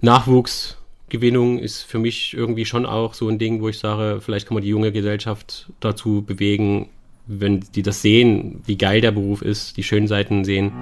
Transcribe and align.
Nachwuchsgewinnung 0.00 1.58
ist 1.58 1.82
für 1.82 1.98
mich 1.98 2.34
irgendwie 2.34 2.64
schon 2.64 2.86
auch 2.86 3.14
so 3.14 3.28
ein 3.28 3.38
Ding, 3.38 3.60
wo 3.60 3.68
ich 3.68 3.78
sage, 3.78 4.20
vielleicht 4.20 4.46
kann 4.46 4.54
man 4.54 4.62
die 4.62 4.70
junge 4.70 4.92
Gesellschaft 4.92 5.70
dazu 5.80 6.22
bewegen, 6.22 6.88
wenn 7.26 7.60
die 7.74 7.82
das 7.82 8.02
sehen, 8.02 8.62
wie 8.66 8.78
geil 8.78 9.00
der 9.00 9.12
Beruf 9.12 9.42
ist, 9.42 9.76
die 9.76 9.82
schönen 9.82 10.06
Seiten 10.06 10.44
sehen. 10.44 10.72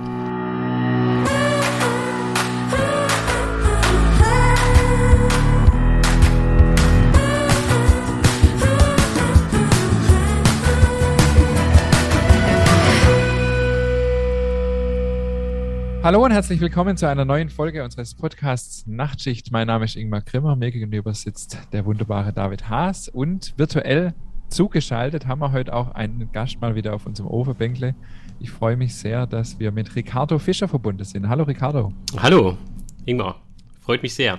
Hallo 16.07 16.25
und 16.25 16.30
herzlich 16.30 16.61
willkommen 16.61 16.97
zu 16.97 17.09
einer 17.09 17.25
neuen 17.25 17.48
Folge 17.51 17.83
unseres 17.83 18.15
Podcasts 18.15 18.87
Nachtschicht. 18.87 19.51
Mein 19.51 19.66
Name 19.66 19.87
ist 19.87 19.97
Ingmar 19.97 20.20
Grimmer. 20.20 20.55
Mir 20.55 20.70
gegenüber 20.70 21.12
sitzt 21.12 21.59
der 21.73 21.84
wunderbare 21.84 22.33
David 22.33 22.69
Haas 22.69 23.09
und 23.09 23.55
virtuell 23.56 24.14
zugeschaltet 24.48 25.27
haben 25.27 25.41
wir 25.41 25.50
heute 25.50 25.74
auch 25.74 25.97
einen 25.97 26.30
Gast 26.30 26.61
mal 26.61 26.77
wieder 26.77 26.95
auf 26.95 27.06
unserem 27.06 27.28
Overbänkle. 27.28 27.97
Ich 28.38 28.52
freue 28.52 28.77
mich 28.77 28.95
sehr, 28.95 29.27
dass 29.27 29.59
wir 29.59 29.73
mit 29.73 29.97
Ricardo 29.97 30.38
Fischer 30.38 30.69
verbunden 30.69 31.02
sind. 31.02 31.28
Hallo 31.28 31.42
Ricardo. 31.42 31.92
Hallo 32.19 32.56
Ingmar, 33.05 33.42
freut 33.80 34.05
mich 34.05 34.14
sehr. 34.14 34.38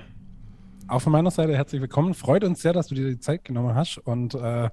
Auch 0.88 1.02
von 1.02 1.12
meiner 1.12 1.32
Seite 1.32 1.54
herzlich 1.54 1.82
willkommen. 1.82 2.14
Freut 2.14 2.46
uns 2.46 2.62
sehr, 2.62 2.72
dass 2.72 2.88
du 2.88 2.96
dir 2.96 3.10
die 3.10 3.20
Zeit 3.20 3.44
genommen 3.44 3.76
hast 3.76 3.98
und 3.98 4.36
äh, 4.36 4.70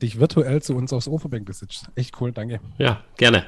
dich 0.00 0.20
virtuell 0.20 0.62
zu 0.62 0.76
uns 0.76 0.92
aufs 0.92 1.08
Overbänkle 1.08 1.52
sitzt. 1.52 1.90
Echt 1.96 2.20
cool, 2.20 2.30
danke. 2.30 2.60
Ja, 2.78 3.02
gerne. 3.16 3.42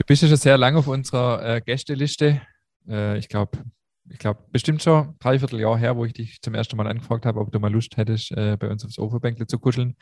Du 0.00 0.06
bist 0.06 0.22
ja 0.22 0.28
schon 0.28 0.38
sehr 0.38 0.56
lange 0.56 0.78
auf 0.78 0.88
unserer 0.88 1.56
äh, 1.56 1.60
Gästeliste. 1.60 2.40
Äh, 2.88 3.18
ich 3.18 3.28
glaube, 3.28 3.58
ich 4.08 4.16
glaube, 4.18 4.40
bestimmt 4.50 4.82
schon 4.82 5.14
dreiviertel 5.18 5.60
Jahr 5.60 5.76
her, 5.76 5.94
wo 5.94 6.06
ich 6.06 6.14
dich 6.14 6.40
zum 6.40 6.54
ersten 6.54 6.74
Mal 6.78 6.86
angefragt 6.86 7.26
habe, 7.26 7.38
ob 7.38 7.52
du 7.52 7.60
mal 7.60 7.70
Lust 7.70 7.98
hättest, 7.98 8.32
äh, 8.32 8.56
bei 8.58 8.70
uns 8.70 8.82
aufs 8.82 8.98
Overbänkle 8.98 9.46
zu 9.46 9.58
kuscheln. 9.58 9.96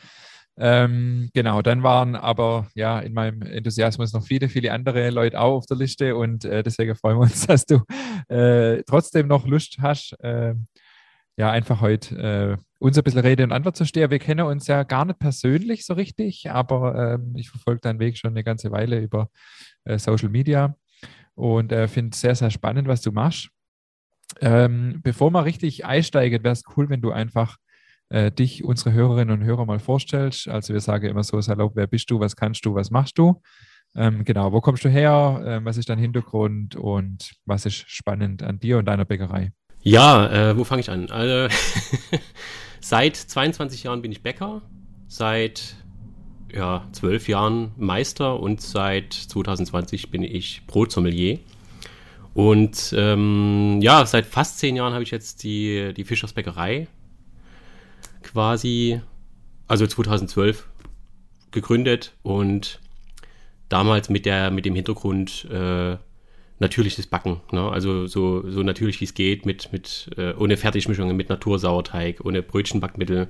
Ähm, 0.56 1.30
genau, 1.34 1.62
dann 1.62 1.82
waren 1.82 2.14
aber 2.14 2.68
ja 2.76 3.00
in 3.00 3.12
meinem 3.12 3.42
Enthusiasmus 3.42 4.12
noch 4.12 4.24
viele, 4.24 4.48
viele 4.48 4.72
andere 4.72 5.10
Leute 5.10 5.40
auch 5.40 5.56
auf 5.56 5.66
der 5.66 5.76
Liste 5.76 6.14
und 6.14 6.44
äh, 6.44 6.62
deswegen 6.62 6.94
freuen 6.94 7.16
wir 7.16 7.22
uns, 7.22 7.46
dass 7.48 7.66
du 7.66 7.82
äh, 8.28 8.84
trotzdem 8.84 9.26
noch 9.26 9.48
Lust 9.48 9.78
hast, 9.80 10.14
äh, 10.20 10.54
ja, 11.36 11.50
einfach 11.50 11.80
heute 11.80 12.16
äh, 12.16 12.62
uns 12.80 12.98
ein 12.98 13.04
bisschen 13.04 13.20
Rede 13.20 13.44
und 13.44 13.52
Antwort 13.52 13.76
zu 13.76 13.84
stehen. 13.84 14.10
Wir 14.10 14.18
kennen 14.18 14.46
uns 14.46 14.66
ja 14.66 14.82
gar 14.82 15.04
nicht 15.04 15.18
persönlich 15.20 15.86
so 15.86 15.94
richtig, 15.94 16.50
aber 16.50 17.14
ähm, 17.14 17.34
ich 17.36 17.48
verfolge 17.50 17.80
deinen 17.80 18.00
Weg 18.00 18.16
schon 18.16 18.30
eine 18.30 18.42
ganze 18.42 18.72
Weile 18.72 19.00
über 19.00 19.30
äh, 19.88 19.98
Social 19.98 20.28
Media 20.28 20.76
und 21.34 21.72
äh, 21.72 21.88
finde 21.88 22.14
es 22.14 22.20
sehr, 22.20 22.34
sehr 22.34 22.50
spannend, 22.50 22.88
was 22.88 23.00
du 23.00 23.12
machst. 23.12 23.50
Ähm, 24.40 25.00
bevor 25.02 25.30
wir 25.30 25.44
richtig 25.44 25.84
einsteigen, 25.84 26.44
wäre 26.44 26.52
es 26.52 26.62
cool, 26.76 26.88
wenn 26.90 27.00
du 27.00 27.10
einfach 27.10 27.56
äh, 28.10 28.30
dich, 28.30 28.64
unsere 28.64 28.92
Hörerinnen 28.92 29.40
und 29.40 29.46
Hörer 29.46 29.66
mal 29.66 29.78
vorstellst. 29.78 30.48
Also 30.48 30.72
wir 30.72 30.80
sagen 30.80 31.06
immer 31.06 31.24
so 31.24 31.40
salopp, 31.40 31.72
wer 31.74 31.86
bist 31.86 32.10
du, 32.10 32.20
was 32.20 32.36
kannst 32.36 32.64
du, 32.64 32.74
was 32.74 32.90
machst 32.90 33.18
du? 33.18 33.40
Ähm, 33.96 34.24
genau, 34.24 34.52
wo 34.52 34.60
kommst 34.60 34.84
du 34.84 34.88
her? 34.88 35.42
Ähm, 35.44 35.64
was 35.64 35.76
ist 35.76 35.88
dein 35.88 35.98
Hintergrund 35.98 36.76
und 36.76 37.32
was 37.46 37.66
ist 37.66 37.88
spannend 37.90 38.42
an 38.42 38.58
dir 38.58 38.78
und 38.78 38.84
deiner 38.84 39.04
Bäckerei? 39.04 39.52
Ja, 39.80 40.50
äh, 40.50 40.58
wo 40.58 40.64
fange 40.64 40.80
ich 40.80 40.90
an? 40.90 41.10
Also, 41.10 41.54
seit 42.80 43.16
22 43.16 43.84
Jahren 43.84 44.02
bin 44.02 44.12
ich 44.12 44.22
Bäcker, 44.22 44.62
seit 45.06 45.76
ja, 46.52 46.86
zwölf 46.92 47.28
Jahren 47.28 47.72
Meister 47.76 48.40
und 48.40 48.60
seit 48.60 49.12
2020 49.12 50.10
bin 50.10 50.22
ich 50.22 50.62
Brotsommelier. 50.66 51.38
Und 52.34 52.94
ähm, 52.96 53.80
ja, 53.82 54.06
seit 54.06 54.26
fast 54.26 54.58
zehn 54.58 54.76
Jahren 54.76 54.92
habe 54.92 55.02
ich 55.02 55.10
jetzt 55.10 55.42
die, 55.42 55.92
die 55.94 56.04
Fischers 56.04 56.34
quasi, 58.22 59.00
also 59.66 59.86
2012 59.86 60.68
gegründet 61.50 62.12
und 62.22 62.80
damals 63.68 64.08
mit, 64.08 64.26
der, 64.26 64.50
mit 64.50 64.64
dem 64.64 64.74
Hintergrund 64.74 65.46
äh, 65.50 65.96
natürliches 66.58 67.06
Backen. 67.06 67.40
Ne? 67.52 67.68
Also 67.70 68.06
so, 68.06 68.48
so 68.50 68.62
natürlich 68.62 69.00
wie 69.00 69.04
es 69.04 69.14
geht, 69.14 69.46
mit, 69.46 69.72
mit, 69.72 70.10
äh, 70.16 70.32
ohne 70.34 70.56
Fertigmischungen, 70.56 71.16
mit 71.16 71.28
Natursauerteig, 71.28 72.24
ohne 72.24 72.42
Brötchenbackmittel. 72.42 73.28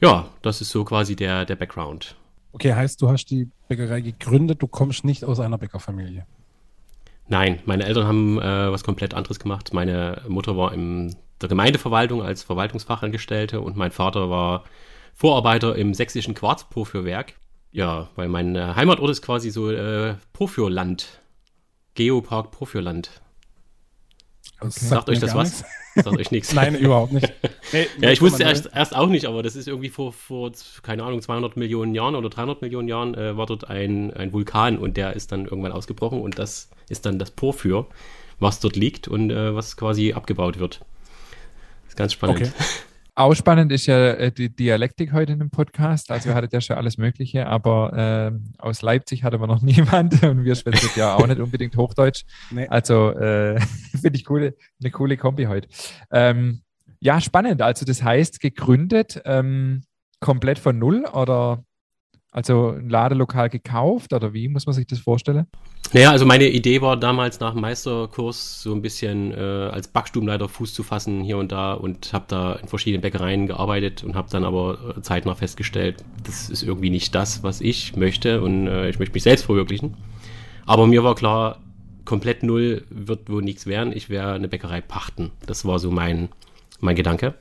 Ja, 0.00 0.28
das 0.42 0.60
ist 0.60 0.70
so 0.70 0.84
quasi 0.84 1.16
der, 1.16 1.44
der 1.44 1.56
Background. 1.56 2.16
Okay, 2.52 2.74
heißt, 2.74 3.02
du 3.02 3.08
hast 3.08 3.26
die 3.26 3.48
Bäckerei 3.68 4.00
gegründet, 4.00 4.62
du 4.62 4.68
kommst 4.68 5.04
nicht 5.04 5.24
aus 5.24 5.40
einer 5.40 5.58
Bäckerfamilie. 5.58 6.26
Nein, 7.26 7.60
meine 7.64 7.84
Eltern 7.84 8.06
haben 8.06 8.38
äh, 8.38 8.70
was 8.70 8.84
komplett 8.84 9.14
anderes 9.14 9.38
gemacht. 9.38 9.72
Meine 9.72 10.22
Mutter 10.28 10.56
war 10.56 10.72
in 10.72 11.16
der 11.40 11.48
Gemeindeverwaltung 11.48 12.22
als 12.22 12.42
Verwaltungsfachangestellte 12.42 13.60
und 13.60 13.76
mein 13.76 13.90
Vater 13.90 14.30
war 14.30 14.64
Vorarbeiter 15.14 15.76
im 15.76 15.94
sächsischen 15.94 16.34
Quarzporphyrwerk. 16.34 17.34
Ja, 17.72 18.08
weil 18.14 18.28
mein 18.28 18.54
äh, 18.54 18.74
Heimatort 18.76 19.10
ist 19.10 19.22
quasi 19.22 19.50
so 19.50 19.70
äh, 19.70 20.14
Porphyrland. 20.32 21.20
Geopark 21.94 22.50
Porphyrland. 22.50 23.10
Okay. 24.60 24.70
Sagt 24.70 25.08
euch 25.08 25.20
das 25.20 25.34
was? 25.34 25.64
Sagt 25.94 26.18
euch 26.18 26.30
nichts. 26.30 26.52
Nein, 26.52 26.74
überhaupt 26.74 27.12
nicht. 27.12 27.32
Nee, 27.72 27.86
ja, 28.00 28.10
ich 28.10 28.20
wusste 28.20 28.42
erst, 28.42 28.68
erst, 28.74 28.96
auch 28.96 29.08
nicht, 29.08 29.26
aber 29.26 29.42
das 29.42 29.56
ist 29.56 29.68
irgendwie 29.68 29.88
vor, 29.88 30.12
vor, 30.12 30.52
keine 30.82 31.04
Ahnung, 31.04 31.22
200 31.22 31.56
Millionen 31.56 31.94
Jahren 31.94 32.14
oder 32.14 32.28
300 32.28 32.62
Millionen 32.62 32.88
Jahren 32.88 33.14
äh, 33.14 33.36
war 33.36 33.46
dort 33.46 33.68
ein, 33.68 34.12
ein 34.12 34.32
Vulkan 34.32 34.78
und 34.78 34.96
der 34.96 35.14
ist 35.14 35.32
dann 35.32 35.44
irgendwann 35.44 35.72
ausgebrochen 35.72 36.20
und 36.20 36.38
das 36.38 36.70
ist 36.88 37.06
dann 37.06 37.18
das 37.18 37.30
Porphyr, 37.30 37.86
was 38.40 38.60
dort 38.60 38.76
liegt 38.76 39.08
und 39.08 39.30
äh, 39.30 39.54
was 39.54 39.76
quasi 39.76 40.12
abgebaut 40.12 40.58
wird. 40.58 40.80
Das 41.82 41.90
ist 41.90 41.96
ganz 41.96 42.12
spannend. 42.12 42.40
Okay. 42.40 42.50
Auch 43.16 43.34
spannend 43.34 43.70
ist 43.70 43.86
ja 43.86 44.10
äh, 44.10 44.32
die 44.32 44.54
Dialektik 44.54 45.12
heute 45.12 45.32
in 45.32 45.38
dem 45.38 45.50
Podcast. 45.50 46.10
Also 46.10 46.30
wir 46.30 46.34
hatten 46.34 46.48
ja 46.52 46.60
schon 46.60 46.76
alles 46.76 46.98
Mögliche, 46.98 47.46
aber 47.46 48.32
äh, 48.32 48.32
aus 48.58 48.82
Leipzig 48.82 49.22
hatte 49.22 49.38
man 49.38 49.48
noch 49.48 49.62
niemand 49.62 50.20
und 50.24 50.44
wir 50.44 50.56
sprechen 50.56 50.90
ja 50.96 51.14
auch 51.14 51.26
nicht 51.26 51.38
unbedingt 51.38 51.76
Hochdeutsch. 51.76 52.24
Nee. 52.50 52.66
Also 52.66 53.10
äh, 53.10 53.60
finde 54.00 54.16
ich 54.16 54.24
coole, 54.24 54.56
eine 54.80 54.90
coole 54.90 55.16
Kombi 55.16 55.44
heute. 55.44 55.68
Ähm, 56.10 56.62
ja, 56.98 57.20
spannend. 57.20 57.62
Also 57.62 57.84
das 57.84 58.02
heißt, 58.02 58.40
gegründet 58.40 59.22
ähm, 59.24 59.84
komplett 60.18 60.58
von 60.58 60.76
null 60.76 61.04
oder 61.12 61.62
also 62.34 62.70
ein 62.70 62.90
Ladelokal 62.90 63.48
gekauft 63.48 64.12
oder 64.12 64.34
wie 64.34 64.48
muss 64.48 64.66
man 64.66 64.74
sich 64.74 64.88
das 64.88 64.98
vorstellen? 64.98 65.46
Naja, 65.92 66.10
also 66.10 66.26
meine 66.26 66.48
Idee 66.48 66.82
war 66.82 66.96
damals 66.96 67.38
nach 67.38 67.52
dem 67.52 67.60
Meisterkurs 67.60 68.60
so 68.60 68.74
ein 68.74 68.82
bisschen 68.82 69.32
äh, 69.32 69.36
als 69.36 69.86
Backstubenleiter 69.86 70.48
Fuß 70.48 70.74
zu 70.74 70.82
fassen 70.82 71.22
hier 71.22 71.38
und 71.38 71.52
da 71.52 71.74
und 71.74 72.12
habe 72.12 72.24
da 72.26 72.54
in 72.54 72.66
verschiedenen 72.66 73.02
Bäckereien 73.02 73.46
gearbeitet 73.46 74.02
und 74.02 74.16
habe 74.16 74.28
dann 74.30 74.44
aber 74.44 74.96
äh, 74.96 75.00
zeitnah 75.00 75.36
festgestellt, 75.36 76.04
das 76.24 76.50
ist 76.50 76.64
irgendwie 76.64 76.90
nicht 76.90 77.14
das, 77.14 77.44
was 77.44 77.60
ich 77.60 77.94
möchte 77.94 78.42
und 78.42 78.66
äh, 78.66 78.88
ich 78.90 78.98
möchte 78.98 79.14
mich 79.14 79.22
selbst 79.22 79.44
verwirklichen. 79.44 79.96
Aber 80.66 80.88
mir 80.88 81.04
war 81.04 81.14
klar, 81.14 81.60
komplett 82.04 82.42
null 82.42 82.84
wird 82.90 83.30
wohl 83.30 83.42
nichts 83.42 83.66
werden. 83.66 83.92
Ich 83.96 84.10
werde 84.10 84.32
eine 84.32 84.48
Bäckerei 84.48 84.80
pachten. 84.80 85.30
Das 85.46 85.64
war 85.64 85.78
so 85.78 85.92
mein, 85.92 86.30
mein 86.80 86.96
Gedanke. 86.96 87.34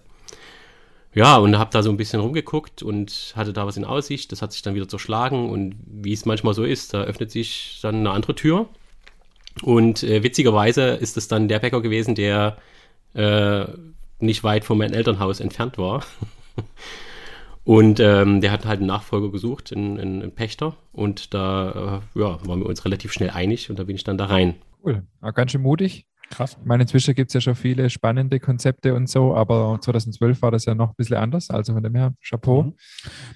Ja, 1.15 1.37
und 1.37 1.57
habe 1.57 1.69
da 1.71 1.83
so 1.83 1.91
ein 1.91 1.97
bisschen 1.97 2.19
rumgeguckt 2.19 2.81
und 2.81 3.33
hatte 3.35 3.53
da 3.53 3.67
was 3.67 3.77
in 3.77 3.85
Aussicht. 3.85 4.31
Das 4.31 4.41
hat 4.41 4.51
sich 4.51 4.63
dann 4.63 4.73
wieder 4.73 4.87
zerschlagen 4.87 5.49
und 5.49 5.75
wie 5.85 6.13
es 6.13 6.25
manchmal 6.25 6.53
so 6.53 6.63
ist, 6.63 6.93
da 6.93 7.03
öffnet 7.03 7.31
sich 7.31 7.79
dann 7.81 7.95
eine 7.97 8.11
andere 8.11 8.35
Tür. 8.35 8.67
Und 9.61 10.01
äh, 10.03 10.23
witzigerweise 10.23 10.89
ist 10.89 11.17
es 11.17 11.27
dann 11.27 11.47
der 11.47 11.59
Bäcker 11.59 11.81
gewesen, 11.81 12.15
der 12.15 12.57
äh, 13.13 13.65
nicht 14.19 14.43
weit 14.43 14.65
von 14.65 14.77
meinem 14.77 14.93
Elternhaus 14.93 15.39
entfernt 15.39 15.77
war. 15.77 16.03
und 17.63 17.99
ähm, 17.99 18.41
der 18.41 18.51
hat 18.51 18.65
halt 18.65 18.79
einen 18.79 18.87
Nachfolger 18.87 19.29
gesucht, 19.29 19.71
einen, 19.71 19.99
einen 19.99 20.31
Pächter. 20.31 20.75
Und 20.91 21.35
da 21.35 22.01
äh, 22.15 22.19
ja, 22.19 22.39
waren 22.47 22.59
wir 22.59 22.65
uns 22.65 22.85
relativ 22.85 23.13
schnell 23.13 23.29
einig 23.29 23.69
und 23.69 23.77
da 23.77 23.83
bin 23.83 23.95
ich 23.95 24.03
dann 24.03 24.17
da 24.17 24.25
rein. 24.25 24.55
Cool, 24.83 25.03
war 25.19 25.33
ganz 25.33 25.51
schön 25.51 25.61
mutig. 25.61 26.07
Krass. 26.33 26.57
Ich 26.59 26.65
meine, 26.65 26.83
inzwischen 26.83 27.13
gibt 27.13 27.29
es 27.29 27.33
ja 27.35 27.41
schon 27.41 27.53
viele 27.53 27.91
spannende 27.91 28.39
Konzepte 28.39 28.95
und 28.95 29.07
so, 29.07 29.35
aber 29.35 29.77
2012 29.79 30.41
war 30.41 30.49
das 30.49 30.65
ja 30.65 30.73
noch 30.73 30.89
ein 30.89 30.95
bisschen 30.97 31.17
anders. 31.17 31.51
Also 31.51 31.73
von 31.73 31.83
dem 31.83 31.93
her, 31.93 32.13
Chapeau. 32.27 32.63
Mhm. 32.63 32.73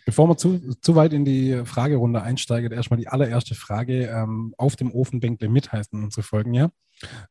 Bevor 0.05 0.27
wir 0.27 0.37
zu, 0.37 0.59
zu 0.81 0.95
weit 0.95 1.13
in 1.13 1.23
die 1.23 1.61
Fragerunde 1.65 2.23
einsteigen, 2.23 2.71
erstmal 2.71 2.99
die 2.99 3.07
allererste 3.07 3.53
Frage. 3.53 4.07
Ähm, 4.07 4.55
auf 4.57 4.75
dem 4.75 4.91
Ofenbänkle 4.91 5.47
mit 5.47 5.71
heißen 5.71 6.03
unsere 6.03 6.23
Folgen 6.23 6.55
ja. 6.55 6.71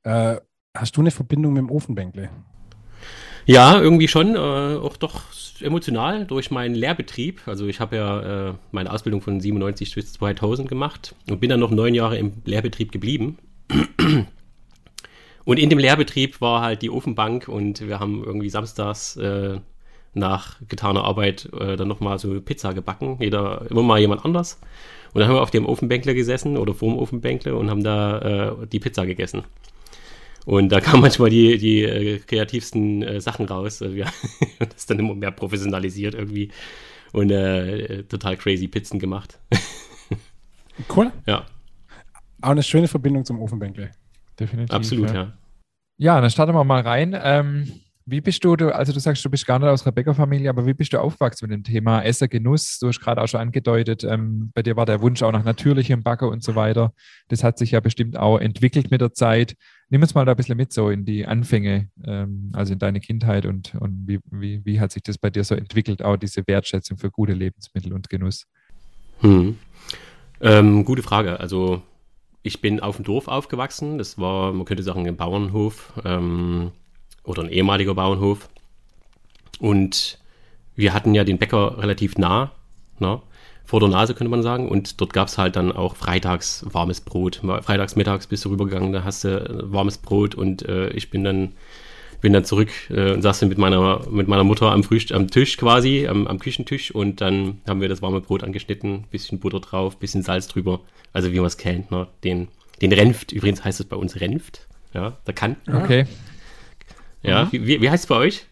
Äh, 0.04 0.36
hast 0.72 0.96
du 0.96 1.00
eine 1.00 1.10
Verbindung 1.10 1.54
mit 1.54 1.62
dem 1.62 1.70
Ofenbänkle? 1.70 2.30
Ja, 3.44 3.80
irgendwie 3.80 4.08
schon, 4.08 4.36
äh, 4.36 4.38
auch 4.38 4.96
doch 4.96 5.22
emotional 5.60 6.26
durch 6.26 6.52
meinen 6.52 6.76
Lehrbetrieb. 6.76 7.42
Also 7.46 7.66
ich 7.66 7.80
habe 7.80 7.96
ja 7.96 8.50
äh, 8.50 8.54
meine 8.70 8.92
Ausbildung 8.92 9.20
von 9.20 9.40
97 9.40 9.96
bis 9.96 10.12
2000 10.12 10.68
gemacht 10.68 11.16
und 11.28 11.40
bin 11.40 11.50
dann 11.50 11.60
noch 11.60 11.70
neun 11.72 11.94
Jahre 11.94 12.18
im 12.18 12.34
Lehrbetrieb 12.44 12.92
geblieben. 12.92 13.38
Und 15.46 15.60
in 15.60 15.70
dem 15.70 15.78
Lehrbetrieb 15.78 16.40
war 16.40 16.60
halt 16.60 16.82
die 16.82 16.90
Ofenbank 16.90 17.46
und 17.46 17.86
wir 17.86 18.00
haben 18.00 18.24
irgendwie 18.24 18.50
samstags 18.50 19.16
äh, 19.16 19.60
nach 20.12 20.56
getaner 20.66 21.04
Arbeit 21.04 21.48
äh, 21.58 21.76
dann 21.76 21.86
nochmal 21.86 22.18
so 22.18 22.40
Pizza 22.40 22.74
gebacken. 22.74 23.18
Jeder, 23.20 23.64
immer 23.70 23.84
mal 23.84 24.00
jemand 24.00 24.24
anders. 24.24 24.58
Und 25.14 25.20
dann 25.20 25.28
haben 25.28 25.36
wir 25.36 25.42
auf 25.42 25.52
dem 25.52 25.64
Ofenbänkle 25.64 26.16
gesessen 26.16 26.56
oder 26.56 26.74
vorm 26.74 26.98
Ofenbänkle 26.98 27.54
und 27.54 27.70
haben 27.70 27.84
da 27.84 28.56
äh, 28.64 28.66
die 28.66 28.80
Pizza 28.80 29.06
gegessen. 29.06 29.44
Und 30.46 30.70
da 30.70 30.80
kamen 30.82 31.02
manchmal 31.02 31.30
die, 31.30 31.58
die 31.58 31.84
äh, 31.84 32.18
kreativsten 32.18 33.04
äh, 33.04 33.20
Sachen 33.20 33.46
raus. 33.46 33.80
Also 33.82 33.94
wir 33.94 34.06
haben 34.60 34.68
das 34.72 34.86
dann 34.86 34.98
immer 34.98 35.14
mehr 35.14 35.30
professionalisiert 35.30 36.14
irgendwie 36.14 36.50
und 37.12 37.30
äh, 37.30 38.02
total 38.02 38.36
crazy 38.36 38.66
Pizzen 38.66 38.98
gemacht. 38.98 39.38
Cool. 40.94 41.10
Ja. 41.26 41.46
Auch 42.42 42.50
eine 42.50 42.62
schöne 42.62 42.86
Verbindung 42.86 43.24
zum 43.24 43.40
Ofenbänkle. 43.40 43.92
Definitiv. 44.38 44.74
Absolut, 44.74 45.10
ja. 45.10 45.14
ja. 45.14 45.32
Ja, 45.98 46.20
dann 46.20 46.30
starten 46.30 46.54
wir 46.54 46.64
mal 46.64 46.82
rein. 46.82 47.18
Ähm, 47.18 47.72
wie 48.08 48.20
bist 48.20 48.44
du, 48.44 48.54
du, 48.54 48.72
also 48.72 48.92
du 48.92 49.00
sagst, 49.00 49.24
du 49.24 49.30
bist 49.30 49.46
gar 49.46 49.58
nicht 49.58 49.68
aus 49.68 49.84
einer 49.84 49.92
Bäckerfamilie, 49.92 50.48
aber 50.48 50.64
wie 50.64 50.74
bist 50.74 50.92
du 50.92 51.00
aufgewachsen 51.00 51.48
mit 51.48 51.56
dem 51.56 51.64
Thema 51.64 52.02
Essen, 52.02 52.28
Genuss? 52.28 52.78
Du 52.78 52.86
hast 52.86 53.00
gerade 53.00 53.20
auch 53.20 53.26
schon 53.26 53.40
angedeutet, 53.40 54.04
ähm, 54.04 54.52
bei 54.54 54.62
dir 54.62 54.76
war 54.76 54.86
der 54.86 55.00
Wunsch 55.00 55.24
auch 55.24 55.32
nach 55.32 55.42
natürlichem 55.42 56.04
Backen 56.04 56.28
und 56.28 56.44
so 56.44 56.54
weiter. 56.54 56.92
Das 57.26 57.42
hat 57.42 57.58
sich 57.58 57.72
ja 57.72 57.80
bestimmt 57.80 58.16
auch 58.16 58.38
entwickelt 58.38 58.92
mit 58.92 59.00
der 59.00 59.12
Zeit. 59.12 59.56
Nimm 59.88 60.02
uns 60.02 60.14
mal 60.14 60.24
da 60.24 60.34
ein 60.34 60.36
bisschen 60.36 60.56
mit 60.56 60.72
so 60.72 60.88
in 60.88 61.04
die 61.04 61.26
Anfänge, 61.26 61.88
ähm, 62.04 62.50
also 62.52 62.74
in 62.74 62.78
deine 62.78 63.00
Kindheit 63.00 63.44
und, 63.44 63.74
und 63.74 64.04
wie, 64.06 64.20
wie, 64.30 64.64
wie 64.64 64.78
hat 64.78 64.92
sich 64.92 65.02
das 65.02 65.18
bei 65.18 65.30
dir 65.30 65.42
so 65.42 65.56
entwickelt, 65.56 66.04
auch 66.04 66.16
diese 66.16 66.46
Wertschätzung 66.46 66.98
für 66.98 67.10
gute 67.10 67.32
Lebensmittel 67.32 67.92
und 67.92 68.08
Genuss? 68.08 68.46
Hm. 69.20 69.58
Ähm, 70.40 70.84
gute 70.84 71.02
Frage. 71.02 71.40
Also 71.40 71.82
ich 72.46 72.60
bin 72.60 72.80
auf 72.80 72.96
dem 72.96 73.04
Dorf 73.04 73.28
aufgewachsen. 73.28 73.98
Das 73.98 74.18
war, 74.18 74.52
man 74.52 74.64
könnte 74.64 74.82
sagen, 74.82 75.06
ein 75.06 75.16
Bauernhof 75.16 75.92
ähm, 76.04 76.70
oder 77.24 77.42
ein 77.42 77.48
ehemaliger 77.48 77.94
Bauernhof. 77.94 78.48
Und 79.58 80.18
wir 80.76 80.94
hatten 80.94 81.14
ja 81.14 81.24
den 81.24 81.38
Bäcker 81.38 81.78
relativ 81.78 82.16
nah, 82.18 82.52
na, 82.98 83.22
vor 83.64 83.80
der 83.80 83.88
Nase 83.88 84.14
könnte 84.14 84.30
man 84.30 84.42
sagen. 84.42 84.68
Und 84.68 85.00
dort 85.00 85.12
gab 85.12 85.26
es 85.28 85.38
halt 85.38 85.56
dann 85.56 85.72
auch 85.72 85.96
freitags 85.96 86.64
warmes 86.70 87.00
Brot. 87.00 87.42
Freitags, 87.62 87.96
mittags 87.96 88.28
bist 88.28 88.44
du 88.44 88.50
rübergegangen, 88.50 88.92
da 88.92 89.02
hast 89.02 89.24
du 89.24 89.72
warmes 89.72 89.98
Brot 89.98 90.34
und 90.34 90.62
äh, 90.68 90.90
ich 90.90 91.10
bin 91.10 91.24
dann 91.24 91.52
bin 92.20 92.32
dann 92.32 92.44
zurück 92.44 92.68
äh, 92.90 93.12
und 93.12 93.22
saß 93.22 93.40
dann 93.40 93.48
mit 93.48 93.58
meiner, 93.58 94.06
mit 94.10 94.28
meiner 94.28 94.44
Mutter 94.44 94.70
am, 94.72 94.82
Frühst 94.82 95.12
am 95.12 95.28
Tisch 95.30 95.56
quasi, 95.56 96.06
am, 96.08 96.26
am 96.26 96.38
Küchentisch 96.38 96.90
und 96.90 97.20
dann 97.20 97.60
haben 97.68 97.80
wir 97.80 97.88
das 97.88 98.02
warme 98.02 98.20
Brot 98.20 98.42
angeschnitten, 98.44 99.04
bisschen 99.10 99.38
Butter 99.40 99.60
drauf, 99.60 99.98
bisschen 99.98 100.22
Salz 100.22 100.48
drüber, 100.48 100.80
also 101.12 101.32
wie 101.32 101.36
man 101.36 101.46
es 101.46 101.56
kennt, 101.56 101.90
ne? 101.90 102.06
den, 102.24 102.48
den 102.82 102.92
Renft, 102.92 103.32
übrigens 103.32 103.64
heißt 103.64 103.80
es 103.80 103.86
bei 103.86 103.96
uns 103.96 104.20
Renft, 104.20 104.66
ja, 104.94 105.16
der 105.26 105.34
kann, 105.34 105.56
Okay. 105.72 106.06
ja, 107.22 107.44
Mhm. 107.44 107.52
wie, 107.52 107.66
wie, 107.66 107.80
wie 107.82 107.90
heißt 107.90 108.04
es 108.04 108.08
bei 108.08 108.16
euch? 108.16 108.46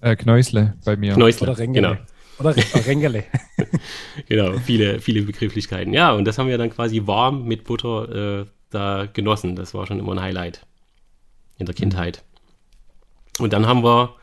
Äh, 0.00 0.16
Knäusle 0.16 0.74
bei 0.84 0.96
mir. 0.96 1.12
Knäusle, 1.14 1.48
Oder 1.48 1.58
Rengele. 1.58 1.88
genau, 1.88 2.00
Oder 2.38 2.56
Re- 2.56 2.86
Rengele. 2.86 3.24
genau, 4.28 4.58
viele, 4.58 5.00
viele 5.00 5.22
Begrifflichkeiten, 5.22 5.92
ja, 5.92 6.12
und 6.12 6.24
das 6.24 6.38
haben 6.38 6.48
wir 6.48 6.58
dann 6.58 6.70
quasi 6.70 7.02
warm 7.06 7.44
mit 7.44 7.64
Butter 7.64 8.40
äh, 8.40 8.46
da 8.70 9.06
genossen, 9.12 9.56
das 9.56 9.74
war 9.74 9.86
schon 9.86 9.98
immer 9.98 10.12
ein 10.12 10.20
Highlight 10.22 10.66
in 11.58 11.66
der 11.66 11.74
Kindheit. 11.74 12.24
Und 13.40 13.52
dann 13.52 13.66
haben 13.66 13.82
wir 13.82 14.14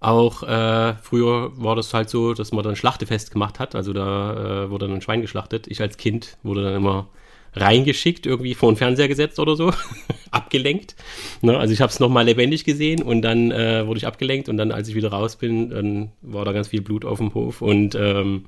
auch, 0.00 0.42
äh, 0.42 0.94
früher 1.02 1.52
war 1.56 1.76
das 1.76 1.92
halt 1.92 2.08
so, 2.08 2.32
dass 2.32 2.52
man 2.52 2.64
dann 2.64 2.74
Schlachtefest 2.76 3.30
gemacht 3.30 3.58
hat. 3.58 3.74
Also 3.74 3.92
da 3.92 4.64
äh, 4.64 4.70
wurde 4.70 4.86
dann 4.86 4.96
ein 4.96 5.02
Schwein 5.02 5.20
geschlachtet. 5.20 5.66
Ich 5.68 5.80
als 5.80 5.98
Kind 5.98 6.38
wurde 6.42 6.62
dann 6.62 6.74
immer 6.74 7.08
reingeschickt, 7.54 8.26
irgendwie 8.26 8.54
vor 8.54 8.70
den 8.72 8.76
Fernseher 8.76 9.08
gesetzt 9.08 9.38
oder 9.38 9.56
so, 9.56 9.72
abgelenkt. 10.30 10.94
Ne? 11.42 11.58
Also 11.58 11.74
ich 11.74 11.80
habe 11.80 11.90
es 11.90 12.00
nochmal 12.00 12.24
lebendig 12.24 12.64
gesehen 12.64 13.02
und 13.02 13.22
dann 13.22 13.50
äh, 13.50 13.86
wurde 13.86 13.98
ich 13.98 14.06
abgelenkt 14.06 14.48
und 14.48 14.56
dann, 14.56 14.70
als 14.72 14.88
ich 14.88 14.94
wieder 14.94 15.10
raus 15.10 15.36
bin, 15.36 15.70
dann 15.70 16.12
war 16.22 16.44
da 16.44 16.52
ganz 16.52 16.68
viel 16.68 16.80
Blut 16.80 17.04
auf 17.04 17.18
dem 17.18 17.34
Hof 17.34 17.60
und 17.60 17.94
ähm, 17.96 18.44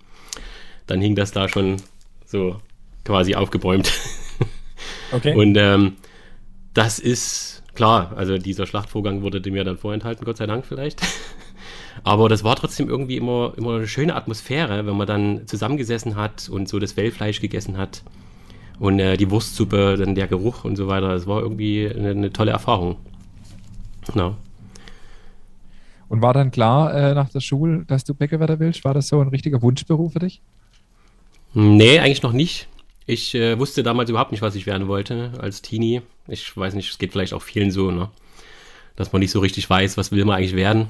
dann 0.87 1.01
hing 1.01 1.17
das 1.17 1.33
da 1.33 1.49
schon 1.49 1.77
so 2.25 2.57
quasi 3.05 3.35
aufgebäumt. 3.35 3.93
Okay. 5.13 5.35
Und 5.35 5.57
ähm, 5.57 5.97
das 6.75 6.99
ist 6.99 7.62
klar, 7.75 8.13
also 8.17 8.39
dieser 8.39 8.67
Schlachtvorgang 8.67 9.23
wurde 9.23 9.41
dem 9.41 9.57
ja 9.57 9.65
dann 9.65 9.77
vorenthalten, 9.77 10.25
Gott 10.25 10.37
sei 10.37 10.47
Dank 10.47 10.67
vielleicht. 10.67 11.01
Aber 12.05 12.29
das 12.29 12.43
war 12.43 12.57
trotzdem 12.57 12.89
irgendwie 12.89 13.17
immer, 13.17 13.53
immer 13.57 13.77
eine 13.77 13.87
schöne 13.87 14.15
Atmosphäre, 14.15 14.87
wenn 14.87 14.97
man 14.97 15.07
dann 15.07 15.47
zusammengesessen 15.47 16.17
hat 16.17 16.49
und 16.49 16.69
so 16.69 16.79
das 16.79 16.97
Wellfleisch 16.97 17.41
gegessen 17.41 17.77
hat 17.77 18.03
und 18.79 18.99
äh, 18.99 19.17
die 19.17 19.31
Wurstsuppe, 19.31 19.97
dann 19.97 20.15
der 20.15 20.27
Geruch 20.27 20.65
und 20.65 20.77
so 20.77 20.89
weiter. 20.89 21.09
Das 21.09 21.27
war 21.27 21.41
irgendwie 21.41 21.89
eine, 21.89 22.11
eine 22.11 22.33
tolle 22.33 22.51
Erfahrung. 22.51 22.97
Ja. 24.15 24.37
Und 26.09 26.21
war 26.21 26.35
dann 26.35 26.51
klar 26.51 26.93
äh, 26.95 27.15
nach 27.15 27.31
der 27.31 27.41
Schule, 27.41 27.85
dass 27.87 28.05
du 28.05 28.15
Bäcker 28.15 28.41
werden 28.41 28.59
willst? 28.59 28.85
War 28.85 28.95
das 28.95 29.09
so 29.09 29.21
ein 29.21 29.29
richtiger 29.29 29.63
Wunschberuf 29.63 30.13
für 30.13 30.19
dich? 30.19 30.43
Nee, 31.55 31.99
eigentlich 32.01 32.23
noch 32.23 32.33
nicht. 32.33 32.69
Ich 33.07 33.35
äh, 33.35 33.59
wusste 33.59 33.83
damals 33.83 34.11
überhaupt 34.11 34.33
nicht, 34.33 34.43
was 34.43 34.55
ich 34.55 34.67
werden 34.67 34.89
wollte 34.89 35.33
als 35.39 35.63
Teenie. 35.63 36.03
Ich 36.29 36.57
weiß 36.57 36.75
nicht, 36.75 36.91
es 36.91 36.99
geht 36.99 37.13
vielleicht 37.13 37.35
auch 37.35 37.43
vielen 37.43 37.71
so, 37.71 37.91
ne? 37.91 38.11
Dass 38.97 39.13
man 39.13 39.21
nicht 39.21 39.31
so 39.31 39.41
richtig 39.41 39.69
weiß, 39.69 39.97
was 39.97 40.13
will 40.13 40.25
man 40.25 40.37
eigentlich 40.37 40.57
werden. 40.57 40.89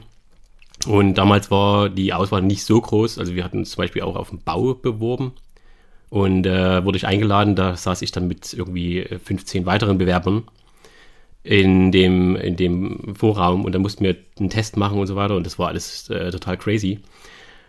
Und 0.87 1.15
damals 1.15 1.51
war 1.51 1.89
die 1.89 2.13
Auswahl 2.13 2.43
nicht 2.43 2.65
so 2.65 2.81
groß. 2.81 3.19
Also 3.19 3.35
wir 3.35 3.45
hatten 3.45 3.59
uns 3.59 3.71
zum 3.71 3.83
Beispiel 3.83 4.03
auch 4.03 4.17
auf 4.17 4.31
den 4.31 4.43
Bau 4.43 4.75
beworben. 4.75 5.33
Und 6.11 6.47
äh, 6.47 6.85
wurde 6.85 6.99
ich 6.99 7.07
eingeladen, 7.07 7.57
da 7.57 7.77
saß 7.77 8.03
ich 8.03 8.13
dann 8.13 8.29
mit 8.29 8.53
irgendwie 8.53 8.99
äh, 8.99 9.19
15 9.19 9.65
weiteren 9.65 9.97
Bewerbern 9.97 10.43
in 11.43 11.91
dem, 11.91 12.37
in 12.37 12.57
dem 12.57 13.15
Vorraum 13.17 13.65
und 13.65 13.73
dann 13.73 13.83
mussten 13.83 14.05
wir 14.05 14.17
einen 14.39 14.51
Test 14.51 14.77
machen 14.77 14.99
und 14.99 15.07
so 15.07 15.17
weiter 15.17 15.37
und 15.37 15.45
das 15.45 15.59
war 15.59 15.69
alles 15.69 16.09
äh, 16.11 16.31
total 16.31 16.57
crazy. 16.57 17.01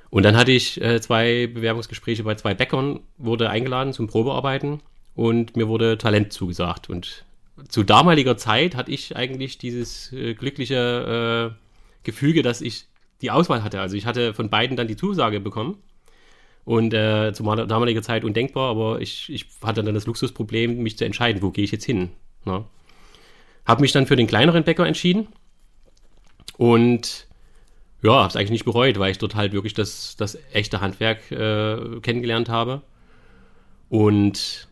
Und 0.10 0.24
dann 0.24 0.38
hatte 0.38 0.52
ich 0.52 0.80
äh, 0.82 1.02
zwei 1.02 1.48
Bewerbungsgespräche 1.48 2.24
bei 2.24 2.36
zwei 2.36 2.54
Bäckern, 2.54 3.00
wurde 3.18 3.50
eingeladen 3.50 3.94
zum 3.94 4.08
Probearbeiten 4.08 4.82
und 5.16 5.56
mir 5.56 5.68
wurde 5.68 5.98
Talent 5.98 6.34
zugesagt. 6.34 6.90
Und 6.90 7.26
zu 7.70 7.84
damaliger 7.84 8.38
Zeit 8.38 8.76
hatte 8.76 8.92
ich 8.92 9.16
eigentlich 9.16 9.58
dieses 9.58 10.12
äh, 10.12 10.34
glückliche 10.34 11.54
äh, 11.54 11.56
Gefüge, 12.04 12.42
dass 12.42 12.62
ich 12.62 12.86
die 13.22 13.32
Auswahl 13.32 13.64
hatte. 13.64 13.80
Also 13.80 13.96
ich 13.96 14.06
hatte 14.06 14.34
von 14.34 14.50
beiden 14.50 14.76
dann 14.76 14.88
die 14.88 14.98
Zusage 14.98 15.40
bekommen. 15.40 15.78
Und 16.66 16.94
äh, 16.94 17.34
zu 17.34 17.44
damaliger 17.44 18.02
Zeit 18.02 18.24
undenkbar, 18.24 18.70
aber 18.70 19.02
ich, 19.02 19.30
ich 19.30 19.48
hatte 19.62 19.84
dann 19.84 19.94
das 19.94 20.06
Luxusproblem, 20.06 20.82
mich 20.82 20.98
zu 20.98 21.04
entscheiden, 21.04 21.42
wo 21.42 21.52
gehe 21.52 21.66
ich 21.66 21.72
jetzt 21.72 21.84
hin. 21.84 22.12
Ne? 22.46 22.64
Habe 23.66 23.82
mich 23.82 23.92
dann 23.92 24.08
für 24.08 24.16
den 24.16 24.28
kleineren 24.28 24.64
Bäcker 24.64 24.88
entschieden 24.88 25.28
und 26.58 27.28
ja, 28.02 28.14
habe 28.14 28.30
es 28.30 28.38
eigentlich 28.38 28.52
nicht 28.52 28.66
bereut, 28.66 28.98
weil 28.98 29.12
ich 29.12 29.18
dort 29.18 29.36
halt 29.36 29.52
wirklich 29.52 29.74
das, 29.74 30.16
das 30.16 30.38
echte 30.54 30.80
Handwerk 30.80 31.30
äh, 31.32 32.00
kennengelernt 32.02 32.48
habe. 32.48 32.82
Und 33.90 34.70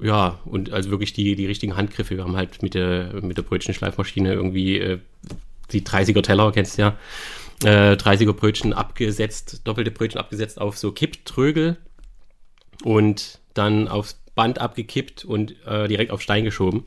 ja, 0.00 0.38
und 0.44 0.72
also 0.72 0.90
wirklich 0.90 1.12
die, 1.12 1.34
die 1.34 1.46
richtigen 1.46 1.76
Handgriffe. 1.76 2.16
Wir 2.16 2.24
haben 2.24 2.36
halt 2.36 2.62
mit 2.62 2.74
der, 2.74 3.20
mit 3.22 3.36
der 3.36 3.42
Brötchenschleifmaschine 3.42 4.32
irgendwie 4.32 4.78
äh, 4.78 4.98
die 5.72 5.82
30er 5.82 6.22
Teller, 6.22 6.52
kennst 6.52 6.78
du 6.78 6.82
ja, 6.82 6.96
äh, 7.64 7.96
30er 7.96 8.32
Brötchen 8.32 8.72
abgesetzt, 8.72 9.62
doppelte 9.64 9.90
Brötchen 9.90 10.20
abgesetzt 10.20 10.60
auf 10.60 10.78
so 10.78 10.92
Kipptrögel 10.92 11.76
und 12.84 13.40
dann 13.54 13.88
aufs 13.88 14.20
Band 14.34 14.60
abgekippt 14.60 15.24
und 15.24 15.56
äh, 15.66 15.88
direkt 15.88 16.12
auf 16.12 16.22
Stein 16.22 16.44
geschoben. 16.44 16.84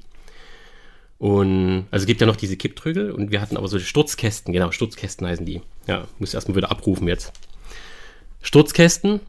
Und 1.18 1.86
also 1.92 2.04
es 2.04 2.08
gibt 2.08 2.22
ja 2.22 2.28
noch 2.28 2.36
diese 2.36 2.58
Kipptrögel 2.58 3.12
und 3.12 3.30
wir 3.30 3.42
hatten 3.42 3.58
aber 3.58 3.68
so 3.68 3.78
Sturzkästen, 3.78 4.54
genau, 4.54 4.72
Sturzkästen 4.72 5.28
heißen 5.28 5.46
die. 5.46 5.62
Ja, 5.86 6.08
muss 6.18 6.34
erstmal 6.34 6.56
wieder 6.56 6.72
abrufen 6.72 7.08
jetzt. 7.08 7.34
Sturzkästen. 8.42 9.20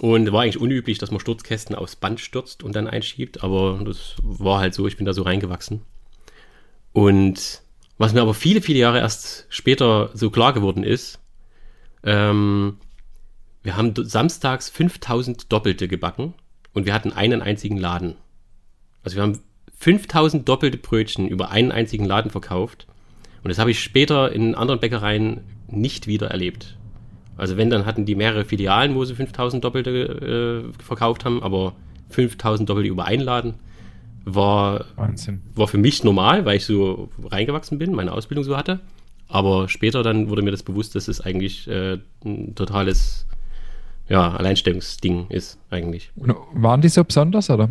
Und 0.00 0.30
war 0.30 0.42
eigentlich 0.42 0.60
unüblich, 0.60 0.98
dass 0.98 1.10
man 1.10 1.20
Sturzkästen 1.20 1.74
aufs 1.74 1.96
Band 1.96 2.20
stürzt 2.20 2.62
und 2.62 2.76
dann 2.76 2.86
einschiebt, 2.86 3.42
aber 3.42 3.80
das 3.84 4.14
war 4.22 4.60
halt 4.60 4.74
so, 4.74 4.86
ich 4.86 4.96
bin 4.96 5.06
da 5.06 5.12
so 5.12 5.22
reingewachsen. 5.22 5.82
Und 6.92 7.62
was 7.96 8.12
mir 8.12 8.22
aber 8.22 8.34
viele, 8.34 8.62
viele 8.62 8.78
Jahre 8.78 8.98
erst 8.98 9.46
später 9.48 10.10
so 10.14 10.30
klar 10.30 10.52
geworden 10.52 10.84
ist, 10.84 11.18
ähm, 12.04 12.78
wir 13.62 13.76
haben 13.76 13.92
samstags 13.96 14.70
5000 14.70 15.52
Doppelte 15.52 15.88
gebacken 15.88 16.34
und 16.72 16.86
wir 16.86 16.94
hatten 16.94 17.12
einen 17.12 17.42
einzigen 17.42 17.76
Laden. 17.76 18.16
Also 19.02 19.16
wir 19.16 19.22
haben 19.22 19.40
5000 19.78 20.48
doppelte 20.48 20.78
Brötchen 20.78 21.28
über 21.28 21.50
einen 21.50 21.72
einzigen 21.72 22.04
Laden 22.04 22.30
verkauft. 22.30 22.86
Und 23.42 23.48
das 23.48 23.58
habe 23.58 23.70
ich 23.70 23.80
später 23.80 24.32
in 24.32 24.54
anderen 24.54 24.80
Bäckereien 24.80 25.42
nicht 25.68 26.06
wieder 26.06 26.28
erlebt. 26.28 26.76
Also 27.38 27.56
wenn, 27.56 27.70
dann 27.70 27.86
hatten 27.86 28.04
die 28.04 28.16
mehrere 28.16 28.44
Filialen, 28.44 28.94
wo 28.94 29.04
sie 29.04 29.14
5000 29.14 29.64
Doppelte 29.64 30.70
äh, 30.70 30.82
verkauft 30.82 31.24
haben, 31.24 31.42
aber 31.42 31.74
5000 32.10 32.68
Doppelte 32.68 32.88
über 32.88 33.04
einen 33.04 33.22
Laden 33.22 33.54
war, 34.24 34.84
Wahnsinn. 34.96 35.40
war 35.54 35.68
für 35.68 35.78
mich 35.78 36.04
normal, 36.04 36.44
weil 36.44 36.56
ich 36.56 36.66
so 36.66 37.08
reingewachsen 37.24 37.78
bin, 37.78 37.92
meine 37.92 38.12
Ausbildung 38.12 38.44
so 38.44 38.56
hatte. 38.56 38.80
Aber 39.28 39.68
später 39.68 40.02
dann 40.02 40.28
wurde 40.28 40.42
mir 40.42 40.50
das 40.50 40.62
bewusst, 40.62 40.94
dass 40.94 41.06
es 41.06 41.20
eigentlich 41.20 41.68
äh, 41.68 41.98
ein 42.24 42.54
totales 42.54 43.26
ja, 44.08 44.32
Alleinstellungsding 44.34 45.26
ist 45.28 45.58
eigentlich. 45.70 46.10
Und 46.16 46.34
waren 46.54 46.80
die 46.80 46.88
so 46.88 47.04
besonders, 47.04 47.50
oder? 47.50 47.68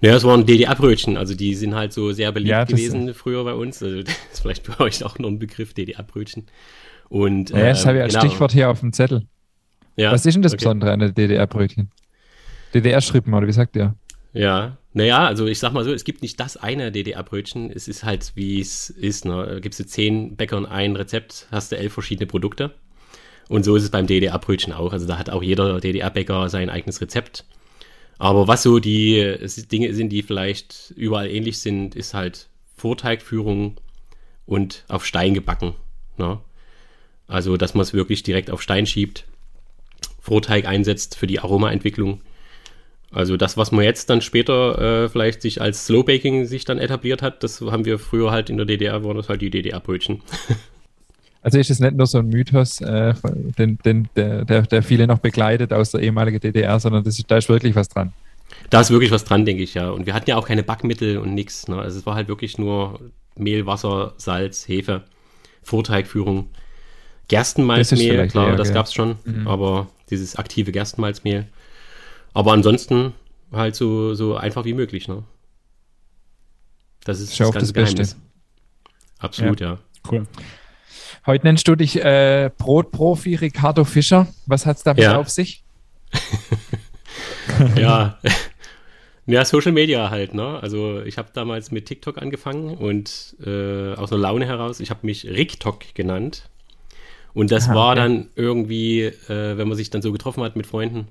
Ja, 0.00 0.14
es 0.16 0.24
waren 0.24 0.44
DDR-Brötchen, 0.44 1.16
also 1.16 1.34
die 1.34 1.54
sind 1.54 1.74
halt 1.74 1.92
so 1.92 2.12
sehr 2.12 2.30
beliebt 2.30 2.50
Ja, 2.50 2.64
gewesen 2.64 3.14
früher 3.14 3.42
bei 3.44 3.54
uns. 3.54 3.82
Also 3.82 4.02
das 4.02 4.14
ist 4.32 4.40
vielleicht 4.40 4.66
bei 4.66 4.84
euch 4.84 5.02
auch 5.04 5.18
noch 5.18 5.28
ein 5.28 5.38
Begriff, 5.38 5.72
DDR-Brötchen. 5.72 6.44
Und 7.08 7.50
Ja, 7.50 7.68
das 7.68 7.86
habe 7.86 7.98
ich 7.98 8.02
als 8.02 8.14
genau. 8.14 8.26
Stichwort 8.26 8.52
hier 8.52 8.70
auf 8.70 8.80
dem 8.80 8.92
Zettel. 8.92 9.26
Ja, 9.96 10.12
Was 10.12 10.26
ist 10.26 10.34
denn 10.34 10.42
das 10.42 10.52
okay. 10.52 10.64
Besondere 10.64 10.92
an 10.92 11.00
der 11.00 11.12
DDR-Brötchen? 11.12 11.90
DDR-Schrippen, 12.74 13.32
oder 13.32 13.46
wie 13.46 13.52
sagt 13.52 13.76
ihr? 13.76 13.94
Ja, 14.32 14.78
naja, 14.92 15.26
also 15.26 15.46
ich 15.46 15.60
sag 15.60 15.72
mal 15.72 15.84
so, 15.84 15.92
es 15.92 16.04
gibt 16.04 16.22
nicht 16.22 16.40
das 16.40 16.56
eine 16.56 16.90
DDR-Brötchen, 16.90 17.70
es 17.70 17.86
ist 17.86 18.02
halt, 18.04 18.32
wie 18.34 18.60
es 18.60 18.90
ist. 18.90 19.24
Ne? 19.24 19.60
Gibst 19.62 19.78
du 19.78 19.86
zehn 19.86 20.36
Bäckern 20.36 20.66
ein 20.66 20.96
Rezept, 20.96 21.46
hast 21.52 21.70
du 21.70 21.76
elf 21.76 21.92
verschiedene 21.92 22.26
Produkte. 22.26 22.74
Und 23.48 23.64
so 23.64 23.76
ist 23.76 23.84
es 23.84 23.90
beim 23.90 24.06
DDR-Brötchen 24.06 24.72
auch. 24.72 24.92
Also 24.92 25.06
da 25.06 25.18
hat 25.18 25.30
auch 25.30 25.42
jeder 25.42 25.80
DDR-Bäcker 25.80 26.48
sein 26.48 26.70
eigenes 26.70 27.00
Rezept. 27.00 27.44
Aber 28.18 28.48
was 28.48 28.62
so 28.62 28.78
die 28.78 29.36
Dinge 29.70 29.92
sind, 29.94 30.10
die 30.10 30.22
vielleicht 30.22 30.92
überall 30.96 31.28
ähnlich 31.28 31.58
sind, 31.58 31.94
ist 31.94 32.14
halt 32.14 32.48
Vorteigführung 32.76 33.76
und 34.46 34.84
auf 34.88 35.04
Stein 35.04 35.34
gebacken. 35.34 35.74
Ne? 36.16 36.38
Also, 37.34 37.56
dass 37.56 37.74
man 37.74 37.82
es 37.82 37.92
wirklich 37.92 38.22
direkt 38.22 38.48
auf 38.48 38.62
Stein 38.62 38.86
schiebt, 38.86 39.24
Vorteig 40.20 40.66
einsetzt 40.68 41.16
für 41.16 41.26
die 41.26 41.40
Aromaentwicklung. 41.40 42.20
Also 43.10 43.36
das, 43.36 43.56
was 43.56 43.72
man 43.72 43.84
jetzt 43.84 44.08
dann 44.08 44.20
später 44.20 45.04
äh, 45.04 45.08
vielleicht 45.08 45.42
sich 45.42 45.60
als 45.60 45.86
Slow 45.86 46.04
Baking 46.04 46.46
sich 46.46 46.64
dann 46.64 46.78
etabliert 46.78 47.22
hat, 47.22 47.42
das 47.42 47.60
haben 47.60 47.84
wir 47.86 47.98
früher 47.98 48.30
halt 48.30 48.50
in 48.50 48.56
der 48.56 48.66
DDR, 48.66 49.02
waren 49.02 49.16
das 49.16 49.28
halt 49.28 49.42
die 49.42 49.50
DDR-Brötchen. 49.50 50.22
Also 51.42 51.58
ist 51.58 51.68
es 51.68 51.78
nicht 51.78 51.94
nur 51.94 52.06
so 52.06 52.20
ein 52.20 52.28
Mythos, 52.30 52.80
äh, 52.80 53.12
den, 53.58 53.76
den, 53.84 54.08
der, 54.16 54.62
der 54.62 54.82
viele 54.82 55.06
noch 55.06 55.18
begleitet 55.18 55.74
aus 55.74 55.90
der 55.90 56.00
ehemaligen 56.00 56.40
DDR, 56.40 56.80
sondern 56.80 57.04
das 57.04 57.18
ist, 57.18 57.30
da 57.30 57.36
ist 57.36 57.50
wirklich 57.50 57.76
was 57.76 57.90
dran. 57.90 58.14
Da 58.70 58.80
ist 58.80 58.90
wirklich 58.90 59.10
was 59.10 59.24
dran, 59.24 59.44
denke 59.44 59.62
ich, 59.62 59.74
ja. 59.74 59.90
Und 59.90 60.06
wir 60.06 60.14
hatten 60.14 60.30
ja 60.30 60.36
auch 60.36 60.48
keine 60.48 60.62
Backmittel 60.62 61.18
und 61.18 61.34
nichts. 61.34 61.68
Ne? 61.68 61.76
Also 61.76 61.98
es 61.98 62.06
war 62.06 62.14
halt 62.14 62.28
wirklich 62.28 62.56
nur 62.56 62.98
Mehl, 63.36 63.66
Wasser, 63.66 64.14
Salz, 64.16 64.66
Hefe, 64.66 65.02
Vorteigführung. 65.62 66.48
Gerstenmalzmehl, 67.28 68.16
das 68.16 68.32
klar, 68.32 68.56
das 68.56 68.68
ja. 68.68 68.74
gab 68.74 68.86
es 68.86 68.94
schon, 68.94 69.16
mhm. 69.24 69.48
aber 69.48 69.88
dieses 70.10 70.36
aktive 70.36 70.72
Gerstenmalzmehl. 70.72 71.46
Aber 72.34 72.52
ansonsten 72.52 73.14
halt 73.52 73.76
so, 73.76 74.14
so 74.14 74.36
einfach 74.36 74.64
wie 74.64 74.74
möglich. 74.74 75.08
Ne? 75.08 75.22
Das 77.04 77.20
ist 77.20 77.36
Schau 77.36 77.46
das 77.46 77.54
ganze 77.54 77.72
das 77.72 77.74
Geheimnis. 77.74 78.14
Beste. 78.14 78.16
Absolut, 79.18 79.60
ja. 79.60 79.72
ja. 79.72 79.78
Cool. 80.10 80.26
Heute 81.26 81.46
nennst 81.46 81.66
du 81.68 81.74
dich 81.74 82.02
äh, 82.02 82.50
Brotprofi 82.58 83.36
Ricardo 83.36 83.84
Fischer. 83.84 84.26
Was 84.46 84.66
hat 84.66 84.76
es 84.76 84.82
damit 84.82 85.04
ja. 85.04 85.16
auf 85.16 85.30
sich? 85.30 85.64
ja. 87.76 88.18
ja, 89.26 89.44
Social 89.44 89.72
Media 89.72 90.10
halt, 90.10 90.34
ne? 90.34 90.58
Also 90.60 91.02
ich 91.02 91.16
habe 91.16 91.30
damals 91.32 91.70
mit 91.70 91.86
TikTok 91.86 92.20
angefangen 92.20 92.76
und 92.76 93.36
äh, 93.44 93.94
aus 93.94 94.12
einer 94.12 94.20
Laune 94.20 94.46
heraus, 94.46 94.80
ich 94.80 94.90
habe 94.90 95.00
mich 95.06 95.24
RikTok 95.24 95.94
genannt. 95.94 96.50
Und 97.34 97.50
das 97.50 97.66
Aha, 97.66 97.74
war 97.74 97.90
okay. 97.92 98.00
dann 98.00 98.28
irgendwie, 98.36 99.02
äh, 99.02 99.58
wenn 99.58 99.68
man 99.68 99.76
sich 99.76 99.90
dann 99.90 100.02
so 100.02 100.12
getroffen 100.12 100.42
hat 100.42 100.56
mit 100.56 100.66
Freunden, 100.66 101.08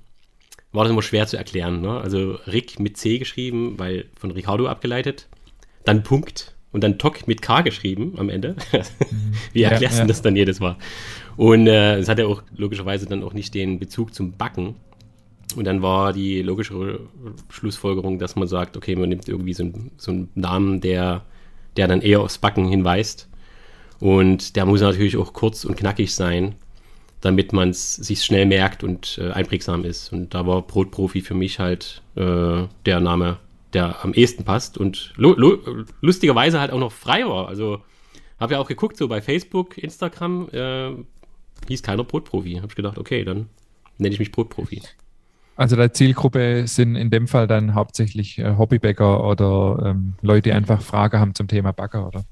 war 0.71 0.83
das 0.83 0.91
immer 0.91 1.01
schwer 1.01 1.27
zu 1.27 1.37
erklären. 1.37 1.81
Ne? 1.81 1.99
Also 1.99 2.39
Rick 2.47 2.79
mit 2.79 2.97
C 2.97 3.19
geschrieben, 3.19 3.75
weil 3.77 4.05
von 4.17 4.31
Ricardo 4.31 4.67
abgeleitet. 4.67 5.27
Dann 5.85 6.03
Punkt 6.03 6.55
und 6.71 6.83
dann 6.83 6.97
Tok 6.97 7.27
mit 7.27 7.41
K 7.41 7.61
geschrieben 7.61 8.13
am 8.17 8.29
Ende. 8.29 8.55
Wie 9.53 9.63
erklärst 9.63 9.95
du 9.95 9.99
ja, 9.99 10.03
ja. 10.03 10.07
das 10.07 10.21
dann 10.21 10.35
jedes 10.35 10.59
Mal? 10.59 10.77
Und 11.37 11.67
äh, 11.67 11.97
es 11.97 12.09
hat 12.09 12.19
ja 12.19 12.25
auch 12.25 12.41
logischerweise 12.55 13.05
dann 13.05 13.23
auch 13.23 13.33
nicht 13.33 13.53
den 13.53 13.79
Bezug 13.79 14.13
zum 14.13 14.31
Backen. 14.33 14.75
Und 15.55 15.65
dann 15.65 15.83
war 15.83 16.13
die 16.13 16.41
logische 16.41 17.01
Schlussfolgerung, 17.49 18.17
dass 18.17 18.35
man 18.35 18.47
sagt, 18.47 18.75
okay, 18.75 18.95
man 18.95 19.09
nimmt 19.09 19.27
irgendwie 19.27 19.53
so, 19.53 19.63
ein, 19.63 19.91
so 19.97 20.11
einen 20.11 20.29
Namen, 20.33 20.81
der, 20.81 21.25
der 21.77 21.87
dann 21.87 22.01
eher 22.01 22.21
aufs 22.21 22.39
Backen 22.39 22.67
hinweist. 22.67 23.29
Und 24.03 24.57
der 24.57 24.65
muss 24.65 24.81
natürlich 24.81 25.15
auch 25.15 25.31
kurz 25.31 25.63
und 25.63 25.77
knackig 25.77 26.13
sein, 26.13 26.55
damit 27.21 27.53
man 27.53 27.69
es 27.69 27.95
sich 27.95 28.21
schnell 28.21 28.45
merkt 28.45 28.83
und 28.83 29.17
äh, 29.17 29.31
einprägsam 29.31 29.85
ist. 29.85 30.11
Und 30.11 30.33
da 30.33 30.45
war 30.45 30.61
Brotprofi 30.61 31.21
für 31.21 31.35
mich 31.35 31.57
halt 31.57 32.01
äh, 32.17 32.63
der 32.85 32.99
Name, 32.99 33.37
der 33.71 34.03
am 34.03 34.13
ehesten 34.13 34.43
passt 34.43 34.77
und 34.77 35.13
lustigerweise 35.15 36.59
halt 36.59 36.71
auch 36.71 36.79
noch 36.79 36.91
frei 36.91 37.25
war. 37.25 37.47
Also 37.47 37.79
habe 38.41 38.55
ja 38.55 38.59
auch 38.59 38.67
geguckt, 38.67 38.97
so 38.97 39.07
bei 39.07 39.21
Facebook, 39.21 39.77
Instagram, 39.77 40.49
äh, 40.51 40.91
hieß 41.69 41.81
keiner 41.81 42.03
Brotprofi. 42.03 42.55
Habe 42.55 42.67
ich 42.67 42.75
gedacht, 42.75 42.97
okay, 42.97 43.23
dann 43.23 43.47
nenne 43.99 44.13
ich 44.13 44.19
mich 44.19 44.33
Brotprofi. 44.33 44.81
Also 45.55 45.77
der 45.77 45.93
Zielgruppe 45.93 46.67
sind 46.67 46.97
in 46.97 47.09
dem 47.09 47.29
Fall 47.29 47.47
dann 47.47 47.73
hauptsächlich 47.73 48.37
äh, 48.37 48.57
Hobbybäcker 48.57 49.23
oder 49.23 49.91
ähm, 49.91 50.15
Leute, 50.21 50.49
die 50.49 50.51
einfach 50.51 50.81
Fragen 50.81 51.21
haben 51.21 51.35
zum 51.35 51.47
Thema 51.47 51.71
Backer, 51.71 52.05
oder? 52.05 52.25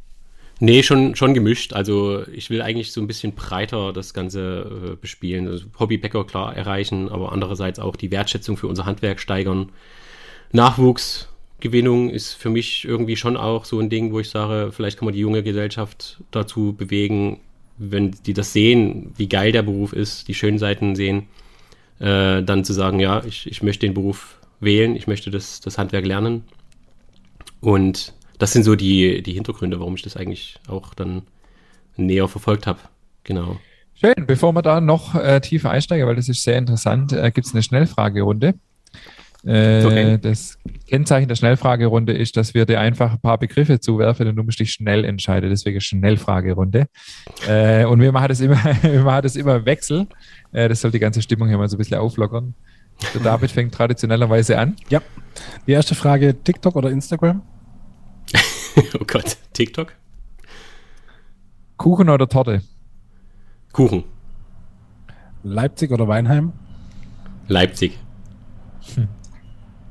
Nee, 0.63 0.83
schon, 0.83 1.15
schon 1.15 1.33
gemischt. 1.33 1.73
Also 1.73 2.23
ich 2.31 2.51
will 2.51 2.61
eigentlich 2.61 2.91
so 2.91 3.01
ein 3.01 3.07
bisschen 3.07 3.33
breiter 3.33 3.91
das 3.93 4.13
Ganze 4.13 4.91
äh, 4.91 4.95
bespielen. 4.95 5.47
Also 5.47 5.65
Hobbybäcker 5.79 6.23
klar 6.23 6.55
erreichen, 6.55 7.09
aber 7.09 7.31
andererseits 7.31 7.79
auch 7.79 7.95
die 7.95 8.11
Wertschätzung 8.11 8.57
für 8.57 8.67
unser 8.67 8.85
Handwerk 8.85 9.19
steigern. 9.19 9.69
Nachwuchsgewinnung 10.51 12.11
ist 12.11 12.33
für 12.33 12.51
mich 12.51 12.85
irgendwie 12.85 13.15
schon 13.15 13.37
auch 13.37 13.65
so 13.65 13.79
ein 13.79 13.89
Ding, 13.89 14.13
wo 14.13 14.19
ich 14.19 14.29
sage, 14.29 14.71
vielleicht 14.71 14.99
kann 14.99 15.05
man 15.05 15.15
die 15.15 15.21
junge 15.21 15.41
Gesellschaft 15.41 16.21
dazu 16.29 16.73
bewegen, 16.73 17.39
wenn 17.79 18.11
die 18.27 18.33
das 18.33 18.53
sehen, 18.53 19.13
wie 19.17 19.27
geil 19.27 19.51
der 19.51 19.63
Beruf 19.63 19.93
ist, 19.93 20.27
die 20.27 20.35
schönen 20.35 20.59
Seiten 20.59 20.95
sehen, 20.95 21.23
äh, 21.97 22.43
dann 22.43 22.63
zu 22.65 22.73
sagen, 22.73 22.99
ja, 22.99 23.23
ich, 23.25 23.47
ich 23.47 23.63
möchte 23.63 23.87
den 23.87 23.95
Beruf 23.95 24.37
wählen, 24.59 24.95
ich 24.95 25.07
möchte 25.07 25.31
das, 25.31 25.59
das 25.59 25.79
Handwerk 25.79 26.05
lernen. 26.05 26.43
Und 27.61 28.13
das 28.41 28.53
sind 28.53 28.63
so 28.63 28.75
die, 28.75 29.21
die 29.21 29.33
Hintergründe, 29.33 29.79
warum 29.79 29.95
ich 29.95 30.01
das 30.01 30.17
eigentlich 30.17 30.55
auch 30.67 30.95
dann 30.95 31.21
näher 31.95 32.27
verfolgt 32.27 32.65
habe. 32.65 32.79
Genau. 33.23 33.59
Schön, 33.93 34.25
bevor 34.25 34.51
wir 34.53 34.63
da 34.63 34.81
noch 34.81 35.13
äh, 35.13 35.39
tiefer 35.41 35.69
einsteigen, 35.69 36.07
weil 36.07 36.15
das 36.15 36.27
ist 36.27 36.41
sehr 36.41 36.57
interessant, 36.57 37.13
äh, 37.13 37.29
gibt 37.29 37.45
es 37.45 37.53
eine 37.53 37.61
Schnellfragerunde. 37.61 38.55
Äh, 39.45 39.85
okay. 39.85 40.17
Das 40.19 40.57
Kennzeichen 40.87 41.27
der 41.27 41.35
Schnellfragerunde 41.35 42.13
ist, 42.13 42.35
dass 42.35 42.55
wir 42.55 42.65
dir 42.65 42.79
einfach 42.79 43.13
ein 43.13 43.19
paar 43.19 43.37
Begriffe 43.37 43.79
zuwerfen 43.79 44.27
und 44.27 44.35
du 44.35 44.43
musst 44.43 44.59
dich 44.59 44.71
schnell 44.71 45.05
entscheiden. 45.05 45.51
Deswegen 45.51 45.79
Schnellfragerunde. 45.79 46.87
Äh, 47.47 47.85
und 47.85 48.01
wir 48.01 48.11
machen 48.11 48.29
das 48.29 48.39
immer, 48.39 48.59
wir 48.81 49.01
machen 49.01 49.21
das 49.21 49.35
immer 49.35 49.57
im 49.57 49.65
Wechsel. 49.67 50.07
Äh, 50.51 50.67
das 50.67 50.81
soll 50.81 50.89
die 50.89 50.99
ganze 50.99 51.21
Stimmung 51.21 51.47
hier 51.47 51.59
mal 51.59 51.69
so 51.69 51.75
ein 51.75 51.79
bisschen 51.79 51.99
auflockern. 51.99 52.55
Der 53.13 53.21
David 53.21 53.51
fängt 53.51 53.73
traditionellerweise 53.75 54.57
an. 54.57 54.77
Ja. 54.89 54.99
Die 55.67 55.73
erste 55.73 55.93
Frage: 55.93 56.35
TikTok 56.43 56.75
oder 56.75 56.89
Instagram? 56.89 57.43
oh 58.99 59.05
Gott, 59.05 59.37
TikTok? 59.53 59.93
Kuchen 61.77 62.09
oder 62.09 62.27
Torte? 62.27 62.61
Kuchen. 63.71 64.03
Leipzig 65.43 65.91
oder 65.91 66.07
Weinheim? 66.07 66.53
Leipzig. 67.47 67.97
Hm. 68.95 69.07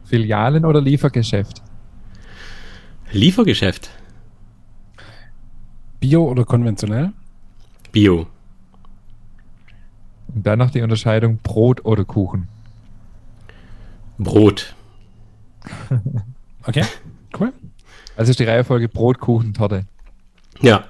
Filialen 0.05 0.65
oder 0.65 0.81
Liefergeschäft? 0.81 1.63
Liefergeschäft. 3.13 3.91
Bio 5.99 6.25
oder 6.25 6.45
konventionell? 6.45 7.13
Bio. 7.93 8.27
Und 10.35 10.47
dann 10.47 10.59
noch 10.59 10.71
die 10.71 10.83
Unterscheidung 10.83 11.39
Brot 11.43 11.85
oder 11.85 12.05
Kuchen. 12.05 12.49
Brot. 14.19 14.75
okay, 16.67 16.85
cool. 17.39 17.53
Also 18.21 18.33
ist 18.33 18.39
die 18.39 18.45
Reihenfolge 18.45 18.91
Brot, 18.91 19.19
Kuchen, 19.19 19.55
Torte. 19.55 19.87
Ja, 20.61 20.85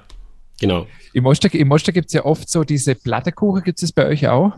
genau. 0.59 0.85
Im 1.13 1.25
Oster, 1.25 1.53
im 1.53 1.71
Oster 1.71 1.93
gibt 1.93 2.07
es 2.07 2.13
ja 2.13 2.25
oft 2.25 2.49
so 2.49 2.65
diese 2.65 2.93
Plattekuchen, 2.93 3.63
gibt 3.63 3.81
es 3.81 3.93
bei 3.93 4.05
euch 4.05 4.27
auch? 4.27 4.51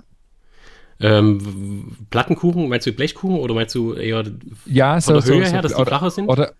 Ähm, 1.00 1.96
Plattenkuchen, 2.10 2.68
meinst 2.70 2.88
du 2.88 2.92
Blechkuchen 2.92 3.38
oder 3.38 3.54
meinst 3.54 3.76
du 3.76 3.94
eher 3.94 4.24
ja, 4.66 5.00
von 5.00 5.02
so, 5.02 5.22
der 5.22 5.36
Höhe 5.36 5.46
so, 5.46 5.52
her, 5.52 5.62
dass 5.62 5.76
oder, 5.76 5.84
die 5.84 5.88
flacher 5.90 6.10
sind? 6.10 6.28
Oder 6.28 6.54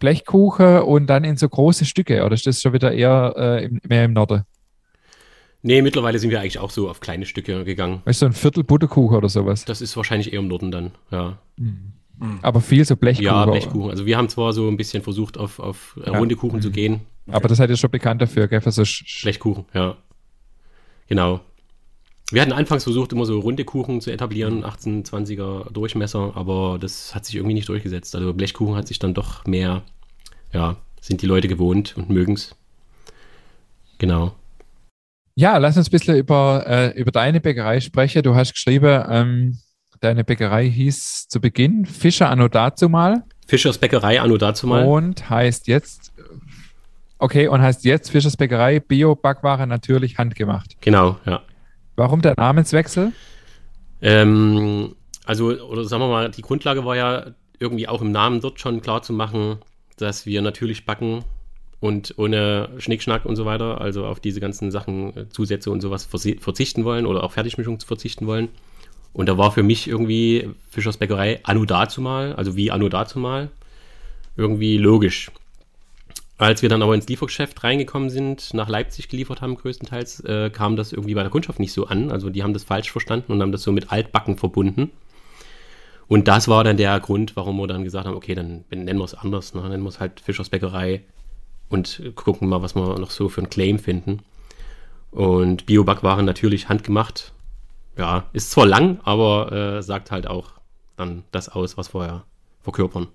Blechkuchen 0.00 0.80
und 0.80 1.06
dann 1.06 1.22
in 1.22 1.36
so 1.36 1.48
große 1.48 1.84
Stücke, 1.84 2.24
oder 2.24 2.34
ist 2.34 2.48
das 2.48 2.60
schon 2.60 2.72
wieder 2.72 2.90
eher 2.90 3.32
äh, 3.36 3.70
mehr 3.86 4.06
im 4.06 4.14
Norden? 4.14 4.42
Nee, 5.62 5.80
mittlerweile 5.80 6.18
sind 6.18 6.30
wir 6.30 6.40
eigentlich 6.40 6.58
auch 6.58 6.72
so 6.72 6.90
auf 6.90 6.98
kleine 6.98 7.24
Stücke 7.24 7.64
gegangen. 7.64 8.02
Weißt 8.04 8.22
du, 8.22 8.26
ein 8.26 8.32
Viertel 8.32 8.64
Butterkuchen 8.64 9.16
oder 9.16 9.28
sowas? 9.28 9.64
Das 9.64 9.80
ist 9.80 9.96
wahrscheinlich 9.96 10.32
eher 10.32 10.40
im 10.40 10.48
Norden 10.48 10.72
dann, 10.72 10.90
ja. 11.12 11.38
Mhm. 11.56 11.92
Mhm. 12.20 12.38
Aber 12.42 12.60
viel 12.60 12.84
so 12.84 12.96
Blechkuchen. 12.96 13.26
Ja, 13.26 13.46
Blechkuchen. 13.46 13.90
Also 13.90 14.06
wir 14.06 14.16
haben 14.16 14.28
zwar 14.28 14.52
so 14.52 14.68
ein 14.68 14.76
bisschen 14.76 15.02
versucht, 15.02 15.38
auf, 15.38 15.58
auf 15.58 15.98
ja. 16.04 16.16
runde 16.16 16.36
Kuchen 16.36 16.56
mhm. 16.56 16.62
zu 16.62 16.70
gehen. 16.70 17.00
Aber 17.26 17.48
das 17.48 17.58
seid 17.58 17.70
ihr 17.70 17.76
schon 17.76 17.90
bekannt 17.90 18.20
dafür, 18.20 18.46
gell? 18.46 18.60
Für 18.60 18.70
so 18.70 18.82
Blechkuchen, 19.22 19.64
ja. 19.74 19.96
Genau. 21.08 21.40
Wir 22.30 22.42
hatten 22.42 22.52
anfangs 22.52 22.84
versucht, 22.84 23.12
immer 23.12 23.24
so 23.24 23.40
runde 23.40 23.64
Kuchen 23.64 24.00
zu 24.00 24.12
etablieren, 24.12 24.64
18, 24.64 25.04
20er 25.04 25.72
Durchmesser, 25.72 26.32
aber 26.36 26.78
das 26.80 27.12
hat 27.14 27.24
sich 27.24 27.34
irgendwie 27.34 27.54
nicht 27.54 27.68
durchgesetzt. 27.68 28.14
Also 28.14 28.32
Blechkuchen 28.32 28.76
hat 28.76 28.86
sich 28.86 29.00
dann 29.00 29.14
doch 29.14 29.44
mehr, 29.46 29.82
ja, 30.52 30.76
sind 31.00 31.22
die 31.22 31.26
Leute 31.26 31.48
gewohnt 31.48 31.96
und 31.96 32.10
mögen 32.10 32.34
es. 32.34 32.54
Genau. 33.98 34.32
Ja, 35.34 35.56
lass 35.56 35.76
uns 35.76 35.88
ein 35.88 35.90
bisschen 35.90 36.16
über, 36.16 36.64
äh, 36.66 37.00
über 37.00 37.10
deine 37.10 37.40
Bäckerei 37.40 37.80
sprechen. 37.80 38.22
Du 38.22 38.34
hast 38.34 38.52
geschrieben, 38.52 39.04
ähm, 39.08 39.58
Deine 40.00 40.24
Bäckerei 40.24 40.66
hieß 40.66 41.28
zu 41.28 41.42
Beginn 41.42 41.84
Fischer 41.84 42.30
Anno 42.30 42.48
dazumal. 42.48 43.22
Fischers 43.46 43.76
Bäckerei 43.76 44.18
Anno 44.18 44.38
dazumal. 44.38 44.86
Und 44.86 45.28
heißt 45.28 45.68
jetzt, 45.68 46.14
okay, 47.18 47.48
und 47.48 47.60
heißt 47.60 47.84
jetzt 47.84 48.10
Fischers 48.10 48.38
Bäckerei 48.38 48.80
Bio-Backware 48.80 49.66
natürlich 49.66 50.16
handgemacht. 50.16 50.80
Genau, 50.80 51.18
ja. 51.26 51.42
Warum 51.96 52.22
der 52.22 52.32
Namenswechsel? 52.34 53.12
Ähm, 54.00 54.96
also, 55.26 55.50
oder 55.50 55.84
sagen 55.84 56.02
wir 56.02 56.08
mal, 56.08 56.30
die 56.30 56.40
Grundlage 56.40 56.86
war 56.86 56.96
ja 56.96 57.26
irgendwie 57.58 57.86
auch 57.86 58.00
im 58.00 58.10
Namen 58.10 58.40
dort 58.40 58.58
schon 58.58 58.80
klar 58.80 59.02
zu 59.02 59.12
machen, 59.12 59.58
dass 59.98 60.24
wir 60.24 60.40
natürlich 60.40 60.86
backen 60.86 61.24
und 61.78 62.14
ohne 62.16 62.70
Schnickschnack 62.78 63.26
und 63.26 63.36
so 63.36 63.44
weiter, 63.44 63.82
also 63.82 64.06
auf 64.06 64.18
diese 64.18 64.40
ganzen 64.40 64.70
Sachen, 64.70 65.14
äh, 65.14 65.28
Zusätze 65.28 65.70
und 65.70 65.82
sowas 65.82 66.06
verzichten 66.06 66.84
wollen 66.86 67.04
oder 67.04 67.22
auch 67.22 67.32
Fertigmischung 67.32 67.78
zu 67.78 67.86
verzichten 67.86 68.26
wollen. 68.26 68.48
Und 69.12 69.28
da 69.28 69.36
war 69.36 69.50
für 69.52 69.62
mich 69.62 69.88
irgendwie 69.88 70.50
Fischers 70.70 70.96
Bäckerei 70.96 71.40
anno 71.42 71.64
dazu 71.64 72.00
mal, 72.00 72.34
also 72.34 72.56
wie 72.56 72.70
anno 72.70 72.88
dazu 72.88 73.18
mal, 73.18 73.50
irgendwie 74.36 74.78
logisch. 74.78 75.30
Als 76.38 76.62
wir 76.62 76.70
dann 76.70 76.82
aber 76.82 76.94
ins 76.94 77.06
Liefergeschäft 77.06 77.62
reingekommen 77.64 78.08
sind, 78.08 78.54
nach 78.54 78.68
Leipzig 78.68 79.08
geliefert 79.08 79.42
haben 79.42 79.56
größtenteils, 79.56 80.20
äh, 80.20 80.50
kam 80.50 80.74
das 80.74 80.92
irgendwie 80.92 81.14
bei 81.14 81.20
der 81.22 81.30
Kundschaft 81.30 81.60
nicht 81.60 81.72
so 81.72 81.86
an. 81.86 82.10
Also 82.10 82.30
die 82.30 82.42
haben 82.42 82.54
das 82.54 82.64
falsch 82.64 82.90
verstanden 82.90 83.32
und 83.32 83.42
haben 83.42 83.52
das 83.52 83.62
so 83.62 83.72
mit 83.72 83.92
Altbacken 83.92 84.38
verbunden. 84.38 84.90
Und 86.08 86.28
das 86.28 86.48
war 86.48 86.64
dann 86.64 86.78
der 86.78 86.98
Grund, 86.98 87.36
warum 87.36 87.58
wir 87.58 87.66
dann 87.66 87.84
gesagt 87.84 88.06
haben, 88.06 88.16
okay, 88.16 88.34
dann 88.34 88.64
nennen 88.70 88.98
wir 88.98 89.04
es 89.04 89.14
anders, 89.14 89.54
ne? 89.54 89.68
nennen 89.68 89.82
wir 89.82 89.90
es 89.90 90.00
halt 90.00 90.18
Fischers 90.20 90.48
Bäckerei 90.48 91.02
und 91.68 92.02
gucken 92.14 92.48
mal, 92.48 92.62
was 92.62 92.74
wir 92.74 92.98
noch 92.98 93.10
so 93.10 93.28
für 93.28 93.42
einen 93.42 93.50
Claim 93.50 93.78
finden. 93.78 94.20
Und 95.10 95.66
Biobackwaren 95.66 96.24
natürlich 96.24 96.68
handgemacht. 96.68 97.32
Ja, 97.96 98.24
ist 98.32 98.50
zwar 98.50 98.66
lang, 98.66 99.00
aber 99.04 99.52
äh, 99.52 99.82
sagt 99.82 100.10
halt 100.10 100.26
auch 100.26 100.52
dann 100.96 101.24
das 101.32 101.48
aus, 101.48 101.76
was 101.76 101.94
wir 101.94 102.24
verkörpern. 102.60 103.08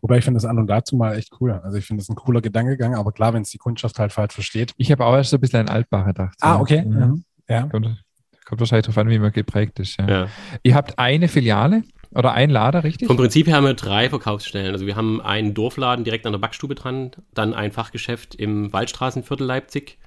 Wobei 0.00 0.18
ich 0.18 0.24
finde 0.24 0.38
das 0.38 0.46
an 0.46 0.58
und 0.58 0.66
dazu 0.66 0.96
mal 0.96 1.16
echt 1.16 1.30
cool. 1.40 1.52
Also 1.52 1.76
ich 1.76 1.84
finde 1.84 2.00
das 2.00 2.08
ein 2.08 2.16
cooler 2.16 2.40
Gedankengang, 2.40 2.94
aber 2.94 3.12
klar, 3.12 3.34
wenn 3.34 3.42
es 3.42 3.50
die 3.50 3.58
Kundschaft 3.58 3.98
halt 3.98 4.12
falsch 4.12 4.34
versteht. 4.34 4.72
Ich 4.78 4.90
habe 4.90 5.04
auch 5.04 5.14
erst 5.14 5.30
so 5.30 5.36
ein 5.36 5.40
bisschen 5.40 5.60
an 5.60 5.68
Altbach 5.68 6.06
gedacht. 6.06 6.36
Ah, 6.40 6.58
okay. 6.58 6.82
Mhm. 6.82 7.24
Ja. 7.48 7.62
Kommt, 7.62 8.02
kommt, 8.46 8.60
wahrscheinlich 8.60 8.86
darauf 8.86 8.98
an, 8.98 9.10
wie 9.10 9.18
man 9.18 9.32
geprägt 9.32 9.78
ist. 9.78 9.98
Ja. 9.98 10.08
ja. 10.08 10.28
Ihr 10.62 10.74
habt 10.74 10.98
eine 10.98 11.28
Filiale 11.28 11.82
oder 12.14 12.32
ein 12.32 12.48
Lader, 12.48 12.84
richtig? 12.84 13.08
Vom 13.08 13.18
Prinzip 13.18 13.46
her 13.46 13.56
haben 13.56 13.64
wir 13.64 13.74
drei 13.74 14.08
Verkaufsstellen. 14.08 14.72
Also 14.72 14.86
wir 14.86 14.96
haben 14.96 15.20
einen 15.20 15.52
Dorfladen 15.52 16.04
direkt 16.04 16.24
an 16.26 16.32
der 16.32 16.38
Backstube 16.38 16.74
dran, 16.74 17.10
dann 17.34 17.52
ein 17.52 17.72
Fachgeschäft 17.72 18.34
im 18.34 18.72
Waldstraßenviertel 18.72 19.46
Leipzig 19.46 19.98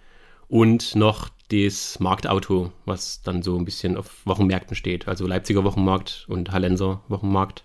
und 0.51 0.96
noch 0.96 1.29
das 1.50 2.00
Marktauto, 2.01 2.74
was 2.86 3.22
dann 3.22 3.41
so 3.41 3.58
ein 3.58 3.63
bisschen 3.63 3.96
auf 3.96 4.25
Wochenmärkten 4.25 4.75
steht. 4.75 5.08
Also 5.08 5.25
Leipziger 5.25 5.63
Wochenmarkt 5.63 6.25
und 6.27 6.51
Hallenser 6.51 7.01
Wochenmarkt. 7.08 7.63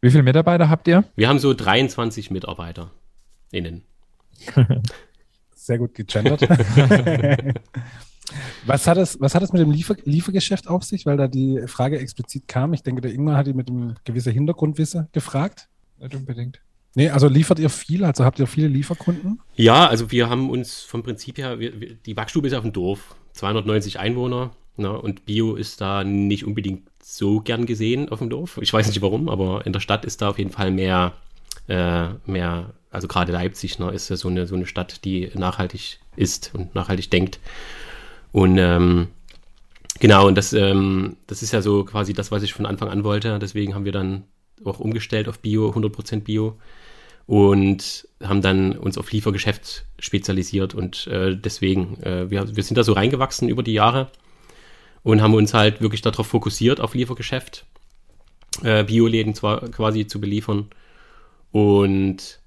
Wie 0.00 0.10
viele 0.10 0.22
Mitarbeiter 0.22 0.70
habt 0.70 0.88
ihr? 0.88 1.04
Wir 1.14 1.28
haben 1.28 1.38
so 1.38 1.52
23 1.52 2.30
Mitarbeiter 2.30 2.90
innen. 3.50 3.84
Sehr 5.54 5.76
gut 5.76 5.94
gegendert. 5.94 6.40
was, 8.66 8.86
hat 8.86 8.96
es, 8.96 9.20
was 9.20 9.34
hat 9.34 9.42
es 9.42 9.52
mit 9.52 9.60
dem 9.60 9.70
Liefer 9.70 9.96
Liefergeschäft 10.04 10.68
auf 10.68 10.84
sich, 10.84 11.04
weil 11.04 11.18
da 11.18 11.28
die 11.28 11.60
Frage 11.66 11.98
explizit 11.98 12.48
kam? 12.48 12.72
Ich 12.72 12.82
denke, 12.82 13.02
der 13.02 13.12
Ingmar 13.12 13.36
hat 13.36 13.46
die 13.46 13.52
mit 13.52 13.68
einem 13.68 13.96
gewissen 14.04 14.32
Hintergrundwissen 14.32 15.08
gefragt. 15.12 15.68
Nicht 15.98 16.14
unbedingt. 16.14 16.62
Nee, 16.94 17.08
also 17.10 17.28
liefert 17.28 17.58
ihr 17.58 17.70
viel? 17.70 18.04
Also 18.04 18.24
habt 18.24 18.38
ihr 18.38 18.46
viele 18.46 18.68
Lieferkunden? 18.68 19.40
Ja, 19.56 19.86
also 19.86 20.10
wir 20.10 20.28
haben 20.28 20.50
uns 20.50 20.82
vom 20.82 21.02
Prinzip 21.02 21.38
her, 21.38 21.58
wir, 21.58 21.80
wir, 21.80 21.94
die 21.94 22.14
Backstube 22.14 22.46
ist 22.46 22.54
auf 22.54 22.62
dem 22.62 22.72
Dorf, 22.72 23.14
290 23.32 23.98
Einwohner. 23.98 24.50
Ne, 24.76 24.90
und 24.90 25.26
Bio 25.26 25.54
ist 25.54 25.82
da 25.82 26.02
nicht 26.02 26.46
unbedingt 26.46 26.88
so 27.02 27.40
gern 27.40 27.66
gesehen 27.66 28.08
auf 28.08 28.20
dem 28.20 28.30
Dorf. 28.30 28.58
Ich 28.62 28.72
weiß 28.72 28.86
nicht 28.86 29.02
warum, 29.02 29.28
aber 29.28 29.66
in 29.66 29.72
der 29.74 29.80
Stadt 29.80 30.06
ist 30.06 30.22
da 30.22 30.30
auf 30.30 30.38
jeden 30.38 30.50
Fall 30.50 30.70
mehr, 30.70 31.12
äh, 31.68 32.08
mehr 32.24 32.72
also 32.90 33.06
gerade 33.06 33.32
Leipzig 33.32 33.78
ne, 33.78 33.90
ist 33.90 34.08
ja 34.08 34.16
so 34.16 34.28
eine, 34.28 34.46
so 34.46 34.54
eine 34.54 34.66
Stadt, 34.66 35.04
die 35.04 35.30
nachhaltig 35.34 35.98
ist 36.16 36.52
und 36.54 36.74
nachhaltig 36.74 37.10
denkt. 37.10 37.38
Und 38.32 38.56
ähm, 38.56 39.08
genau, 40.00 40.26
und 40.26 40.36
das, 40.36 40.54
ähm, 40.54 41.16
das 41.26 41.42
ist 41.42 41.52
ja 41.52 41.60
so 41.60 41.84
quasi 41.84 42.14
das, 42.14 42.30
was 42.30 42.42
ich 42.42 42.54
von 42.54 42.64
Anfang 42.64 42.88
an 42.88 43.04
wollte. 43.04 43.38
Deswegen 43.38 43.74
haben 43.74 43.84
wir 43.84 43.92
dann 43.92 44.24
auch 44.64 44.80
umgestellt 44.80 45.28
auf 45.28 45.38
Bio, 45.40 45.70
100% 45.70 46.20
Bio 46.20 46.56
und 47.26 48.08
haben 48.22 48.42
dann 48.42 48.76
uns 48.76 48.98
auf 48.98 49.10
Liefergeschäft 49.12 49.84
spezialisiert 49.98 50.74
und 50.74 51.06
äh, 51.06 51.36
deswegen, 51.36 52.00
äh, 52.02 52.30
wir, 52.30 52.56
wir 52.56 52.62
sind 52.62 52.76
da 52.76 52.84
so 52.84 52.92
reingewachsen 52.92 53.48
über 53.48 53.62
die 53.62 53.72
Jahre 53.72 54.10
und 55.02 55.22
haben 55.22 55.34
uns 55.34 55.54
halt 55.54 55.80
wirklich 55.80 56.02
darauf 56.02 56.26
fokussiert, 56.26 56.80
auf 56.80 56.94
Liefergeschäft, 56.94 57.64
äh, 58.62 58.84
Bioläden 58.84 59.34
zwar 59.34 59.68
quasi 59.70 60.06
zu 60.06 60.20
beliefern. 60.20 60.68
Und 61.50 62.40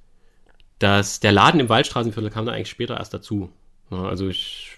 das, 0.79 1.19
der 1.19 1.31
Laden 1.31 1.59
im 1.59 1.69
Waldstraßenviertel 1.69 2.31
kam 2.31 2.45
dann 2.45 2.55
eigentlich 2.55 2.69
später 2.69 2.97
erst 2.97 3.13
dazu. 3.13 3.49
Ja, 3.91 4.03
also 4.03 4.27
ich 4.27 4.71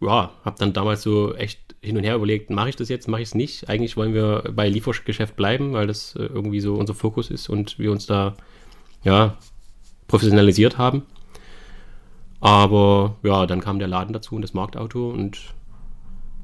ja, 0.00 0.32
habe 0.44 0.56
dann 0.58 0.72
damals 0.72 1.02
so 1.02 1.34
echt 1.34 1.60
hin 1.80 1.96
und 1.96 2.04
her 2.04 2.16
überlegt, 2.16 2.50
mache 2.50 2.70
ich 2.70 2.76
das 2.76 2.88
jetzt, 2.88 3.08
mache 3.08 3.22
ich 3.22 3.28
es 3.28 3.34
nicht. 3.34 3.68
Eigentlich 3.68 3.96
wollen 3.96 4.14
wir 4.14 4.44
bei 4.52 4.68
Liefergeschäft 4.68 5.36
bleiben, 5.36 5.72
weil 5.72 5.86
das 5.86 6.14
äh, 6.16 6.24
irgendwie 6.24 6.60
so 6.60 6.74
unser 6.74 6.94
Fokus 6.94 7.30
ist 7.30 7.48
und 7.48 7.78
wir 7.78 7.92
uns 7.92 8.06
da 8.06 8.36
ja 9.04 9.36
professionalisiert 10.06 10.78
haben. 10.78 11.02
Aber 12.40 13.16
ja, 13.22 13.46
dann 13.46 13.60
kam 13.60 13.78
der 13.78 13.88
Laden 13.88 14.12
dazu 14.12 14.36
und 14.36 14.42
das 14.42 14.54
Marktauto 14.54 15.10
und 15.10 15.38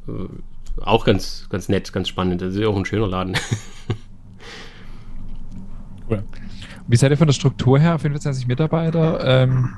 äh, 0.08 0.82
auch 0.82 1.04
ganz, 1.04 1.46
ganz 1.50 1.68
nett, 1.68 1.92
ganz 1.92 2.08
spannend. 2.08 2.42
Das 2.42 2.54
ist 2.54 2.66
auch 2.66 2.76
ein 2.76 2.84
schöner 2.84 3.06
Laden. 3.06 3.36
cool. 6.10 6.24
Wie 6.86 6.96
seid 6.96 7.12
ihr 7.12 7.16
von 7.16 7.28
der 7.28 7.34
Struktur 7.34 7.78
her? 7.78 7.98
25 7.98 8.46
Mitarbeiter. 8.46 9.24
Ähm, 9.24 9.70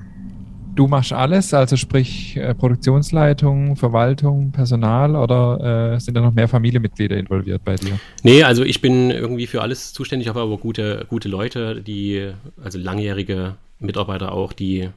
du 0.76 0.86
machst 0.86 1.12
alles, 1.12 1.52
also 1.52 1.76
sprich 1.76 2.36
äh, 2.36 2.54
Produktionsleitung, 2.54 3.76
Verwaltung, 3.76 4.52
Personal 4.52 5.16
oder 5.16 5.94
äh, 5.94 6.00
sind 6.00 6.14
da 6.14 6.20
noch 6.20 6.34
mehr 6.34 6.48
Familienmitglieder 6.48 7.16
involviert 7.16 7.64
bei 7.64 7.76
dir? 7.76 7.98
Nee, 8.22 8.42
also 8.42 8.62
ich 8.62 8.80
bin 8.80 9.10
irgendwie 9.10 9.46
für 9.46 9.62
alles 9.62 9.92
zuständig, 9.92 10.28
habe 10.28 10.40
aber 10.40 10.58
gute, 10.58 11.06
gute 11.08 11.28
Leute, 11.28 11.82
die, 11.82 12.30
also 12.62 12.78
langjährige 12.78 13.56
Mitarbeiter 13.80 14.32
auch, 14.32 14.52
die 14.52 14.90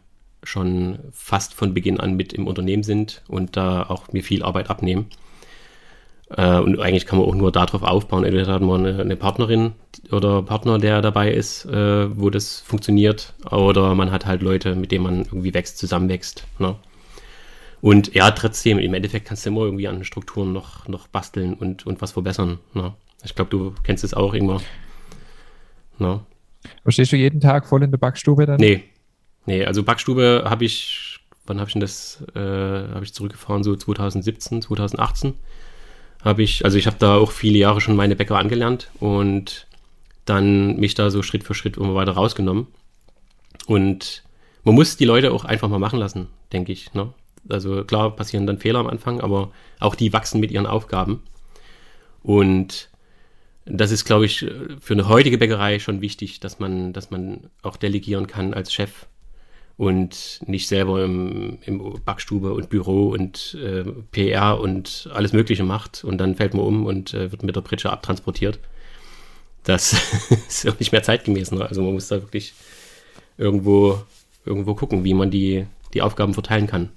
schon 0.44 1.00
fast 1.12 1.54
von 1.54 1.74
Beginn 1.74 2.00
an 2.00 2.16
mit 2.16 2.34
im 2.34 2.48
Unternehmen 2.48 2.84
sind 2.84 3.24
und 3.28 3.58
da 3.58 3.84
auch 3.84 4.12
mir 4.14 4.24
viel 4.24 4.44
Arbeit 4.44 4.70
abnehmen. 4.70 5.08
Äh, 6.30 6.60
und 6.60 6.80
eigentlich 6.80 7.06
kann 7.06 7.20
man 7.20 7.28
auch 7.28 7.36
nur 7.36 7.52
darauf 7.52 7.84
aufbauen. 7.84 8.24
Entweder 8.24 8.54
hat 8.54 8.62
man 8.62 8.86
eine, 8.86 9.16
Partnerin 9.16 9.74
oder 10.12 10.42
Partner, 10.44 10.78
der 10.78 11.02
dabei 11.02 11.32
ist, 11.32 11.66
äh, 11.66 12.18
wo 12.18 12.30
das 12.30 12.60
funktioniert, 12.60 13.34
oder 13.50 13.96
man 13.96 14.12
hat 14.12 14.26
halt 14.26 14.42
Leute, 14.42 14.76
mit 14.76 14.92
denen 14.92 15.04
man 15.04 15.20
irgendwie 15.20 15.54
wächst, 15.54 15.78
zusammenwächst. 15.78 16.46
Ne? 16.60 16.76
Und 17.82 18.14
ja, 18.14 18.30
trotzdem, 18.32 18.78
im 18.80 18.94
Endeffekt 18.94 19.28
kannst 19.28 19.46
du 19.46 19.50
immer 19.50 19.62
irgendwie 19.62 19.88
an 19.88 20.04
Strukturen 20.04 20.54
noch, 20.54 20.88
noch 20.88 21.08
basteln 21.08 21.54
und, 21.54 21.86
und 21.88 22.02
was 22.02 22.12
verbessern. 22.12 22.60
Ne? 22.74 22.94
Ich 23.24 23.36
glaube, 23.36 23.52
du 23.52 23.74
kennst 23.84 24.04
es 24.04 24.14
auch 24.14 24.34
irgendwann. 24.34 24.62
Ne? 25.98 26.20
Aber 26.84 26.92
stehst 26.92 27.12
du 27.12 27.16
jeden 27.16 27.40
Tag 27.40 27.68
voll 27.68 27.84
in 27.84 27.92
der 27.92 27.98
Backstube 27.98 28.46
dann? 28.46 28.60
Nee, 28.60 28.84
Nee, 29.50 29.66
also 29.66 29.82
Backstube 29.82 30.44
habe 30.46 30.64
ich, 30.64 31.20
wann 31.48 31.60
habe 31.60 31.68
ich 31.68 31.74
denn 31.74 31.80
das, 31.80 32.24
äh, 32.36 32.40
habe 32.40 33.04
ich 33.04 33.16
zurückgefahren, 33.16 33.64
so 33.64 33.76
2017, 33.76 34.62
2018 34.62 35.34
habe 36.24 36.44
ich, 36.44 36.66
also 36.66 36.78
ich 36.78 36.88
habe 36.88 36.98
da 37.00 37.16
auch 37.18 37.32
viele 37.32 37.58
Jahre 37.58 37.82
schon 37.82 37.96
meine 37.96 38.16
Bäcker 38.16 38.38
angelernt 38.38 38.90
und 39.00 39.68
dann 40.26 40.76
mich 40.78 40.94
da 40.94 41.10
so 41.10 41.24
Schritt 41.24 41.44
für 41.44 41.54
Schritt 41.54 41.78
immer 41.78 41.96
weiter 41.96 42.12
rausgenommen. 42.12 42.68
Und 43.68 44.24
man 44.64 44.76
muss 44.76 44.98
die 44.98 45.06
Leute 45.06 45.32
auch 45.32 45.46
einfach 45.46 45.70
mal 45.70 45.80
machen 45.80 46.00
lassen, 46.00 46.28
denke 46.52 46.72
ich. 46.72 46.94
Ne? 46.94 47.14
Also 47.48 47.84
klar 47.84 48.16
passieren 48.16 48.46
dann 48.46 48.60
Fehler 48.60 48.80
am 48.80 48.88
Anfang, 48.88 49.22
aber 49.22 49.52
auch 49.80 49.96
die 49.96 50.14
wachsen 50.14 50.40
mit 50.40 50.52
ihren 50.52 50.66
Aufgaben. 50.66 51.24
Und 52.22 52.90
das 53.66 53.92
ist, 53.92 54.06
glaube 54.06 54.26
ich, 54.26 54.46
für 54.80 54.94
eine 54.94 55.08
heutige 55.08 55.38
Bäckerei 55.38 55.80
schon 55.80 56.02
wichtig, 56.02 56.40
dass 56.40 56.60
man, 56.60 56.92
dass 56.92 57.12
man 57.12 57.50
auch 57.62 57.78
delegieren 57.78 58.28
kann 58.28 58.54
als 58.54 58.74
Chef 58.74 59.06
und 59.80 60.42
nicht 60.46 60.68
selber 60.68 61.06
im, 61.06 61.58
im 61.62 62.02
Backstube 62.04 62.52
und 62.52 62.70
Büro 62.70 63.12
und 63.12 63.58
äh, 63.64 63.86
PR 64.12 64.60
und 64.60 65.10
alles 65.14 65.32
Mögliche 65.32 65.64
macht 65.64 66.04
und 66.04 66.18
dann 66.18 66.36
fällt 66.36 66.54
man 66.54 66.66
um 66.66 66.86
und 66.86 67.14
äh, 67.14 67.32
wird 67.32 67.44
mit 67.44 67.56
der 67.56 67.62
Pritsche 67.62 67.90
abtransportiert. 67.90 68.60
Das 69.64 69.94
ist 70.50 70.68
auch 70.68 70.78
nicht 70.80 70.92
mehr 70.92 71.02
zeitgemäß. 71.02 71.54
Ne? 71.54 71.66
Also 71.66 71.82
man 71.82 71.94
muss 71.94 72.10
da 72.10 72.22
wirklich 72.22 72.54
irgendwo, 73.38 74.04
irgendwo 74.44 74.76
gucken, 74.76 75.06
wie 75.06 75.14
man 75.14 75.32
die, 75.32 75.66
die 75.94 76.02
Aufgaben 76.02 76.34
verteilen 76.34 76.68
kann. 76.68 76.90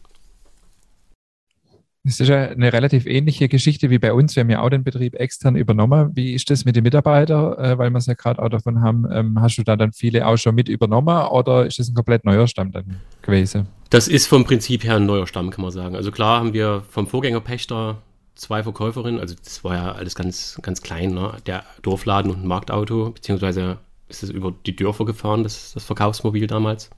Das 2.05 2.19
ist 2.19 2.29
ja 2.29 2.49
eine 2.49 2.73
relativ 2.73 3.07
ähnliche 3.07 3.49
Geschichte 3.49 3.89
wie 3.89 3.99
bei 4.01 4.13
uns. 4.13 4.35
Wir 4.35 4.41
haben 4.41 4.51
ja 4.51 4.61
auch 4.61 4.71
den 4.71 4.83
Betrieb 4.83 5.15
extern 5.15 5.55
übernommen. 5.55 6.11
Wie 6.17 6.35
ist 6.35 6.51
das 6.51 6.65
mit 6.65 6.75
den 6.75 6.83
Mitarbeitern? 6.83 7.57
Äh, 7.59 7.79
weil 7.79 7.91
wir 7.91 7.99
es 7.99 8.07
ja 8.07 8.15
gerade 8.15 8.43
auch 8.43 8.49
davon 8.49 8.81
haben, 8.81 9.07
ähm, 9.13 9.41
hast 9.41 9.57
du 9.57 9.63
da 9.63 9.77
dann 9.77 9.93
viele 9.93 10.27
auch 10.27 10.37
schon 10.37 10.57
mit 10.57 10.69
übernommen 10.69 11.27
oder 11.29 11.65
ist 11.65 11.79
das 11.79 11.89
ein 11.89 11.95
komplett 11.95 12.25
neuer 12.25 12.49
Stamm 12.49 12.73
dann 12.73 12.97
gewesen? 13.23 13.69
Das 13.91 14.09
ist 14.09 14.27
vom 14.27 14.45
Prinzip 14.45 14.83
her 14.83 14.97
ein 14.97 15.07
neuer 15.07 15.29
Stamm, 15.29 15.51
kann 15.51 15.63
man 15.63 15.71
sagen. 15.71 15.95
Also 15.95 16.11
klar 16.11 16.41
haben 16.41 16.55
wir 16.55 16.83
vom 16.89 17.07
Vorgängerpächter 17.07 17.99
zwei 18.35 18.65
Verkäuferinnen, 18.65 19.21
also 19.21 19.37
das 19.37 19.63
war 19.63 19.77
ja 19.77 19.93
alles 19.93 20.17
ganz, 20.17 20.59
ganz 20.63 20.83
klein, 20.83 21.15
ne? 21.15 21.37
der 21.47 21.65
Dorfladen 21.83 22.33
und 22.33 22.43
ein 22.43 22.49
Marktauto, 22.49 23.11
beziehungsweise 23.11 23.79
ist 24.09 24.25
es 24.25 24.31
über 24.31 24.53
die 24.67 24.75
Dörfer 24.75 25.05
gefahren, 25.05 25.45
das, 25.45 25.73
das 25.75 25.85
Verkaufsmobil 25.85 26.49
damals. 26.49 26.91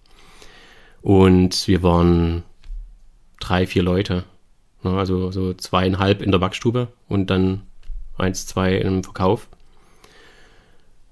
Und 1.03 1.69
wir 1.69 1.83
waren 1.83 2.45
drei, 3.41 3.67
vier 3.67 3.83
Leute 3.83 4.25
also 4.93 5.31
so 5.31 5.55
zweieinhalb 5.55 6.23
in 6.23 6.31
der 6.31 6.39
Backstube 6.39 6.89
und 7.09 7.31
dann 7.31 7.63
eins, 8.19 8.47
zwei 8.47 8.77
im 8.77 9.03
Verkauf. 9.05 9.49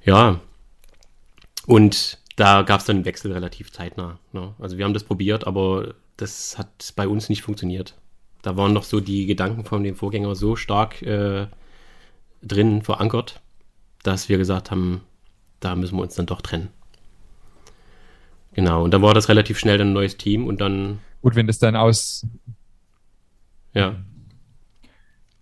Ja, 0.04 0.40
Und 1.66 2.18
da 2.36 2.62
gab 2.62 2.80
es 2.80 2.86
dann 2.86 2.96
einen 2.96 3.04
Wechsel 3.04 3.32
relativ 3.32 3.72
zeitnah. 3.72 4.18
Ne? 4.32 4.54
Also 4.58 4.78
wir 4.78 4.84
haben 4.84 4.94
das 4.94 5.04
probiert, 5.04 5.46
aber 5.46 5.94
das 6.16 6.58
hat 6.58 6.92
bei 6.96 7.06
uns 7.06 7.28
nicht 7.28 7.42
funktioniert. 7.42 7.96
Da 8.42 8.56
waren 8.56 8.72
noch 8.72 8.84
so 8.84 9.00
die 9.00 9.26
Gedanken 9.26 9.64
von 9.64 9.84
dem 9.84 9.94
Vorgänger 9.94 10.34
so 10.34 10.56
stark 10.56 11.02
äh, 11.02 11.46
drin 12.42 12.82
verankert, 12.82 13.40
dass 14.02 14.28
wir 14.28 14.38
gesagt 14.38 14.70
haben, 14.70 15.02
da 15.60 15.76
müssen 15.76 15.96
wir 15.96 16.02
uns 16.02 16.16
dann 16.16 16.26
doch 16.26 16.40
trennen. 16.40 16.70
Genau, 18.54 18.82
und 18.84 18.92
dann 18.92 19.02
war 19.02 19.14
das 19.14 19.28
relativ 19.28 19.58
schnell 19.58 19.80
ein 19.80 19.92
neues 19.92 20.16
Team 20.16 20.46
und 20.46 20.60
dann. 20.60 20.98
Gut, 21.22 21.36
wenn 21.36 21.46
das 21.46 21.58
dann 21.58 21.76
aus. 21.76 22.26
Ja. 23.74 23.96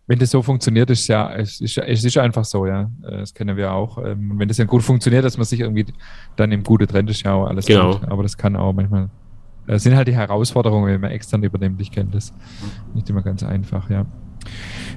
Wenn 0.06 0.18
das 0.18 0.30
so 0.30 0.42
funktioniert, 0.42 0.90
ist 0.90 1.06
ja, 1.06 1.32
es 1.34 1.60
ist, 1.60 1.78
es 1.78 2.04
ist 2.04 2.18
einfach 2.18 2.44
so, 2.44 2.66
ja. 2.66 2.90
Das 3.00 3.32
kennen 3.32 3.56
wir 3.56 3.72
auch. 3.72 3.98
Ähm, 3.98 4.32
und 4.32 4.38
wenn 4.40 4.48
das 4.48 4.56
dann 4.56 4.66
gut 4.66 4.82
funktioniert, 4.82 5.24
dass 5.24 5.36
man 5.36 5.46
sich 5.46 5.60
irgendwie 5.60 5.86
dann 6.36 6.50
im 6.50 6.64
Gute 6.64 6.86
trennt, 6.86 7.08
ist 7.10 7.22
ja 7.22 7.34
auch 7.34 7.46
alles 7.46 7.66
genau. 7.66 7.92
gut. 7.92 8.08
Aber 8.08 8.22
das 8.22 8.36
kann 8.36 8.56
auch 8.56 8.72
manchmal. 8.72 9.08
Das 9.66 9.84
sind 9.84 9.94
halt 9.94 10.08
die 10.08 10.14
Herausforderungen, 10.14 10.86
wenn 10.86 11.00
man 11.00 11.12
extern 11.12 11.44
übernimmt. 11.44 11.80
Ich 11.80 11.92
kenne 11.92 12.10
das. 12.10 12.32
Nicht 12.92 13.08
immer 13.08 13.22
ganz 13.22 13.44
einfach, 13.44 13.88
ja. 13.88 14.04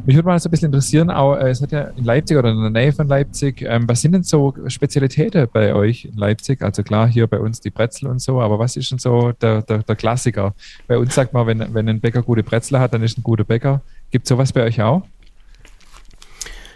Mich 0.06 0.16
würde 0.16 0.28
mal 0.28 0.40
so 0.40 0.50
ein 0.50 0.52
bisschen 0.52 0.66
interessieren, 0.68 1.10
auch, 1.10 1.36
äh, 1.36 1.50
es 1.50 1.62
hat 1.62 1.72
ja 1.72 1.84
in 1.84 2.04
Leipzig 2.04 2.38
oder 2.38 2.52
in 2.52 2.62
der 2.62 2.70
Nähe 2.70 2.92
von 2.92 3.08
Leipzig, 3.08 3.62
ähm, 3.62 3.88
was 3.88 4.02
sind 4.02 4.12
denn 4.12 4.24
so 4.24 4.54
Spezialitäten 4.68 5.48
bei 5.52 5.74
euch 5.74 6.06
in 6.06 6.18
Leipzig? 6.18 6.62
Also 6.62 6.84
klar, 6.84 7.08
hier 7.08 7.28
bei 7.28 7.40
uns 7.40 7.62
die 7.62 7.70
Brezel 7.70 8.10
und 8.10 8.22
so, 8.22 8.42
aber 8.42 8.60
was 8.60 8.76
ist 8.76 8.92
denn 8.92 9.00
so 9.00 9.32
der, 9.32 9.62
der, 9.62 9.80
der 9.80 9.96
Klassiker? 9.96 10.54
Bei 10.88 10.98
uns 10.98 11.16
sagt 11.16 11.34
man, 11.34 11.48
wenn, 11.48 11.74
wenn 11.74 11.88
ein 11.88 12.02
Bäcker 12.02 12.22
gute 12.22 12.44
Brezel 12.44 12.80
hat, 12.80 12.94
dann 12.94 13.04
ist 13.04 13.18
ein 13.18 13.24
guter 13.24 13.46
Bäcker. 13.46 13.82
Gibt 14.12 14.26
es 14.26 14.30
sowas 14.30 14.52
bei 14.52 14.64
euch 14.64 14.82
auch? 14.82 15.04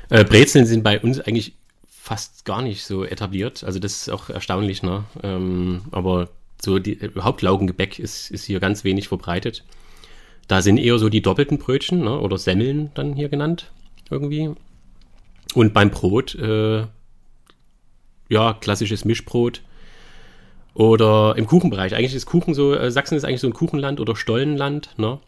Äh, 0.09 0.23
Brezeln 0.23 0.65
sind 0.65 0.83
bei 0.83 0.99
uns 0.99 1.19
eigentlich 1.19 1.53
fast 1.89 2.45
gar 2.45 2.61
nicht 2.61 2.85
so 2.85 3.03
etabliert. 3.03 3.65
Also 3.65 3.79
das 3.79 3.93
ist 3.93 4.09
auch 4.09 4.29
erstaunlich, 4.29 4.83
ne? 4.83 5.03
Ähm, 5.23 5.81
aber 5.91 6.29
so 6.61 6.79
die, 6.79 6.93
überhaupt 6.93 7.41
Laugengebäck 7.41 7.99
ist, 7.99 8.31
ist 8.31 8.45
hier 8.45 8.61
ganz 8.61 8.83
wenig 8.83 9.09
verbreitet. 9.09 9.63
Da 10.47 10.61
sind 10.61 10.77
eher 10.77 10.97
so 10.97 11.09
die 11.09 11.21
doppelten 11.21 11.57
Brötchen 11.57 12.01
ne, 12.01 12.19
oder 12.19 12.37
Semmeln 12.37 12.91
dann 12.93 13.13
hier 13.13 13.29
genannt 13.29 13.71
irgendwie. 14.09 14.51
Und 15.53 15.73
beim 15.73 15.91
Brot, 15.91 16.35
äh, 16.35 16.85
ja, 18.29 18.53
klassisches 18.53 19.05
Mischbrot. 19.05 19.61
Oder 20.73 21.33
im 21.37 21.47
Kuchenbereich. 21.47 21.95
Eigentlich 21.95 22.13
ist 22.13 22.27
Kuchen 22.27 22.53
so, 22.53 22.75
äh, 22.75 22.91
Sachsen 22.91 23.17
ist 23.17 23.23
eigentlich 23.23 23.41
so 23.41 23.47
ein 23.47 23.53
Kuchenland 23.53 23.99
oder 23.99 24.15
Stollenland, 24.15 24.93
ne? 24.97 25.19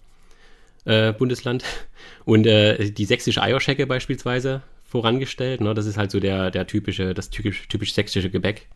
Äh, 0.85 1.11
Bundesland. 1.13 1.63
Und 2.25 2.45
äh, 2.45 2.91
die 2.91 3.05
sächsische 3.05 3.41
Eierschecke 3.41 3.87
beispielsweise 3.87 4.61
vorangestellt. 4.87 5.61
Ne? 5.61 5.73
Das 5.73 5.85
ist 5.85 5.97
halt 5.97 6.11
so 6.11 6.19
der, 6.19 6.51
der 6.51 6.67
typische, 6.67 7.13
das 7.13 7.29
typisch, 7.29 7.67
typisch 7.67 7.93
sächsische 7.93 8.29
Gebäck. 8.29 8.67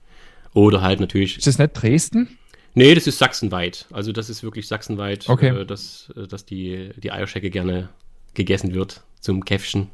Oder 0.53 0.81
halt 0.81 0.99
natürlich. 0.99 1.37
Ist 1.37 1.47
das 1.47 1.57
nicht 1.57 1.73
Dresden? 1.73 2.37
Nee, 2.75 2.95
das 2.95 3.07
ist 3.07 3.19
sachsenweit. 3.19 3.85
Also 3.91 4.11
das 4.11 4.29
ist 4.29 4.43
wirklich 4.43 4.67
sachsenweit, 4.67 5.29
okay. 5.29 5.49
äh, 5.49 5.65
dass, 5.65 6.11
äh, 6.15 6.27
dass 6.27 6.45
die, 6.45 6.91
die 6.97 7.11
Eierschecke 7.11 7.49
gerne 7.49 7.89
gegessen 8.33 8.73
wird 8.73 9.03
zum 9.19 9.45
Käffchen. 9.45 9.89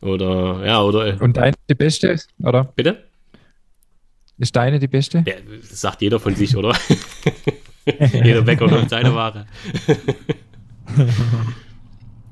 Oder, 0.00 0.64
ja, 0.64 0.82
oder. 0.82 1.06
Äh, 1.06 1.16
Und 1.18 1.36
deine 1.36 1.56
die 1.68 1.74
beste, 1.74 2.16
oder? 2.38 2.64
Bitte? 2.64 3.04
Ist 4.38 4.56
deine 4.56 4.78
die 4.78 4.88
beste? 4.88 5.22
Ja, 5.26 5.34
das 5.60 5.80
sagt 5.80 6.00
jeder 6.00 6.18
von 6.18 6.34
sich, 6.34 6.56
oder? 6.56 6.74
jeder 8.24 8.42
Bäcker 8.42 8.64
und 8.64 8.88
seine 8.88 9.14
Ware. 9.14 9.46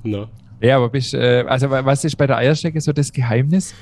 no. 0.03 0.29
Ja, 0.61 0.77
aber 0.77 0.88
bist, 0.88 1.12
äh, 1.12 1.44
also 1.47 1.68
was 1.71 2.05
ist 2.05 2.16
bei 2.16 2.27
der 2.27 2.38
Eierschecke 2.38 2.81
so 2.81 2.92
das 2.92 3.12
Geheimnis? 3.12 3.75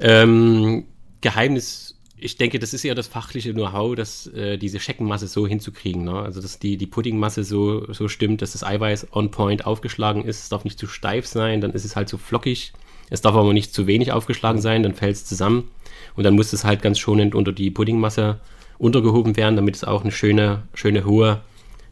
Ähm, 0.00 0.84
Geheimnis 1.20 1.83
ich 2.24 2.38
denke, 2.38 2.58
das 2.58 2.72
ist 2.72 2.86
eher 2.86 2.94
das 2.94 3.06
fachliche 3.06 3.52
Know-how, 3.52 3.94
dass 3.94 4.26
äh, 4.28 4.56
diese 4.56 4.80
Scheckenmasse 4.80 5.28
so 5.28 5.46
hinzukriegen. 5.46 6.04
Ne? 6.04 6.20
Also, 6.20 6.40
dass 6.40 6.58
die, 6.58 6.78
die 6.78 6.86
Puddingmasse 6.86 7.44
so, 7.44 7.92
so 7.92 8.08
stimmt, 8.08 8.40
dass 8.40 8.52
das 8.52 8.64
Eiweiß 8.64 9.08
on 9.12 9.30
point 9.30 9.66
aufgeschlagen 9.66 10.24
ist. 10.24 10.44
Es 10.44 10.48
darf 10.48 10.64
nicht 10.64 10.78
zu 10.78 10.86
steif 10.86 11.26
sein, 11.26 11.60
dann 11.60 11.72
ist 11.72 11.84
es 11.84 11.96
halt 11.96 12.08
so 12.08 12.16
flockig. 12.16 12.72
Es 13.10 13.20
darf 13.20 13.34
aber 13.34 13.52
nicht 13.52 13.74
zu 13.74 13.86
wenig 13.86 14.10
aufgeschlagen 14.10 14.62
sein, 14.62 14.82
dann 14.82 14.94
fällt 14.94 15.16
es 15.16 15.26
zusammen. 15.26 15.68
Und 16.16 16.24
dann 16.24 16.34
muss 16.34 16.54
es 16.54 16.64
halt 16.64 16.80
ganz 16.80 16.98
schonend 16.98 17.34
unter 17.34 17.52
die 17.52 17.70
Puddingmasse 17.70 18.40
untergehoben 18.78 19.36
werden, 19.36 19.56
damit 19.56 19.76
es 19.76 19.84
auch 19.84 20.00
eine 20.00 20.10
schöne, 20.10 20.62
schöne 20.72 21.04
hohe 21.04 21.42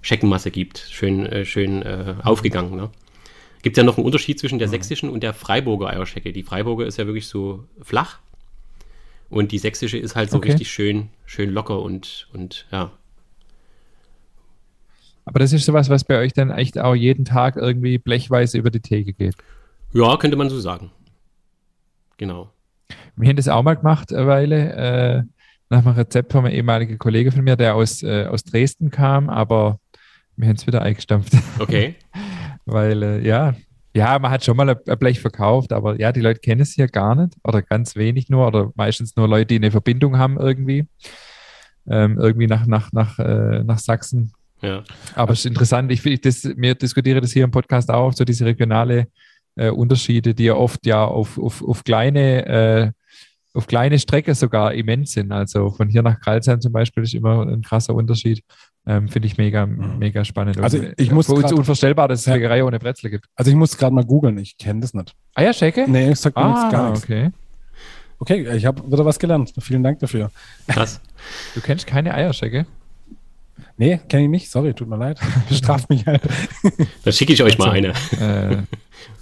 Scheckenmasse 0.00 0.50
gibt. 0.50 0.78
Schön, 0.78 1.26
äh, 1.26 1.44
schön 1.44 1.82
äh, 1.82 2.14
aufgegangen. 2.22 2.74
Ne? 2.74 2.88
Gibt 3.60 3.76
ja 3.76 3.82
noch 3.82 3.98
einen 3.98 4.06
Unterschied 4.06 4.38
zwischen 4.38 4.58
der 4.58 4.68
sächsischen 4.68 5.10
und 5.10 5.22
der 5.22 5.34
Freiburger 5.34 5.90
Eierschecke. 5.90 6.32
Die 6.32 6.42
Freiburger 6.42 6.86
ist 6.86 6.96
ja 6.96 7.04
wirklich 7.04 7.26
so 7.26 7.64
flach 7.82 8.18
und 9.32 9.50
die 9.50 9.58
sächsische 9.58 9.96
ist 9.96 10.14
halt 10.14 10.30
so 10.30 10.36
okay. 10.36 10.50
richtig 10.50 10.70
schön, 10.70 11.08
schön 11.24 11.50
locker 11.50 11.80
und, 11.80 12.28
und 12.34 12.66
ja. 12.70 12.92
Aber 15.24 15.38
das 15.38 15.52
ist 15.52 15.64
sowas, 15.64 15.88
was 15.88 16.04
bei 16.04 16.18
euch 16.18 16.32
dann 16.34 16.50
echt 16.50 16.78
auch 16.78 16.94
jeden 16.94 17.24
Tag 17.24 17.56
irgendwie 17.56 17.96
blechweise 17.96 18.58
über 18.58 18.70
die 18.70 18.80
Theke 18.80 19.12
geht. 19.12 19.34
Ja, 19.92 20.16
könnte 20.16 20.36
man 20.36 20.50
so 20.50 20.60
sagen. 20.60 20.90
Genau. 22.18 22.50
Wir 23.16 23.28
haben 23.28 23.36
das 23.36 23.48
auch 23.48 23.62
mal 23.62 23.74
gemacht, 23.74 24.12
eine 24.12 24.26
Weile, 24.26 24.72
äh, 24.74 25.22
nach 25.70 25.86
einem 25.86 25.96
Rezept 25.96 26.32
von 26.32 26.44
einem 26.44 26.54
ehemaligen 26.54 26.98
Kollege 26.98 27.32
von 27.32 27.42
mir, 27.42 27.56
der 27.56 27.74
aus, 27.74 28.02
äh, 28.02 28.26
aus 28.26 28.44
Dresden 28.44 28.90
kam, 28.90 29.30
aber 29.30 29.78
wir 30.36 30.48
haben 30.48 30.56
es 30.56 30.66
wieder 30.66 30.82
eingestampft. 30.82 31.32
Okay. 31.58 31.94
Weil, 32.66 33.02
äh, 33.02 33.26
ja, 33.26 33.54
ja, 33.94 34.18
man 34.18 34.30
hat 34.30 34.44
schon 34.44 34.56
mal 34.56 34.68
ein 34.70 34.98
Blech 34.98 35.20
verkauft, 35.20 35.72
aber 35.72 36.00
ja, 36.00 36.12
die 36.12 36.20
Leute 36.20 36.40
kennen 36.40 36.62
es 36.62 36.72
hier 36.72 36.88
gar 36.88 37.14
nicht 37.14 37.34
oder 37.44 37.62
ganz 37.62 37.94
wenig 37.96 38.28
nur 38.28 38.46
oder 38.46 38.72
meistens 38.74 39.16
nur 39.16 39.28
Leute, 39.28 39.46
die 39.46 39.56
eine 39.56 39.70
Verbindung 39.70 40.18
haben 40.18 40.38
irgendwie. 40.38 40.86
Ähm, 41.88 42.18
irgendwie 42.18 42.46
nach, 42.46 42.66
nach, 42.66 42.92
nach, 42.92 43.18
äh, 43.18 43.64
nach 43.64 43.78
Sachsen. 43.78 44.32
Ja. 44.62 44.84
Aber 45.16 45.32
es 45.32 45.40
ist 45.40 45.46
interessant, 45.46 45.90
ich, 45.90 46.06
ich 46.06 46.20
das, 46.20 46.44
wir 46.44 46.76
diskutieren 46.76 47.20
das 47.20 47.32
hier 47.32 47.44
im 47.44 47.50
Podcast 47.50 47.90
auch, 47.90 48.12
so 48.12 48.24
diese 48.24 48.44
regionale 48.44 49.08
äh, 49.56 49.68
Unterschiede, 49.68 50.32
die 50.34 50.44
ja 50.44 50.54
oft 50.54 50.86
ja 50.86 51.04
auf, 51.04 51.38
auf, 51.38 51.62
auf 51.62 51.82
kleine 51.82 52.46
äh, 52.46 52.92
auf 53.54 53.66
kleine 53.66 53.98
Strecke 53.98 54.34
sogar 54.34 54.72
immens 54.74 55.12
sind. 55.12 55.32
Also 55.32 55.70
von 55.70 55.88
hier 55.88 56.02
nach 56.02 56.20
Kreilsheim 56.20 56.60
zum 56.60 56.72
Beispiel 56.72 57.02
ist 57.02 57.14
immer 57.14 57.46
ein 57.46 57.62
krasser 57.62 57.94
Unterschied. 57.94 58.42
Ähm, 58.86 59.08
Finde 59.08 59.26
ich 59.26 59.36
mega, 59.36 59.66
mhm. 59.66 59.98
mega 59.98 60.24
spannend. 60.24 60.58
Also 60.58 60.82
ich, 60.82 60.92
ich 60.96 61.10
muss 61.12 61.26
für 61.26 61.34
uns 61.34 61.52
unvorstellbar, 61.52 62.08
dass 62.08 62.20
es 62.20 62.26
ja. 62.26 62.34
Bäckerei 62.34 62.64
ohne 62.64 62.78
Brezel 62.78 63.10
gibt. 63.10 63.26
Also 63.36 63.50
ich 63.50 63.56
muss 63.56 63.76
gerade 63.76 63.94
mal 63.94 64.04
googeln, 64.04 64.38
ich 64.38 64.56
kenne 64.56 64.80
das 64.80 64.94
nicht. 64.94 65.14
Eierschecke? 65.34 65.84
Nee, 65.88 66.10
ich 66.12 66.18
sag 66.18 66.34
mir 66.34 66.42
ah, 66.42 66.70
gar 66.70 66.90
nichts. 66.90 67.04
okay. 67.04 67.30
Okay, 68.18 68.56
ich 68.56 68.66
habe 68.66 68.90
wieder 68.90 69.04
was 69.04 69.18
gelernt. 69.18 69.52
Vielen 69.58 69.82
Dank 69.82 69.98
dafür. 69.98 70.30
Krass. 70.68 71.00
Du 71.54 71.60
kennst 71.60 71.86
keine 71.86 72.14
Eierschecke? 72.14 72.66
Nee, 73.76 74.00
kenne 74.08 74.24
ich 74.24 74.28
nicht. 74.28 74.50
Sorry, 74.50 74.74
tut 74.74 74.88
mir 74.88 74.96
leid. 74.96 75.18
Straft 75.50 75.90
mich 75.90 76.06
halt. 76.06 76.22
Dann 77.04 77.12
schicke 77.12 77.32
ich 77.32 77.42
euch 77.42 77.58
mal 77.58 77.70
eine. 77.70 77.88
Äh, 77.88 78.62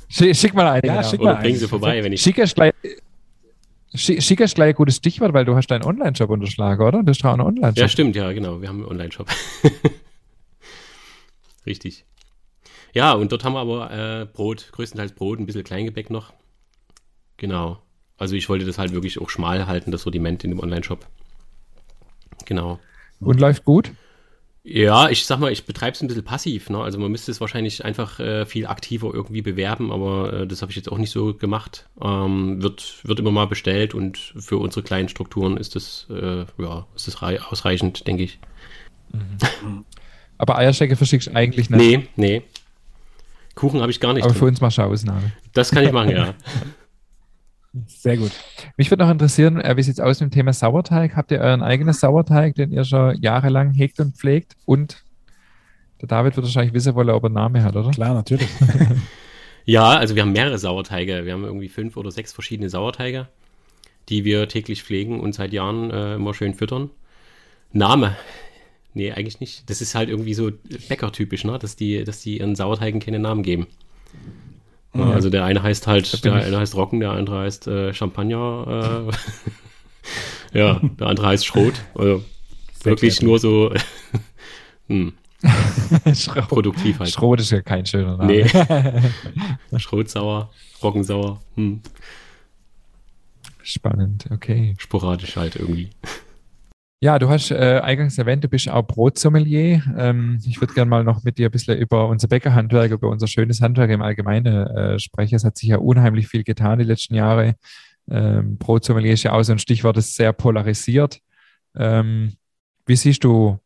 schick, 0.08 0.36
schick, 0.36 0.54
mal 0.54 0.68
eine. 0.68 0.86
Ja, 0.86 0.96
genau. 0.96 1.08
schick 1.08 1.20
Oder 1.20 1.34
mal 1.34 1.40
bringen 1.40 1.58
sie 1.58 1.68
vorbei, 1.68 2.02
wenn 2.04 2.12
ich. 2.12 2.20
Schick 2.20 2.38
erst 2.38 2.54
gleich, 2.54 2.74
Schick 3.94 4.40
ist 4.40 4.54
gleich 4.54 4.68
ein 4.68 4.74
gutes 4.74 4.96
Stichwort, 4.96 5.32
weil 5.32 5.44
du 5.44 5.56
hast 5.56 5.66
deinen 5.66 5.84
Online-Shop 5.84 6.30
unterschlagen, 6.30 6.86
oder? 6.86 7.02
Du 7.02 7.10
hast 7.10 7.24
auch 7.24 7.32
einen 7.32 7.40
Online-Shop. 7.40 7.78
Ja, 7.78 7.88
stimmt, 7.88 8.14
ja, 8.14 8.30
genau. 8.32 8.60
Wir 8.60 8.68
haben 8.68 8.78
einen 8.78 8.88
Online-Shop. 8.88 9.28
Richtig. 11.66 12.04
Ja, 12.92 13.12
und 13.12 13.32
dort 13.32 13.44
haben 13.44 13.54
wir 13.54 13.60
aber 13.60 13.90
äh, 13.90 14.26
Brot, 14.26 14.70
größtenteils 14.72 15.12
Brot, 15.12 15.40
ein 15.40 15.46
bisschen 15.46 15.64
Kleingebäck 15.64 16.10
noch. 16.10 16.32
Genau. 17.36 17.82
Also 18.16 18.36
ich 18.36 18.48
wollte 18.48 18.64
das 18.64 18.78
halt 18.78 18.92
wirklich 18.92 19.20
auch 19.20 19.30
schmal 19.30 19.66
halten, 19.66 19.90
das 19.90 20.02
Sortiment 20.02 20.44
in 20.44 20.50
dem 20.50 20.60
Online-Shop. 20.60 21.04
Genau. 22.46 22.78
Und 23.18 23.40
läuft 23.40 23.64
gut? 23.64 23.92
Ja, 24.62 25.08
ich 25.08 25.24
sag 25.24 25.38
mal, 25.38 25.50
ich 25.50 25.64
betreibe 25.64 25.94
es 25.94 26.02
ein 26.02 26.08
bisschen 26.08 26.24
passiv. 26.24 26.68
Ne? 26.68 26.78
Also 26.78 26.98
man 26.98 27.10
müsste 27.10 27.30
es 27.30 27.40
wahrscheinlich 27.40 27.84
einfach 27.84 28.20
äh, 28.20 28.44
viel 28.44 28.66
aktiver 28.66 29.12
irgendwie 29.12 29.40
bewerben, 29.40 29.90
aber 29.90 30.32
äh, 30.32 30.46
das 30.46 30.60
habe 30.60 30.70
ich 30.70 30.76
jetzt 30.76 30.92
auch 30.92 30.98
nicht 30.98 31.10
so 31.10 31.32
gemacht. 31.32 31.88
Ähm, 32.02 32.62
wird, 32.62 33.00
wird 33.02 33.18
immer 33.20 33.30
mal 33.30 33.46
bestellt 33.46 33.94
und 33.94 34.18
für 34.38 34.58
unsere 34.58 34.82
kleinen 34.82 35.08
Strukturen 35.08 35.56
ist 35.56 35.76
das, 35.76 36.06
äh, 36.10 36.44
ja, 36.58 36.86
ist 36.94 37.08
das 37.08 37.22
ausreichend, 37.22 38.06
denke 38.06 38.24
ich. 38.24 38.38
Mhm. 39.12 39.84
Aber 40.36 40.58
Eierschecke 40.58 40.96
verschickst 40.96 41.28
du 41.28 41.34
eigentlich 41.34 41.70
nicht? 41.70 41.80
Nee, 41.80 42.08
nee. 42.16 42.42
Kuchen 43.54 43.80
habe 43.80 43.90
ich 43.90 44.00
gar 44.00 44.12
nicht. 44.12 44.24
Aber 44.24 44.32
drin. 44.32 44.40
für 44.40 44.46
uns 44.46 44.60
mal 44.60 44.84
Ausnahme. 44.84 45.32
Das 45.52 45.70
kann 45.70 45.84
ich 45.84 45.92
machen, 45.92 46.10
ja. 46.10 46.34
Sehr 47.86 48.16
gut. 48.16 48.32
Mich 48.76 48.90
würde 48.90 49.04
noch 49.04 49.10
interessieren, 49.10 49.60
äh, 49.60 49.76
wie 49.76 49.82
sieht 49.82 49.94
es 49.94 50.00
aus 50.00 50.20
mit 50.20 50.30
dem 50.30 50.34
Thema 50.34 50.52
Sauerteig? 50.52 51.14
Habt 51.14 51.30
ihr 51.30 51.38
euren 51.38 51.62
eigenen 51.62 51.94
Sauerteig, 51.94 52.56
den 52.56 52.72
ihr 52.72 52.84
schon 52.84 53.20
jahrelang 53.22 53.72
hegt 53.72 54.00
und 54.00 54.16
pflegt? 54.16 54.56
Und 54.66 55.04
der 56.00 56.08
David 56.08 56.36
wird 56.36 56.46
wahrscheinlich 56.46 56.74
wissen 56.74 56.94
wollen, 56.94 57.10
ob 57.10 57.22
er 57.22 57.26
einen 57.26 57.34
Namen 57.34 57.62
hat, 57.62 57.76
oder? 57.76 57.90
Klar, 57.90 58.14
natürlich. 58.14 58.48
ja, 59.64 59.88
also 59.88 60.16
wir 60.16 60.22
haben 60.22 60.32
mehrere 60.32 60.58
Sauerteige. 60.58 61.24
Wir 61.24 61.32
haben 61.32 61.44
irgendwie 61.44 61.68
fünf 61.68 61.96
oder 61.96 62.10
sechs 62.10 62.32
verschiedene 62.32 62.68
Sauerteige, 62.68 63.28
die 64.08 64.24
wir 64.24 64.48
täglich 64.48 64.82
pflegen 64.82 65.20
und 65.20 65.34
seit 65.34 65.52
Jahren 65.52 65.90
äh, 65.90 66.14
immer 66.14 66.34
schön 66.34 66.54
füttern. 66.54 66.90
Name. 67.72 68.16
Nee, 68.92 69.12
eigentlich 69.12 69.38
nicht. 69.38 69.70
Das 69.70 69.80
ist 69.80 69.94
halt 69.94 70.08
irgendwie 70.08 70.34
so 70.34 70.50
bäckertypisch, 70.88 71.44
ne? 71.44 71.60
dass, 71.60 71.76
die, 71.76 72.02
dass 72.02 72.22
die 72.22 72.38
ihren 72.38 72.56
Sauerteigen 72.56 72.98
keine 72.98 73.20
Namen 73.20 73.44
geben. 73.44 73.68
Mhm. 74.92 75.02
Also 75.02 75.30
der 75.30 75.44
eine 75.44 75.62
heißt 75.62 75.86
halt, 75.86 76.24
der 76.24 76.34
eine 76.34 76.58
heißt 76.58 76.74
Rocken, 76.74 77.00
der 77.00 77.12
andere 77.12 77.40
heißt 77.40 77.66
äh, 77.68 77.94
Champagner. 77.94 79.08
Äh, 80.52 80.58
ja, 80.58 80.80
der 80.82 81.06
andere 81.06 81.28
heißt 81.28 81.46
Schrot. 81.46 81.74
Also 81.94 82.24
wirklich 82.82 83.22
nur 83.22 83.38
so 83.38 83.72
hm. 84.88 85.12
Schrot. 86.14 86.48
produktiv 86.48 86.98
halt. 86.98 87.10
Schrot 87.10 87.40
ist 87.40 87.50
ja 87.50 87.62
kein 87.62 87.86
schöner 87.86 88.16
Name. 88.16 88.26
Nee. 89.70 89.78
Schrotsauer, 89.78 90.50
Roggensauer. 90.82 91.40
Hm. 91.54 91.80
Spannend, 93.62 94.26
okay. 94.30 94.74
Sporadisch 94.78 95.36
halt 95.36 95.56
irgendwie. 95.56 95.90
Ja, 97.02 97.18
du 97.18 97.30
hast 97.30 97.50
äh, 97.50 97.80
eingangs 97.82 98.18
erwähnt, 98.18 98.44
du 98.44 98.48
bist 98.48 98.68
auch 98.68 98.82
Brotsommelier. 98.82 99.82
Ähm, 99.96 100.38
ich 100.44 100.60
würde 100.60 100.74
gerne 100.74 100.90
mal 100.90 101.02
noch 101.02 101.24
mit 101.24 101.38
dir 101.38 101.48
ein 101.48 101.50
bisschen 101.50 101.78
über 101.78 102.08
unser 102.08 102.28
Bäckerhandwerk, 102.28 102.90
über 102.92 103.08
unser 103.08 103.26
schönes 103.26 103.62
Handwerk 103.62 103.90
im 103.90 104.02
Allgemeinen 104.02 104.66
äh, 104.66 104.98
sprechen. 104.98 105.34
Es 105.36 105.44
hat 105.44 105.56
sich 105.56 105.70
ja 105.70 105.78
unheimlich 105.78 106.28
viel 106.28 106.44
getan 106.44 106.78
die 106.78 106.84
letzten 106.84 107.14
Jahre. 107.14 107.54
Ähm, 108.10 108.58
Brotsommelier 108.58 109.14
ist 109.14 109.22
ja 109.22 109.32
auch 109.32 109.42
so 109.42 109.52
ein 109.52 109.58
Stichwort, 109.58 109.96
das 109.96 110.14
sehr 110.14 110.34
polarisiert. 110.34 111.20
Ähm, 111.74 112.34
wie 112.84 112.96
siehst 112.96 113.24
du, 113.24 113.58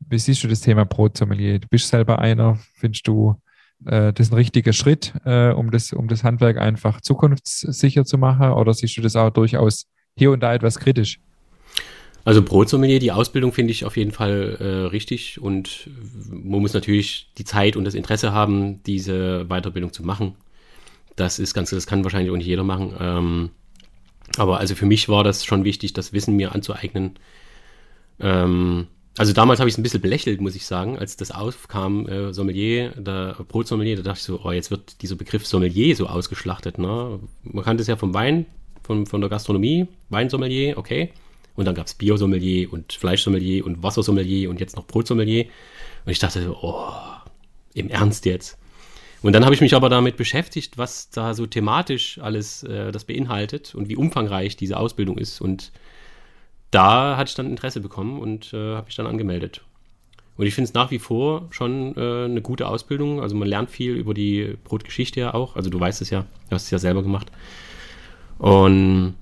wie 0.00 0.18
siehst 0.18 0.44
du 0.44 0.48
das 0.48 0.60
Thema 0.60 0.84
Brotsommelier? 0.84 1.58
Du 1.58 1.68
bist 1.68 1.88
selber 1.88 2.18
einer. 2.18 2.58
Findest 2.74 3.06
du 3.08 3.40
äh, 3.86 4.12
das 4.12 4.30
ein 4.30 4.34
richtiger 4.34 4.74
Schritt, 4.74 5.14
äh, 5.24 5.52
um, 5.52 5.70
das, 5.70 5.94
um 5.94 6.06
das 6.06 6.22
Handwerk 6.22 6.58
einfach 6.58 7.00
zukunftssicher 7.00 8.04
zu 8.04 8.18
machen? 8.18 8.50
Oder 8.50 8.74
siehst 8.74 8.94
du 8.98 9.00
das 9.00 9.16
auch 9.16 9.30
durchaus 9.30 9.86
hier 10.16 10.32
und 10.32 10.40
da 10.40 10.52
etwas 10.52 10.78
kritisch? 10.78 11.18
Also 12.24 12.42
Brotsommelier, 12.42 13.00
die 13.00 13.10
Ausbildung 13.10 13.52
finde 13.52 13.72
ich 13.72 13.84
auf 13.84 13.96
jeden 13.96 14.12
Fall 14.12 14.56
äh, 14.60 14.86
richtig 14.86 15.40
und 15.40 15.90
man 16.30 16.60
muss 16.60 16.72
natürlich 16.72 17.30
die 17.36 17.44
Zeit 17.44 17.74
und 17.76 17.84
das 17.84 17.94
Interesse 17.94 18.32
haben, 18.32 18.82
diese 18.84 19.44
Weiterbildung 19.48 19.92
zu 19.92 20.04
machen. 20.04 20.36
Das 21.16 21.38
ist 21.38 21.52
ganz, 21.52 21.70
das 21.70 21.86
kann 21.86 22.04
wahrscheinlich 22.04 22.30
auch 22.30 22.36
nicht 22.36 22.46
jeder 22.46 22.62
machen. 22.62 22.94
Ähm, 23.00 23.50
aber 24.36 24.58
also 24.58 24.74
für 24.74 24.86
mich 24.86 25.08
war 25.08 25.24
das 25.24 25.44
schon 25.44 25.64
wichtig, 25.64 25.92
das 25.92 26.12
Wissen 26.12 26.36
mir 26.36 26.54
anzueignen. 26.54 27.18
Ähm, 28.20 28.86
also 29.18 29.32
damals 29.32 29.60
habe 29.60 29.68
ich 29.68 29.74
es 29.74 29.78
ein 29.78 29.82
bisschen 29.82 30.00
belächelt, 30.00 30.40
muss 30.40 30.54
ich 30.54 30.64
sagen, 30.64 30.98
als 30.98 31.16
das 31.16 31.32
aufkam, 31.32 32.06
äh, 32.08 32.32
Sommelier, 32.32 32.90
der 32.90 33.36
Brotsommelier, 33.46 33.96
da 33.96 34.02
dachte 34.02 34.18
ich 34.18 34.24
so, 34.24 34.40
oh, 34.42 34.52
jetzt 34.52 34.70
wird 34.70 35.02
dieser 35.02 35.16
Begriff 35.16 35.46
Sommelier 35.46 35.94
so 35.96 36.06
ausgeschlachtet. 36.06 36.78
Ne? 36.78 37.18
Man 37.42 37.64
kannte 37.64 37.82
es 37.82 37.88
ja 37.88 37.96
vom 37.96 38.14
Wein, 38.14 38.46
von, 38.82 39.06
von 39.06 39.20
der 39.20 39.28
Gastronomie, 39.28 39.86
Weinsommelier, 40.08 40.78
okay. 40.78 41.10
Und 41.54 41.66
dann 41.66 41.74
gab 41.74 41.86
es 41.86 41.94
Biosommelier 41.94 42.72
und 42.72 42.92
Fleischsommelier 42.92 43.64
und 43.66 43.82
Wassersommelier 43.82 44.48
und 44.48 44.60
jetzt 44.60 44.76
noch 44.76 44.86
Brotsommelier. 44.86 45.46
Und 46.04 46.12
ich 46.12 46.18
dachte, 46.18 46.54
oh, 46.62 46.92
im 47.74 47.88
Ernst 47.88 48.24
jetzt. 48.24 48.58
Und 49.22 49.34
dann 49.34 49.44
habe 49.44 49.54
ich 49.54 49.60
mich 49.60 49.74
aber 49.74 49.88
damit 49.88 50.16
beschäftigt, 50.16 50.78
was 50.78 51.10
da 51.10 51.34
so 51.34 51.46
thematisch 51.46 52.18
alles 52.18 52.64
äh, 52.64 52.90
das 52.90 53.04
beinhaltet 53.04 53.74
und 53.74 53.88
wie 53.88 53.96
umfangreich 53.96 54.56
diese 54.56 54.76
Ausbildung 54.76 55.16
ist. 55.16 55.40
Und 55.40 55.70
da 56.72 57.16
hatte 57.16 57.28
ich 57.28 57.34
dann 57.34 57.48
Interesse 57.48 57.80
bekommen 57.80 58.20
und 58.20 58.52
äh, 58.52 58.74
habe 58.74 58.86
mich 58.86 58.96
dann 58.96 59.06
angemeldet. 59.06 59.62
Und 60.36 60.46
ich 60.46 60.54
finde 60.54 60.68
es 60.68 60.74
nach 60.74 60.90
wie 60.90 60.98
vor 60.98 61.46
schon 61.50 61.94
äh, 61.96 62.24
eine 62.24 62.40
gute 62.40 62.66
Ausbildung. 62.66 63.20
Also 63.20 63.36
man 63.36 63.46
lernt 63.46 63.70
viel 63.70 63.92
über 63.92 64.14
die 64.14 64.56
Brotgeschichte 64.64 65.20
ja 65.20 65.34
auch. 65.34 65.54
Also 65.54 65.70
du 65.70 65.78
weißt 65.78 66.00
es 66.02 66.10
ja, 66.10 66.22
du 66.48 66.54
hast 66.54 66.64
es 66.64 66.70
ja 66.70 66.78
selber 66.78 67.02
gemacht. 67.02 67.30
Und 68.38 69.14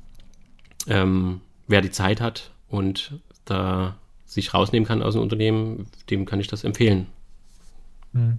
ähm, 0.86 1.40
wer 1.70 1.80
die 1.80 1.90
Zeit 1.90 2.20
hat 2.20 2.50
und 2.68 3.20
da 3.44 3.96
sich 4.26 4.54
rausnehmen 4.54 4.87
kann 4.87 5.02
aus 5.02 5.14
dem 5.14 5.22
Unternehmen, 5.22 5.87
dem 6.09 6.24
kann 6.24 6.40
ich 6.40 6.46
das 6.46 6.64
empfehlen. 6.64 7.06
Hm. 8.12 8.38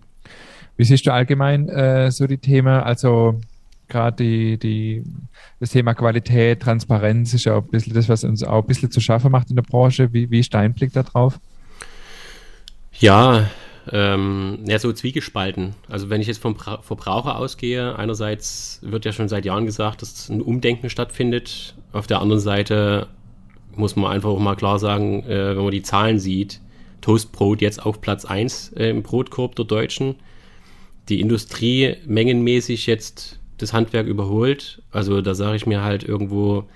Wie 0.78 0.84
siehst 0.84 1.06
du 1.06 1.13
allgemein 1.13 1.70
äh, 1.70 2.12
so 2.12 2.28
die 2.28 2.38
Themen, 2.38 2.82
also 2.82 3.39
gerade 3.88 4.24
die, 4.24 4.58
die, 4.58 5.04
das 5.60 5.72
Thema 5.72 5.94
Qualität, 5.94 6.62
Transparenz 6.62 7.34
ist 7.34 7.46
ja 7.46 7.56
auch 7.56 7.63
ein 7.63 7.70
bisschen 7.70 7.94
das, 7.94 8.08
was 8.10 8.24
uns 8.24 8.41
auch 8.44 8.63
ein 8.63 8.67
bisschen 8.67 8.89
zu 8.89 9.02
schaffen 9.02 9.32
macht 9.32 9.50
in 9.50 9.58
der 9.58 9.63
Branche. 9.63 10.13
Wie, 10.13 10.32
wie 10.32 10.39
ist 10.39 10.54
dein 10.54 10.74
Blick 10.74 10.94
darauf? 10.94 11.39
Ja, 13.00 13.50
ähm, 13.91 14.60
ja, 14.65 14.80
so 14.80 14.94
zwiegespalten. 14.94 15.74
Also 15.89 16.10
wenn 16.10 16.22
ich 16.22 16.28
jetzt 16.28 16.41
vom 16.41 16.56
pra 16.56 16.82
Verbraucher 16.82 17.38
ausgehe, 17.38 17.98
einerseits 17.98 18.80
wird 18.82 19.06
ja 19.06 19.12
schon 19.12 19.28
seit 19.28 19.46
Jahren 19.46 19.65
gesagt, 19.65 20.02
dass 20.02 20.30
ein 20.30 20.41
Umdenken 20.41 20.89
stattfindet. 20.89 21.76
Auf 21.91 22.08
der 22.08 22.22
anderen 22.22 22.41
Seite 22.41 23.08
muss 23.75 23.95
man 23.95 24.12
einfach 24.12 24.29
auch 24.29 24.39
mal 24.39 24.55
klar 24.55 24.79
sagen, 24.79 25.23
äh, 25.23 25.55
wenn 25.55 25.63
man 25.63 25.71
die 25.71 25.81
Zahlen 25.81 26.19
sieht, 26.19 26.62
Toastbrot 27.01 27.62
jetzt 27.62 27.86
auf 27.86 28.01
Platz 28.01 28.25
1 28.25 28.73
äh, 28.73 28.89
im 28.89 29.03
Brotkorb 29.03 29.55
der 29.55 29.65
Deutschen. 29.65 30.15
Die 31.10 31.19
Industrie 31.19 31.97
mengenmäßig 32.05 32.86
jetzt 32.86 33.39
das 33.57 33.73
Handwerk 33.73 34.07
überholt. 34.07 34.81
Also 34.91 35.21
da 35.21 35.36
sage 35.36 35.55
ich 35.55 35.65
mir 35.65 35.81
halt 35.81 36.03
irgendwo, 36.03 36.69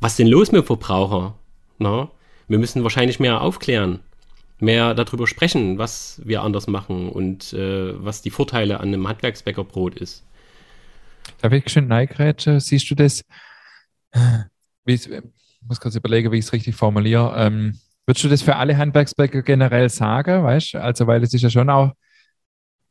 was 0.00 0.16
denn 0.16 0.26
los 0.26 0.52
mit 0.52 0.66
Verbraucher? 0.66 1.34
Na? 1.78 2.10
Wir 2.48 2.58
müssen 2.58 2.82
wahrscheinlich 2.82 3.20
mehr 3.20 3.40
aufklären, 3.40 4.00
mehr 4.58 4.94
darüber 4.94 5.26
sprechen, 5.26 5.78
was 5.78 6.20
wir 6.24 6.42
anders 6.42 6.66
machen 6.66 7.08
und 7.08 7.52
äh, 7.54 7.92
was 8.04 8.22
die 8.22 8.30
Vorteile 8.30 8.80
an 8.80 8.88
einem 8.88 9.08
Handwerksbäckerbrot 9.08 9.94
ist. 9.94 10.24
Darf 11.40 11.52
ich 11.52 11.68
schön 11.68 11.88
neigrätsche? 11.88 12.60
Siehst 12.60 12.90
du 12.90 12.94
das? 12.94 13.22
Wie, 14.84 15.00
ich 15.64 15.68
muss 15.68 15.80
kurz 15.80 15.96
überlegen, 15.96 16.30
wie 16.30 16.38
ich 16.38 16.44
es 16.44 16.52
richtig 16.52 16.76
formuliere. 16.76 17.34
Ähm, 17.38 17.78
würdest 18.04 18.22
du 18.22 18.28
das 18.28 18.42
für 18.42 18.56
alle 18.56 18.76
Handwerksbäcker 18.76 19.40
generell 19.40 19.88
sagen, 19.88 20.44
weißt 20.44 20.74
Also, 20.74 21.06
weil 21.06 21.22
es 21.22 21.32
ist 21.32 21.40
ja 21.40 21.48
schon 21.48 21.70
auch 21.70 21.92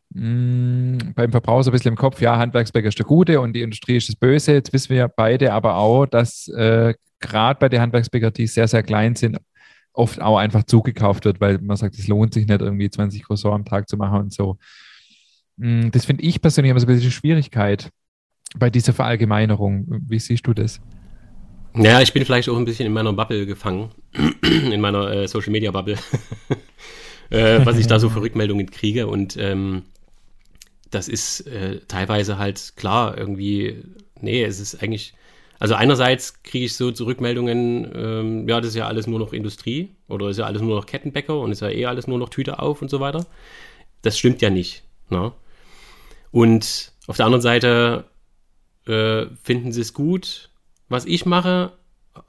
mh, 0.10 0.24
mm, 0.24 1.14
beim 1.14 1.30
Verbraucher 1.30 1.70
ein 1.70 1.72
bisschen 1.72 1.92
im 1.92 1.98
Kopf, 1.98 2.20
ja, 2.20 2.36
Handwerksbäcker 2.36 2.88
ist 2.88 2.98
der 2.98 3.06
Gute 3.06 3.40
und 3.40 3.54
die 3.54 3.62
Industrie 3.62 3.98
ist 3.98 4.10
das 4.10 4.16
Böse. 4.16 4.54
Jetzt 4.54 4.74
wissen 4.74 4.90
wir 4.90 5.08
beide 5.08 5.54
aber 5.54 5.76
auch, 5.76 6.08
dass 6.08 6.48
äh, 6.48 6.96
gerade 7.20 7.60
bei 7.60 7.70
den 7.70 7.80
Handwerksbäckern, 7.80 8.34
die 8.34 8.48
sehr, 8.48 8.68
sehr 8.68 8.82
klein 8.82 9.16
sind, 9.16 9.38
oft 9.94 10.20
auch 10.20 10.38
einfach 10.38 10.64
zugekauft 10.64 11.26
wird, 11.26 11.40
weil 11.40 11.60
man 11.60 11.78
sagt, 11.78 11.94
es 12.00 12.08
lohnt 12.08 12.34
sich 12.34 12.48
nicht, 12.48 12.60
irgendwie 12.60 12.90
20 12.90 13.24
Croissants 13.24 13.56
am 13.56 13.66
Tag 13.66 13.88
zu 13.88 13.98
machen 13.98 14.20
und 14.22 14.34
so. 14.34 14.58
Mm, 15.58 15.92
das 15.92 16.06
finde 16.06 16.24
ich 16.24 16.42
persönlich 16.42 16.72
immer 16.72 16.80
so 16.80 16.88
ein 16.88 16.96
bisschen 16.96 17.12
Schwierigkeit 17.12 17.92
bei 18.58 18.72
dieser 18.72 18.94
Verallgemeinerung. 18.94 19.86
Wie 20.08 20.18
siehst 20.18 20.48
du 20.48 20.56
das? 20.56 20.82
Ja, 21.76 22.02
ich 22.02 22.14
bin 22.14 22.24
vielleicht 22.24 22.50
auch 22.50 22.58
ein 22.58 22.66
bisschen 22.66 22.86
in 22.86 22.94
meiner 22.94 23.14
Bubble 23.14 23.46
gefangen, 23.46 23.92
in 24.44 24.80
meiner 24.80 25.12
äh, 25.12 25.28
Social 25.28 25.52
Media 25.52 25.72
Bubble, 25.72 25.98
äh, 27.32 27.66
was 27.66 27.78
ich 27.78 27.88
da 27.88 28.00
so 28.00 28.10
für 28.10 28.22
Rückmeldungen 28.22 28.70
kriege. 28.70 29.08
Und 29.08 29.38
ähm, 29.38 29.84
das 30.92 31.08
ist 31.08 31.42
äh, 31.48 31.80
teilweise 31.88 32.38
halt 32.38 32.74
klar, 32.76 33.18
irgendwie, 33.18 33.84
nee, 34.22 34.44
es 34.44 34.60
ist 34.60 34.84
eigentlich, 34.84 35.16
also 35.60 35.74
einerseits 35.74 36.44
kriege 36.44 36.66
ich 36.66 36.76
so 36.76 36.92
Zurückmeldungen, 36.92 37.92
ähm, 37.96 38.48
ja, 38.48 38.62
das 38.62 38.70
ist 38.70 38.76
ja 38.76 38.88
alles 38.88 39.08
nur 39.08 39.18
noch 39.18 39.34
Industrie 39.34 39.90
oder 40.08 40.30
ist 40.30 40.38
ja 40.38 40.46
alles 40.46 40.62
nur 40.62 40.76
noch 40.76 40.86
Kettenbäcker 40.86 41.40
und 41.40 41.52
ist 41.52 41.62
ja 41.62 41.70
eh 41.70 41.86
alles 41.88 42.06
nur 42.06 42.20
noch 42.20 42.30
Tüte 42.30 42.60
auf 42.60 42.84
und 42.84 42.90
so 42.90 43.00
weiter. 43.00 43.26
Das 44.04 44.20
stimmt 44.20 44.42
ja 44.44 44.52
nicht. 44.52 44.84
Ne? 45.10 45.32
Und 46.32 46.92
auf 47.08 47.18
der 47.18 47.26
anderen 47.26 47.42
Seite 47.42 48.06
äh, 48.86 49.26
finden 49.42 49.72
sie 49.72 49.82
es 49.82 49.94
gut, 49.94 50.50
was 50.94 51.06
ich 51.06 51.26
mache, 51.26 51.74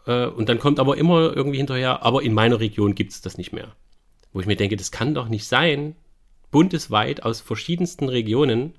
äh, 0.06 0.26
und 0.26 0.48
dann 0.48 0.58
kommt 0.58 0.80
aber 0.80 0.96
immer 0.96 1.34
irgendwie 1.36 1.58
hinterher, 1.58 2.02
aber 2.02 2.22
in 2.22 2.34
meiner 2.34 2.60
Region 2.60 2.94
gibt 2.94 3.12
es 3.12 3.20
das 3.20 3.38
nicht 3.38 3.52
mehr. 3.52 3.74
Wo 4.32 4.40
ich 4.40 4.46
mir 4.46 4.56
denke, 4.56 4.76
das 4.76 4.90
kann 4.90 5.14
doch 5.14 5.28
nicht 5.28 5.46
sein, 5.46 5.94
bundesweit 6.50 7.22
aus 7.22 7.40
verschiedensten 7.40 8.08
Regionen, 8.08 8.74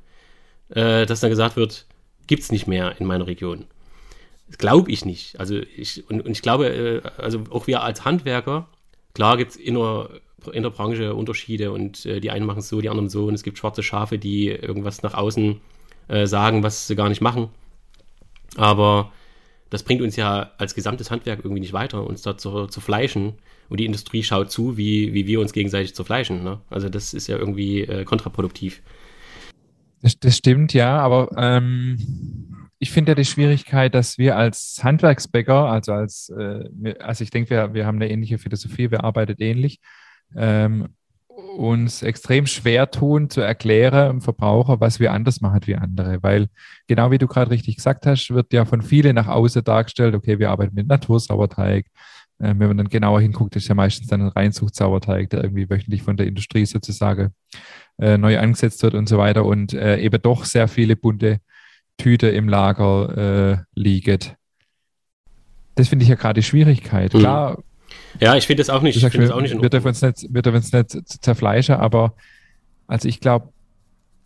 äh, 0.69 1.05
dass 1.05 1.19
dann 1.19 1.29
gesagt 1.29 1.55
wird, 1.55 1.85
gibt 2.27 2.43
es 2.43 2.51
nicht 2.51 2.67
mehr 2.67 2.99
in 2.99 3.05
meiner 3.05 3.27
Region. 3.27 3.65
Das 4.47 4.57
glaube 4.57 4.91
ich 4.91 5.05
nicht. 5.05 5.39
Also 5.39 5.55
ich, 5.55 6.09
und, 6.09 6.21
und 6.25 6.31
ich 6.31 6.41
glaube, 6.41 6.67
äh, 6.67 7.01
also 7.17 7.43
auch 7.49 7.67
wir 7.67 7.83
als 7.83 8.05
Handwerker, 8.05 8.67
klar 9.13 9.37
gibt 9.37 9.51
es 9.51 9.57
in 9.57 9.75
der, 9.75 10.09
in 10.51 10.63
der 10.63 10.69
Branche 10.69 11.15
Unterschiede 11.15 11.71
und 11.71 12.05
äh, 12.05 12.19
die 12.19 12.31
einen 12.31 12.45
machen 12.45 12.59
es 12.59 12.69
so, 12.69 12.81
die 12.81 12.89
anderen 12.89 13.09
so 13.09 13.25
und 13.25 13.33
es 13.33 13.43
gibt 13.43 13.57
schwarze 13.57 13.83
Schafe, 13.83 14.17
die 14.17 14.47
irgendwas 14.47 15.03
nach 15.03 15.13
außen 15.13 15.59
äh, 16.07 16.27
sagen, 16.27 16.63
was 16.63 16.87
sie 16.87 16.95
gar 16.95 17.09
nicht 17.09 17.21
machen. 17.21 17.49
Aber 18.55 19.11
das 19.75 19.83
bringt 19.83 20.01
uns 20.01 20.15
ja 20.15 20.51
als 20.57 20.73
gesamtes 20.73 21.11
Handwerk 21.11 21.39
irgendwie 21.39 21.59
nicht 21.59 21.73
weiter, 21.73 22.07
uns 22.07 22.21
da 22.21 22.37
zu, 22.37 22.67
zu 22.67 22.79
fleischen. 22.79 23.33
Und 23.67 23.81
die 23.81 23.85
Industrie 23.85 24.23
schaut 24.23 24.49
zu, 24.49 24.77
wie, 24.77 25.13
wie 25.13 25.27
wir 25.27 25.41
uns 25.41 25.51
gegenseitig 25.51 25.93
zerfleischen. 25.93 26.45
Ne? 26.45 26.61
Also 26.69 26.87
das 26.87 27.13
ist 27.13 27.27
ja 27.27 27.37
irgendwie 27.37 27.81
äh, 27.81 28.05
kontraproduktiv. 28.05 28.81
Das, 30.01 30.17
das, 30.17 30.37
stimmt, 30.37 30.73
ja, 30.73 30.97
aber 30.97 31.29
ähm, 31.35 32.69
ich 32.79 32.89
finde 32.91 33.11
ja 33.11 33.15
die 33.15 33.25
Schwierigkeit, 33.25 33.93
dass 33.93 34.17
wir 34.17 34.37
als 34.37 34.79
Handwerksbäcker, 34.81 35.69
also 35.69 35.91
als, 35.91 36.29
äh, 36.29 36.93
also 36.99 37.25
ich 37.25 37.31
denke, 37.31 37.49
wir, 37.49 37.73
wir 37.73 37.85
haben 37.85 37.97
eine 37.97 38.09
ähnliche 38.09 38.37
Philosophie, 38.37 38.91
wir 38.91 39.03
arbeiten 39.03 39.35
ähnlich. 39.39 39.81
Ähm, 40.37 40.87
uns 41.57 42.01
extrem 42.01 42.45
schwer 42.45 42.89
tun, 42.91 43.29
zu 43.29 43.41
erklären 43.41 44.09
dem 44.09 44.21
Verbraucher, 44.21 44.79
was 44.79 44.99
wir 44.99 45.11
anders 45.11 45.41
machen 45.41 45.59
wie 45.65 45.75
andere. 45.75 46.21
Weil, 46.23 46.47
genau 46.87 47.11
wie 47.11 47.17
du 47.17 47.27
gerade 47.27 47.51
richtig 47.51 47.75
gesagt 47.77 48.05
hast, 48.05 48.29
wird 48.31 48.53
ja 48.53 48.65
von 48.65 48.81
vielen 48.81 49.15
nach 49.15 49.27
außen 49.27 49.63
dargestellt, 49.63 50.15
okay, 50.15 50.39
wir 50.39 50.49
arbeiten 50.49 50.75
mit 50.75 50.87
Natursauerteig. 50.87 51.85
Äh, 52.39 52.53
wenn 52.57 52.67
man 52.67 52.77
dann 52.77 52.89
genauer 52.89 53.21
hinguckt, 53.21 53.55
ist 53.55 53.67
ja 53.67 53.75
meistens 53.75 54.07
dann 54.07 54.21
ein 54.21 54.29
Reinzuchtsauerteig, 54.29 55.29
der 55.29 55.43
irgendwie 55.43 55.69
wöchentlich 55.69 56.03
von 56.03 56.17
der 56.17 56.27
Industrie 56.27 56.65
sozusagen 56.65 57.33
äh, 57.97 58.17
neu 58.17 58.39
angesetzt 58.39 58.83
wird 58.83 58.93
und 58.93 59.07
so 59.07 59.17
weiter 59.17 59.45
und 59.45 59.73
äh, 59.73 59.97
eben 59.99 60.21
doch 60.21 60.45
sehr 60.45 60.67
viele 60.67 60.95
bunte 60.95 61.39
Tüte 61.97 62.27
im 62.27 62.49
Lager 62.49 63.17
äh, 63.17 63.57
liegen. 63.73 64.19
das 65.75 65.87
finde 65.87 66.03
ich 66.03 66.09
ja 66.09 66.15
gerade 66.15 66.41
die 66.41 66.45
Schwierigkeit. 66.45 67.13
Mhm. 67.13 67.19
Klar. 67.19 67.63
Ja, 68.19 68.35
ich 68.35 68.47
finde 68.47 68.61
das 68.61 68.69
auch 68.69 68.81
nicht. 68.81 68.99
Sagst, 68.99 69.17
wir, 69.17 69.35
auch 69.35 69.41
nicht 69.41 69.59
wir 69.61 69.69
dürfen 69.69 69.87
uns 69.87 70.01
nicht, 70.01 70.27
wir 70.29 70.41
dürfen 70.41 70.57
uns 70.57 70.71
nicht 70.71 71.23
zerfleischen, 71.23 71.75
aber 71.75 72.13
also 72.87 73.07
ich 73.07 73.19
glaube, 73.19 73.49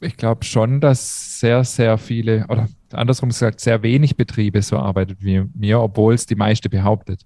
ich 0.02 0.18
glaube 0.18 0.46
schon, 0.46 0.80
dass 0.82 1.40
sehr, 1.40 1.64
sehr 1.64 1.98
viele, 1.98 2.46
oder 2.48 2.68
andersrum 2.92 3.30
gesagt, 3.30 3.60
sehr 3.60 3.84
wenig 3.84 4.16
Betriebe 4.16 4.62
so 4.62 4.78
arbeitet 4.78 5.18
wie 5.22 5.44
mir, 5.56 5.80
obwohl 5.80 6.14
es 6.14 6.26
die 6.26 6.36
meiste 6.36 6.70
behauptet. 6.70 7.22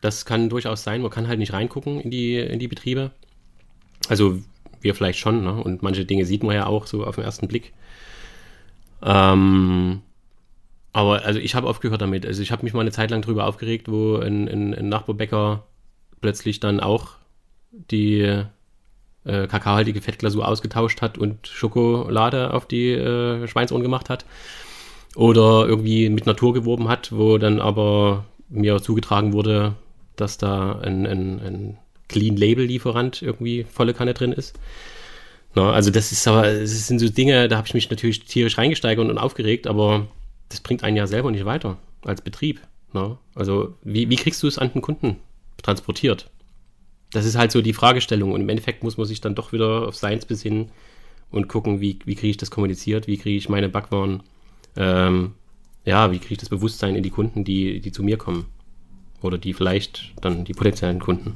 Das 0.00 0.24
kann 0.24 0.48
durchaus 0.48 0.82
sein. 0.82 1.02
Man 1.02 1.10
kann 1.10 1.28
halt 1.28 1.38
nicht 1.38 1.52
reingucken 1.52 2.00
in 2.00 2.10
die, 2.10 2.38
in 2.38 2.58
die 2.58 2.68
Betriebe. 2.68 3.10
Also 4.08 4.38
wir 4.80 4.94
vielleicht 4.94 5.18
schon, 5.18 5.42
ne? 5.44 5.52
Und 5.62 5.82
manche 5.82 6.04
Dinge 6.04 6.24
sieht 6.24 6.42
man 6.42 6.54
ja 6.54 6.66
auch 6.66 6.86
so 6.86 7.04
auf 7.04 7.16
den 7.16 7.24
ersten 7.24 7.48
Blick. 7.48 7.72
Ähm, 9.02 10.00
aber 10.92 11.24
also 11.24 11.38
ich 11.38 11.54
habe 11.54 11.68
aufgehört 11.68 12.00
damit. 12.00 12.24
Also 12.24 12.42
ich 12.42 12.50
habe 12.50 12.64
mich 12.64 12.72
mal 12.72 12.80
eine 12.80 12.92
Zeit 12.92 13.10
lang 13.10 13.22
drüber 13.22 13.46
aufgeregt, 13.46 13.90
wo 13.90 14.16
ein, 14.16 14.48
ein, 14.48 14.74
ein 14.74 14.88
Nachbarbäcker 14.88 15.64
plötzlich 16.20 16.60
dann 16.60 16.80
auch 16.80 17.12
die 17.70 18.44
äh, 19.24 19.46
kakaohaltige 19.46 20.00
Fettglasur 20.00 20.46
ausgetauscht 20.46 21.02
hat 21.02 21.18
und 21.18 21.46
Schokolade 21.46 22.52
auf 22.54 22.66
die 22.66 22.90
äh, 22.90 23.46
Schweinsohren 23.46 23.82
gemacht 23.82 24.08
hat. 24.08 24.24
Oder 25.16 25.66
irgendwie 25.66 26.08
mit 26.08 26.26
Natur 26.26 26.54
geworben 26.54 26.88
hat, 26.88 27.10
wo 27.12 27.36
dann 27.36 27.60
aber 27.60 28.26
mir 28.48 28.80
zugetragen 28.80 29.32
wurde, 29.32 29.74
dass 30.16 30.38
da 30.38 30.78
ein, 30.80 31.06
ein, 31.06 31.40
ein 31.40 31.78
Clean 32.08 32.36
Label 32.36 32.64
Lieferant 32.64 33.22
irgendwie 33.22 33.64
volle 33.64 33.94
Kanne 33.94 34.14
drin 34.14 34.32
ist. 34.32 34.58
Na, 35.54 35.72
also 35.72 35.90
das 35.90 36.12
ist 36.12 36.26
aber, 36.28 36.42
das 36.42 36.86
sind 36.86 37.00
so 37.00 37.08
Dinge, 37.08 37.48
da 37.48 37.56
habe 37.56 37.66
ich 37.66 37.74
mich 37.74 37.90
natürlich 37.90 38.24
tierisch 38.24 38.56
reingesteigert 38.56 39.08
und 39.08 39.18
aufgeregt, 39.18 39.66
aber 39.66 40.06
das 40.48 40.60
bringt 40.60 40.84
einen 40.84 40.96
ja 40.96 41.08
selber 41.08 41.30
nicht 41.30 41.44
weiter 41.44 41.78
als 42.04 42.20
Betrieb. 42.20 42.60
Na? 42.92 43.18
Also 43.34 43.74
wie, 43.82 44.08
wie 44.10 44.16
kriegst 44.16 44.42
du 44.42 44.46
es 44.46 44.58
an 44.58 44.72
den 44.72 44.82
Kunden 44.82 45.16
transportiert? 45.62 46.30
Das 47.12 47.24
ist 47.24 47.36
halt 47.36 47.50
so 47.50 47.60
die 47.62 47.72
Fragestellung 47.72 48.32
und 48.32 48.40
im 48.40 48.48
Endeffekt 48.48 48.84
muss 48.84 48.96
man 48.96 49.06
sich 49.06 49.20
dann 49.20 49.34
doch 49.34 49.52
wieder 49.52 49.88
auf 49.88 49.96
Science 49.96 50.26
besinnen 50.26 50.70
und 51.30 51.48
gucken, 51.48 51.80
wie, 51.80 51.98
wie 52.04 52.14
kriege 52.14 52.30
ich 52.30 52.36
das 52.36 52.50
kommuniziert, 52.50 53.06
wie 53.06 53.18
kriege 53.18 53.36
ich 53.36 53.48
meine 53.48 53.68
Backwaren, 53.68 54.22
ähm, 54.76 55.32
ja, 55.84 56.12
wie 56.12 56.18
kriege 56.18 56.34
ich 56.34 56.38
das 56.38 56.48
Bewusstsein 56.48 56.94
in 56.94 57.02
die 57.02 57.10
Kunden, 57.10 57.44
die, 57.44 57.80
die 57.80 57.92
zu 57.92 58.02
mir 58.02 58.16
kommen 58.16 58.46
oder 59.22 59.38
die 59.38 59.54
vielleicht 59.54 60.12
dann 60.20 60.44
die 60.44 60.52
potenziellen 60.52 61.00
Kunden. 61.00 61.34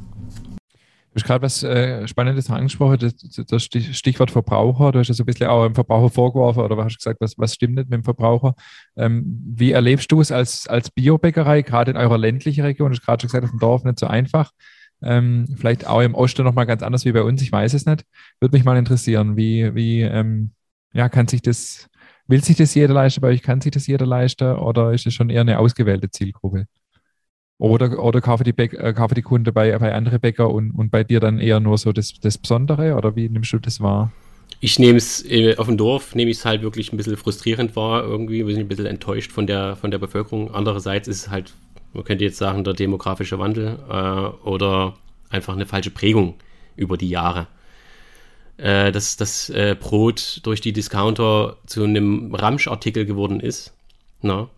Du 1.15 1.21
hast 1.21 1.27
gerade 1.29 1.43
was 1.43 1.63
äh, 1.63 2.09
Spannendes 2.09 2.51
angesprochen, 2.51 2.99
das, 2.99 3.15
das, 3.47 3.63
Stichwort 3.63 4.33
Verbraucher. 4.33 4.91
Du 4.91 4.99
hast 4.99 5.07
ja 5.07 5.15
so 5.15 5.23
ein 5.23 5.27
bisschen 5.27 5.47
auch 5.47 5.65
dem 5.65 5.77
Verbraucher 5.77 6.11
vorgeworfen 6.11 6.61
oder 6.65 6.77
hast 6.83 6.97
gesagt, 6.97 7.21
was, 7.21 7.39
was 7.39 7.55
stimmt 7.55 7.77
nicht 7.77 7.89
mit 7.89 7.99
dem 7.99 8.03
Verbraucher. 8.03 8.57
Ähm, 8.97 9.41
wie 9.47 9.71
erlebst 9.71 10.11
du 10.11 10.21
es 10.21 10.33
als, 10.33 10.67
als 10.67 10.91
Biobäckerei, 10.91 11.63
gerade 11.63 11.93
in 11.93 11.97
eurer 11.97 12.19
ländlichen 12.19 12.65
Region? 12.65 12.91
Du 12.91 12.97
hast 12.97 13.07
gerade 13.07 13.21
schon 13.21 13.29
gesagt, 13.29 13.45
auf 13.45 13.51
dem 13.51 13.61
Dorf 13.61 13.85
nicht 13.85 14.01
so 14.01 14.09
einfach. 14.09 14.51
Ähm, 15.03 15.47
vielleicht 15.57 15.87
auch 15.87 16.01
im 16.01 16.17
Osten 16.17 16.43
nochmal 16.43 16.67
ganz 16.67 16.83
anders 16.83 17.05
wie 17.05 17.13
bei 17.13 17.23
uns, 17.23 17.41
ich 17.43 17.53
weiß 17.53 17.75
es 17.75 17.87
nicht. 17.87 18.05
Würde 18.41 18.57
mich 18.57 18.65
mal 18.65 18.77
interessieren, 18.77 19.37
wie, 19.37 19.73
wie 19.73 20.01
ähm, 20.01 20.51
ja, 20.95 21.09
kann 21.09 21.29
sich 21.29 21.43
das, 21.43 21.87
will 22.27 22.43
sich 22.43 22.57
das 22.57 22.75
jeder 22.75 22.93
leisten 22.93 23.21
bei 23.21 23.29
euch, 23.29 23.43
kann 23.43 23.61
sich 23.61 23.71
das 23.71 23.87
jeder 23.87 24.07
leisten 24.07 24.57
oder 24.57 24.93
ist 24.93 25.07
es 25.07 25.15
schon 25.15 25.31
eher 25.31 25.43
eine 25.43 25.61
ausgewählte 25.61 26.11
Zielgruppe? 26.11 26.67
Oder, 27.59 28.03
oder 28.03 28.21
kaufe 28.21 28.43
die, 28.45 28.53
Bäck, 28.53 28.75
äh, 28.75 28.93
kaufe 28.93 29.15
die 29.15 29.23
Kunde 29.23 29.53
bei, 29.53 29.79
bei 29.79 29.95
anderen 29.95 30.21
Bäcker 30.21 30.51
und, 30.51 30.73
und 30.73 30.91
bei 30.91 31.05
dir 31.05 31.21
dann 31.21 31.39
eher 31.39 31.61
nur 31.61 31.79
so 31.79 31.93
das, 31.93 32.15
das 32.21 32.37
Besondere 32.37 32.95
oder 32.95 33.15
wie 33.15 33.29
nimmst 33.29 33.53
du 33.53 33.59
das 33.59 33.81
wahr? 33.81 34.13
Ich 34.61 34.79
nehme 34.79 34.99
es 34.99 35.25
äh, 35.25 35.57
auf 35.57 35.67
dem 35.67 35.77
Dorf, 35.77 36.15
nehme 36.15 36.31
ich 36.31 36.39
es 36.39 36.45
halt 36.45 36.63
wirklich 36.63 36.93
ein 36.93 36.97
bisschen 36.97 37.17
frustrierend 37.17 37.77
wahr, 37.77 38.03
irgendwie, 38.03 38.47
wir 38.47 38.55
sind 38.55 38.65
ein 38.65 38.69
bisschen 38.69 38.87
enttäuscht 38.87 39.31
von 39.31 39.47
der, 39.47 39.77
von 39.77 39.91
der 39.91 39.99
Bevölkerung. 39.99 40.53
Andererseits 40.53 41.07
ist 41.07 41.27
es 41.27 41.31
halt, 41.31 41.53
man 41.93 42.05
könnte 42.05 42.25
jetzt 42.25 42.39
sagen, 42.39 42.65
der 42.65 42.75
demografische 42.75 43.39
Wandel 43.39 43.79
äh, 43.89 44.49
oder 44.49 44.95
einfach 45.31 45.55
eine 45.55 45.67
falsche 45.67 45.91
Prägung 45.91 46.35
über 46.77 46.97
die 46.97 47.09
Jahre. 47.09 47.47
Äh, 48.57 48.93
dass 48.93 49.17
das 49.17 49.51
äh, 49.51 49.77
Brot 49.79 50.41
durch 50.45 50.61
die 50.61 50.73
Discounter 50.73 51.57
zu 51.67 51.85
einem 51.85 52.35
Ramschartikel 52.35 53.05
geworden 53.05 53.41
ist. 53.41 53.73
Na? 54.23 54.49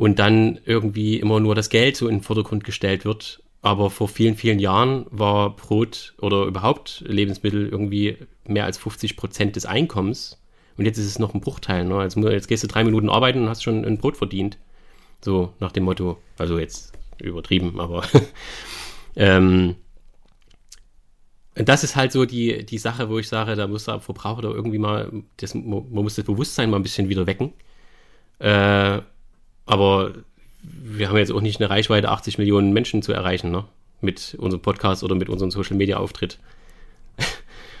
Und 0.00 0.18
dann 0.18 0.58
irgendwie 0.64 1.20
immer 1.20 1.40
nur 1.40 1.54
das 1.54 1.68
Geld 1.68 1.94
so 1.94 2.08
in 2.08 2.16
den 2.16 2.22
Vordergrund 2.22 2.64
gestellt 2.64 3.04
wird. 3.04 3.42
Aber 3.60 3.90
vor 3.90 4.08
vielen, 4.08 4.34
vielen 4.34 4.58
Jahren 4.58 5.04
war 5.10 5.54
Brot 5.54 6.14
oder 6.22 6.46
überhaupt 6.46 7.04
Lebensmittel 7.06 7.68
irgendwie 7.68 8.16
mehr 8.46 8.64
als 8.64 8.78
50 8.78 9.18
Prozent 9.18 9.56
des 9.56 9.66
Einkommens. 9.66 10.40
Und 10.78 10.86
jetzt 10.86 10.96
ist 10.96 11.04
es 11.04 11.18
noch 11.18 11.34
ein 11.34 11.42
Bruchteil. 11.42 11.84
Ne? 11.84 11.96
Also 11.96 12.26
jetzt 12.30 12.48
gehst 12.48 12.64
du 12.64 12.66
drei 12.66 12.82
Minuten 12.82 13.10
arbeiten 13.10 13.42
und 13.42 13.50
hast 13.50 13.62
schon 13.62 13.84
ein 13.84 13.98
Brot 13.98 14.16
verdient. 14.16 14.56
So 15.22 15.52
nach 15.60 15.70
dem 15.70 15.84
Motto. 15.84 16.16
Also 16.38 16.58
jetzt 16.58 16.94
übertrieben, 17.20 17.78
aber 17.78 18.02
ähm, 19.16 19.76
das 21.54 21.84
ist 21.84 21.94
halt 21.94 22.12
so 22.12 22.24
die, 22.24 22.64
die 22.64 22.78
Sache, 22.78 23.10
wo 23.10 23.18
ich 23.18 23.28
sage, 23.28 23.54
da 23.54 23.66
muss 23.66 23.84
der 23.84 24.00
Verbraucher 24.00 24.40
da 24.40 24.48
irgendwie 24.48 24.78
mal, 24.78 25.12
das, 25.36 25.54
man 25.54 25.90
muss 25.90 26.14
das 26.14 26.24
Bewusstsein 26.24 26.70
mal 26.70 26.78
ein 26.78 26.82
bisschen 26.82 27.10
wieder 27.10 27.26
wecken. 27.26 27.52
Äh, 28.38 29.02
aber 29.70 30.12
wir 30.62 31.08
haben 31.08 31.16
jetzt 31.16 31.32
auch 31.32 31.40
nicht 31.40 31.60
eine 31.60 31.70
Reichweite, 31.70 32.08
80 32.08 32.38
Millionen 32.38 32.72
Menschen 32.72 33.02
zu 33.02 33.12
erreichen, 33.12 33.50
ne? 33.50 33.64
Mit 34.00 34.34
unserem 34.38 34.62
Podcast 34.62 35.04
oder 35.04 35.14
mit 35.14 35.28
unserem 35.28 35.50
Social 35.50 35.76
Media 35.76 35.98
Auftritt. 35.98 36.38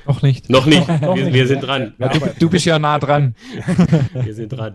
Noch 0.06 0.22
nicht. 0.22 0.48
Noch 0.50 0.66
nicht. 0.66 0.86
Noch 1.02 1.16
wir, 1.16 1.24
nicht. 1.24 1.34
wir, 1.34 1.46
sind 1.46 1.60
dran. 1.60 1.94
Ja, 1.98 2.08
du, 2.08 2.20
du, 2.38 2.50
bist 2.50 2.64
ja 2.64 2.78
nah 2.78 2.98
dran. 2.98 3.34
wir 4.12 4.34
sind 4.34 4.50
dran. 4.50 4.74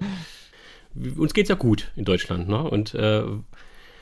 Uns 1.17 1.33
geht 1.33 1.45
es 1.45 1.49
ja 1.49 1.55
gut 1.55 1.91
in 1.95 2.05
Deutschland, 2.05 2.49
ne? 2.49 2.63
Und 2.63 2.93
äh, 2.95 3.23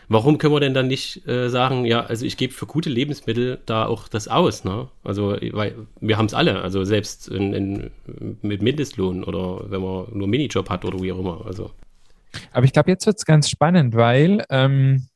warum 0.10 0.38
können 0.38 0.54
wir 0.54 0.60
denn 0.60 0.73
dann 0.73 0.88
nicht 0.88 1.28
äh, 1.28 1.49
sagen, 1.49 1.86
ja, 1.86 2.06
also 2.06 2.26
ich 2.26 2.38
gebe 2.38 2.54
für 2.54 2.65
gute 2.65 2.89
Lebensmittel 2.89 3.60
da 3.65 3.86
auch 3.86 4.08
das 4.08 4.28
aus, 4.28 4.63
ne? 4.63 4.88
Also, 5.04 5.38
weil 5.52 5.76
wir 6.02 6.17
haben 6.17 6.26
es 6.26 6.34
alle, 6.34 6.62
also 6.62 6.84
selbst 6.84 7.28
in, 7.28 7.54
in, 7.54 7.91
mit 8.41 8.62
Mindestlohn 8.62 9.23
oder 9.23 9.69
wenn 9.69 9.82
man 9.82 10.06
nur 10.13 10.28
Minijob 10.28 10.69
hat 10.69 10.86
oder 10.86 10.99
wie 11.02 11.12
auch 11.12 11.19
immer. 11.19 11.45
Also 11.45 11.71
aber 12.52 12.65
ich 12.65 12.74
glaube, 12.74 12.91
jetzt 12.91 13.06
wird 13.06 13.17
es 13.17 13.26
ganz 13.26 13.50
spannend, 13.50 13.96
weil 13.96 14.43
ähm, 14.50 15.08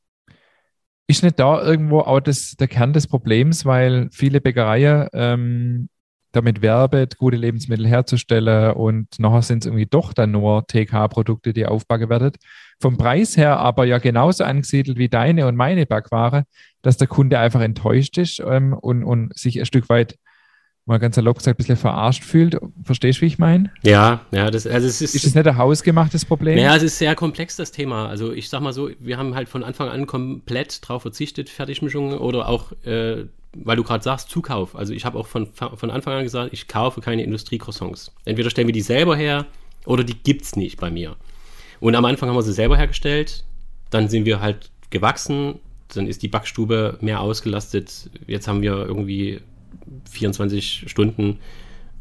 ist 1.07 1.23
nicht 1.23 1.39
da 1.39 1.61
irgendwo 1.61 1.99
auch 1.99 2.19
das, 2.19 2.55
der 2.57 2.67
Kern 2.67 2.93
des 2.93 3.07
Problems, 3.07 3.65
weil 3.65 4.09
viele 4.11 4.41
Bäckereien 4.41 5.07
ähm, 5.13 5.89
damit 6.33 6.61
werben, 6.61 7.07
gute 7.17 7.37
Lebensmittel 7.37 7.87
herzustellen 7.87 8.73
und 8.73 9.07
nachher 9.17 9.41
sind 9.41 9.63
es 9.63 9.65
irgendwie 9.65 9.85
doch 9.85 10.13
dann 10.13 10.31
nur 10.31 10.67
TK-Produkte, 10.67 11.53
die 11.53 11.65
aufbacken 11.65 12.09
werden. 12.09 12.33
Vom 12.79 12.97
Preis 12.97 13.37
her 13.37 13.57
aber 13.57 13.85
ja 13.85 13.97
genauso 13.97 14.43
angesiedelt 14.43 14.97
wie 14.97 15.09
deine 15.09 15.47
und 15.47 15.55
meine 15.55 15.85
Backware, 15.85 16.43
dass 16.81 16.97
der 16.97 17.07
Kunde 17.07 17.39
einfach 17.39 17.61
enttäuscht 17.61 18.17
ist 18.17 18.39
ähm, 18.39 18.73
und, 18.73 19.03
und 19.03 19.37
sich 19.37 19.59
ein 19.59 19.65
Stück 19.65 19.89
weit 19.89 20.17
mal 20.87 20.99
ganz 20.99 21.15
salopp 21.15 21.37
gesagt, 21.37 21.55
ein 21.55 21.57
bisschen 21.57 21.77
verarscht 21.77 22.23
fühlt. 22.23 22.57
Verstehst 22.83 23.19
du, 23.19 23.23
wie 23.23 23.27
ich 23.27 23.37
meine? 23.37 23.71
Ja, 23.83 24.21
ja, 24.31 24.49
das, 24.49 24.65
also 24.65 24.87
es 24.87 25.01
ist. 25.01 25.15
Ist 25.15 25.25
das 25.25 25.35
nicht 25.35 25.47
ein 25.47 25.57
hausgemachtes 25.57 26.25
Problem? 26.25 26.57
Ja, 26.57 26.75
es 26.75 26.83
ist 26.83 26.97
sehr 26.97 27.13
komplex, 27.15 27.57
das 27.57 27.71
Thema. 27.71 28.07
Also 28.07 28.31
ich 28.31 28.49
sag 28.49 28.61
mal 28.61 28.73
so, 28.73 28.89
wir 28.99 29.17
haben 29.17 29.35
halt 29.35 29.49
von 29.49 29.63
Anfang 29.63 29.89
an 29.89 30.07
komplett 30.07 30.87
drauf 30.87 31.01
verzichtet, 31.01 31.49
Fertigmischungen 31.49 32.17
oder 32.17 32.47
auch, 32.47 32.71
äh, 32.85 33.25
weil 33.53 33.75
du 33.75 33.83
gerade 33.83 34.03
sagst, 34.03 34.29
Zukauf. 34.29 34.75
Also 34.75 34.93
ich 34.93 35.05
habe 35.05 35.17
auch 35.19 35.27
von, 35.27 35.47
von 35.53 35.91
Anfang 35.91 36.13
an 36.13 36.23
gesagt, 36.23 36.53
ich 36.53 36.67
kaufe 36.67 37.01
keine 37.01 37.23
Industriecroissants. 37.23 38.13
Entweder 38.25 38.49
stellen 38.49 38.67
wir 38.67 38.73
die 38.73 38.81
selber 38.81 39.15
her 39.15 39.45
oder 39.85 40.03
die 40.03 40.17
gibt's 40.17 40.55
nicht 40.55 40.79
bei 40.79 40.89
mir. 40.89 41.17
Und 41.79 41.95
am 41.95 42.05
Anfang 42.05 42.29
haben 42.29 42.35
wir 42.35 42.43
sie 42.43 42.53
selber 42.53 42.77
hergestellt, 42.77 43.43
dann 43.89 44.07
sind 44.07 44.25
wir 44.25 44.39
halt 44.41 44.71
gewachsen, 44.89 45.59
dann 45.93 46.07
ist 46.07 46.23
die 46.23 46.27
Backstube 46.27 46.97
mehr 47.01 47.21
ausgelastet. 47.21 48.09
Jetzt 48.25 48.47
haben 48.47 48.61
wir 48.61 48.85
irgendwie 48.85 49.41
24 50.09 50.85
Stunden 50.87 51.39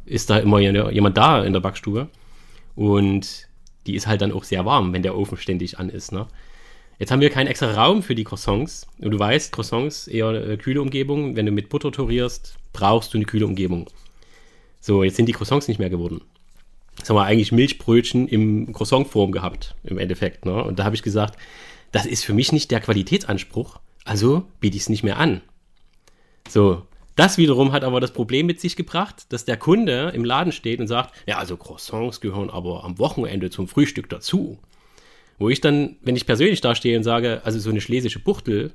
ist 0.05 0.31
da 0.31 0.39
immer 0.39 0.61
jemand 0.61 1.17
da 1.17 1.43
in 1.45 1.53
der 1.53 1.61
Backstube. 1.61 2.09
Und 2.75 3.49
die 3.87 3.95
ist 3.95 4.07
halt 4.07 4.21
dann 4.21 4.33
auch 4.33 4.45
sehr 4.45 4.65
warm, 4.65 4.93
wenn 4.93 5.03
der 5.03 5.17
Ofen 5.17 5.39
ständig 5.39 5.79
an 5.79 5.89
ist. 5.89 6.12
Ne? 6.12 6.27
Jetzt 6.99 7.11
haben 7.11 7.21
wir 7.21 7.31
keinen 7.31 7.47
extra 7.47 7.73
Raum 7.73 8.03
für 8.03 8.14
die 8.14 8.24
Croissants. 8.24 8.87
Und 8.99 9.11
du 9.11 9.18
weißt, 9.18 9.53
Croissants 9.53 10.09
eher 10.09 10.29
eine 10.29 10.59
kühle 10.59 10.81
Umgebung. 10.81 11.37
Wenn 11.37 11.47
du 11.47 11.53
mit 11.53 11.68
Butter 11.68 11.93
torierst, 11.93 12.57
brauchst 12.72 13.12
du 13.12 13.18
eine 13.18 13.27
kühle 13.27 13.47
Umgebung. 13.47 13.89
So, 14.81 15.03
jetzt 15.03 15.16
sind 15.16 15.27
die 15.27 15.33
Croissants 15.33 15.68
nicht 15.68 15.79
mehr 15.79 15.91
geworden. 15.91 16.20
Jetzt 16.99 17.11
haben 17.11 17.16
wir 17.16 17.24
eigentlich 17.24 17.53
Milchbrötchen 17.53 18.29
im 18.29 18.72
Croissantform 18.72 19.33
gehabt, 19.33 19.74
im 19.85 19.99
Endeffekt. 19.99 20.47
Ne? 20.47 20.62
Und 20.64 20.79
da 20.79 20.85
habe 20.85 20.95
ich 20.95 21.03
gesagt, 21.03 21.39
das 21.93 22.07
ist 22.07 22.24
für 22.24 22.35
mich 22.35 22.53
nicht 22.53 22.70
der 22.70 22.81
Qualitätsanspruch, 22.81 23.79
also 24.05 24.45
biete 24.61 24.77
ich 24.77 24.85
es 24.85 24.89
nicht 24.89 25.03
mehr 25.03 25.18
an. 25.18 25.43
So, 26.49 26.83
das 27.17 27.39
wiederum 27.39 27.73
hat 27.73 27.83
aber 27.83 27.99
das 27.99 28.12
Problem 28.12 28.47
mit 28.47 28.61
sich 28.61 28.77
gebracht, 28.77 29.33
dass 29.33 29.47
der 29.47 29.57
Kunde 29.57 30.12
im 30.14 30.25
Laden 30.25 30.53
steht 30.53 30.81
und 30.81 30.87
sagt, 30.87 31.14
ja, 31.27 31.39
also 31.39 31.57
Croissants 31.57 32.21
gehören 32.21 32.51
aber 32.51 32.85
am 32.85 32.99
Wochenende 32.99 33.51
zum 33.51 33.69
Frühstück 33.69 34.09
dazu. 34.09 34.59
Wo 35.39 35.49
ich 35.49 35.61
dann, 35.61 35.97
wenn 36.03 36.17
ich 36.17 36.27
persönlich 36.27 36.61
da 36.61 36.75
stehe 36.75 36.97
und 36.97 37.05
sage, 37.05 37.41
also 37.45 37.59
so 37.59 37.71
eine 37.71 37.81
schlesische 37.81 38.21
Buchtel 38.21 38.73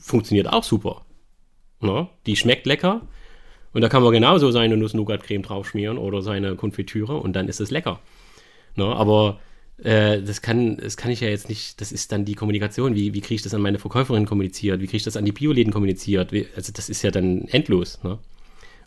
funktioniert 0.00 0.52
auch 0.52 0.64
super. 0.64 1.04
Ne? 1.80 2.08
Die 2.26 2.36
schmeckt 2.36 2.66
lecker 2.66 3.02
und 3.72 3.82
da 3.82 3.88
kann 3.88 4.02
man 4.02 4.12
genauso 4.12 4.50
seine 4.50 4.76
Nuss-Nougat-Creme 4.76 5.42
draufschmieren 5.42 5.98
oder 5.98 6.22
seine 6.22 6.56
Konfitüre 6.56 7.16
und 7.16 7.34
dann 7.34 7.48
ist 7.48 7.60
es 7.60 7.70
lecker. 7.70 8.00
Ne? 8.76 8.86
Aber 8.86 9.40
Äh, 9.82 10.22
das 10.22 10.42
kann, 10.42 10.76
das 10.76 10.96
kann 10.96 11.10
ich 11.10 11.20
ja 11.20 11.28
jetzt 11.28 11.48
nicht, 11.48 11.80
das 11.80 11.92
ist 11.92 12.12
dann 12.12 12.24
die 12.24 12.34
Kommunikation. 12.34 12.94
Wie, 12.94 13.14
wie 13.14 13.20
kriege 13.20 13.36
ich 13.36 13.42
das 13.42 13.54
an 13.54 13.62
meine 13.62 13.78
Verkäuferin 13.78 14.26
kommuniziert? 14.26 14.80
Wie 14.80 14.86
kriege 14.86 14.98
ich 14.98 15.02
das 15.02 15.16
an 15.16 15.24
die 15.24 15.32
Bioläden 15.32 15.72
kommuniziert? 15.72 16.32
Wie, 16.32 16.46
also 16.54 16.72
das 16.72 16.88
ist 16.88 17.02
ja 17.02 17.10
dann 17.10 17.48
endlos, 17.48 18.02
ne? 18.02 18.18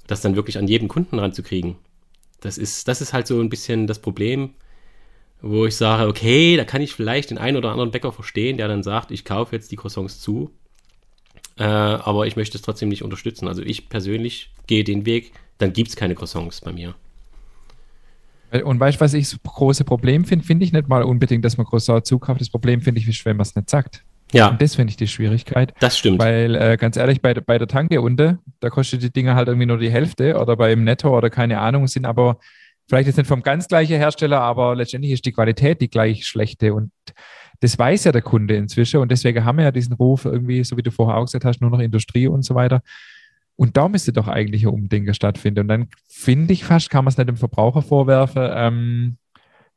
Das 0.08 0.22
dann 0.22 0.36
wirklich 0.36 0.58
an 0.58 0.68
jeden 0.68 0.88
Kunden 0.88 1.20
ranzukriegen. 1.20 1.76
Das 2.40 2.58
ist, 2.58 2.88
das 2.88 3.02
ist 3.02 3.12
halt 3.12 3.28
so 3.28 3.40
ein 3.42 3.50
bisschen 3.50 3.88
das 3.88 4.00
Problem, 4.00 4.52
wo 5.42 5.66
ich 5.66 5.76
sage, 5.76 6.08
okay, 6.08 6.56
da 6.58 6.64
kann 6.64 6.82
ich 6.82 6.94
vielleicht 6.94 7.32
den 7.32 7.40
einen 7.40 7.58
oder 7.58 7.72
anderen 7.72 7.92
Bäcker 7.92 8.12
verstehen, 8.12 8.58
der 8.58 8.68
dann 8.68 8.84
sagt, 8.84 9.12
ich 9.12 9.26
kaufe 9.26 9.56
jetzt 9.56 9.72
die 9.72 9.76
Croissants 9.76 10.22
zu, 10.22 10.52
äh, 11.58 11.64
aber 11.64 12.28
ich 12.28 12.36
möchte 12.36 12.58
es 12.58 12.62
trotzdem 12.62 12.90
nicht 12.90 13.04
unterstützen. 13.04 13.48
Also 13.48 13.64
ich 13.64 13.90
persönlich 13.90 14.52
gehe 14.68 14.84
den 14.84 15.06
Weg, 15.06 15.34
dann 15.58 15.74
gibt 15.74 15.90
es 15.90 15.96
keine 15.96 16.16
Croissants 16.16 16.62
bei 16.62 16.72
mir. 16.72 16.96
Und 18.64 18.80
weißt 18.80 18.98
du, 18.98 19.02
was 19.02 19.14
ich 19.14 19.30
das 19.30 19.40
große 19.44 19.84
Problem 19.84 20.26
finde? 20.26 20.46
Finde 20.46 20.66
ich 20.66 20.72
nicht 20.72 20.88
mal 20.88 21.04
unbedingt, 21.04 21.44
dass 21.44 21.58
man 21.58 21.66
Croissant 21.66 22.06
zukauft. 22.06 22.42
Das 22.42 22.50
Problem 22.50 22.82
finde 22.82 23.02
ich, 23.02 23.26
wenn 23.26 23.38
man 23.38 23.44
es 23.44 23.56
nicht 23.56 23.70
sagt. 23.70 24.04
Ja. 24.32 24.50
Und 24.50 24.62
das 24.62 24.76
finde 24.76 24.92
ich 24.92 24.98
die 24.98 25.08
Schwierigkeit. 25.08 25.74
Das 25.80 25.98
stimmt. 25.98 26.20
Weil, 26.20 26.56
äh, 26.56 26.78
ganz 26.78 26.98
ehrlich, 26.98 27.22
bei, 27.22 27.34
bei 27.34 27.58
der 27.58 27.68
Tanke 27.68 28.02
unten, 28.02 28.40
da 28.60 28.70
kostet 28.70 29.04
die 29.04 29.12
Dinger 29.12 29.36
halt 29.36 29.48
irgendwie 29.48 29.68
nur 29.68 29.78
die 29.78 29.92
Hälfte 29.92 30.38
oder 30.40 30.56
beim 30.56 30.84
Netto 30.84 31.16
oder 31.16 31.30
keine 31.30 31.60
Ahnung, 31.60 31.88
sind 31.88 32.06
aber 32.06 32.38
vielleicht 32.88 33.08
jetzt 33.08 33.18
nicht 33.18 33.28
vom 33.28 33.44
ganz 33.44 33.68
gleichen 33.68 33.98
Hersteller, 33.98 34.42
aber 34.42 34.76
letztendlich 34.76 35.14
ist 35.14 35.26
die 35.26 35.32
Qualität 35.32 35.82
die 35.82 35.90
gleich 35.90 36.26
schlechte. 36.26 36.74
Und 36.74 36.92
das 37.60 37.78
weiß 37.78 38.04
ja 38.06 38.12
der 38.12 38.22
Kunde 38.22 38.56
inzwischen. 38.56 39.00
Und 39.00 39.12
deswegen 39.12 39.46
haben 39.46 39.58
wir 39.58 39.66
ja 39.66 39.72
diesen 39.72 39.94
Ruf 39.94 40.26
irgendwie, 40.26 40.64
so 40.64 40.76
wie 40.78 40.84
du 40.84 40.92
vorher 40.92 41.18
auch 41.18 41.26
gesagt 41.26 41.46
hast, 41.46 41.62
nur 41.62 41.70
noch 41.70 41.80
Industrie 41.80 42.28
und 42.28 42.44
so 42.44 42.56
weiter. 42.56 42.82
Und 43.56 43.78
da 43.78 43.88
müsste 43.88 44.12
doch 44.12 44.28
eigentlich 44.28 44.64
ein 44.64 44.74
Umdenken 44.74 45.14
stattfinden. 45.14 45.62
Und 45.62 45.68
dann 45.70 45.88
finde 46.08 46.54
ich 46.54 46.66
fast, 46.66 46.90
kann 46.90 47.06
man 47.06 47.12
es 47.12 47.18
nicht 47.18 47.30
dem 47.30 47.38
Verbraucher 47.38 47.82
vorwerfen, 47.82 48.50
ähm, 48.54 49.18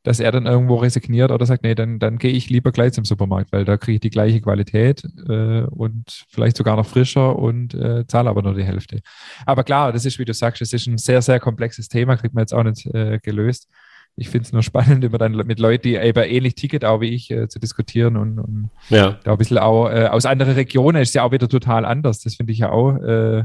dass 0.03 0.19
er 0.19 0.31
dann 0.31 0.45
irgendwo 0.45 0.75
resigniert 0.75 1.31
oder 1.31 1.45
sagt, 1.45 1.63
nee, 1.63 1.75
dann, 1.75 1.99
dann 1.99 2.17
gehe 2.17 2.31
ich 2.31 2.49
lieber 2.49 2.71
gleich 2.71 2.93
zum 2.93 3.05
Supermarkt, 3.05 3.51
weil 3.51 3.65
da 3.65 3.77
kriege 3.77 3.95
ich 3.95 4.01
die 4.01 4.09
gleiche 4.09 4.41
Qualität 4.41 5.03
äh, 5.27 5.63
und 5.63 6.25
vielleicht 6.29 6.57
sogar 6.57 6.77
noch 6.77 6.85
frischer 6.85 7.37
und 7.37 7.73
äh, 7.73 8.07
zahle 8.07 8.29
aber 8.29 8.41
nur 8.41 8.53
die 8.53 8.63
Hälfte. 8.63 8.99
Aber 9.45 9.63
klar, 9.63 9.91
das 9.91 10.05
ist, 10.05 10.17
wie 10.17 10.25
du 10.25 10.33
sagst, 10.33 10.61
es 10.61 10.71
ist 10.71 10.87
ein 10.87 10.97
sehr, 10.97 11.21
sehr 11.21 11.39
komplexes 11.39 11.89
Thema, 11.89 12.15
kriegt 12.15 12.33
man 12.33 12.43
jetzt 12.43 12.53
auch 12.53 12.63
nicht 12.63 12.85
äh, 12.87 13.19
gelöst. 13.21 13.67
Ich 14.15 14.29
finde 14.29 14.45
es 14.45 14.53
nur 14.53 14.63
spannend, 14.63 15.03
immer 15.03 15.17
dann 15.17 15.33
mit 15.33 15.59
Leuten, 15.59 15.83
die 15.83 15.95
eben 15.95 16.23
ähnlich 16.23 16.55
Ticket 16.55 16.85
auch 16.85 17.01
wie 17.01 17.09
ich, 17.09 17.29
äh, 17.29 17.49
zu 17.49 17.59
diskutieren 17.59 18.15
und, 18.15 18.39
und 18.39 18.69
ja. 18.89 19.19
da 19.23 19.33
ein 19.33 19.37
bisschen 19.37 19.57
auch 19.57 19.89
äh, 19.89 20.07
aus 20.07 20.25
anderen 20.25 20.53
Regionen 20.53 21.01
ist 21.01 21.13
ja 21.13 21.23
auch 21.23 21.31
wieder 21.31 21.49
total 21.49 21.83
anders. 21.83 22.21
Das 22.21 22.35
finde 22.35 22.53
ich 22.53 22.59
ja 22.59 22.71
auch 22.71 22.95
äh, 22.95 23.43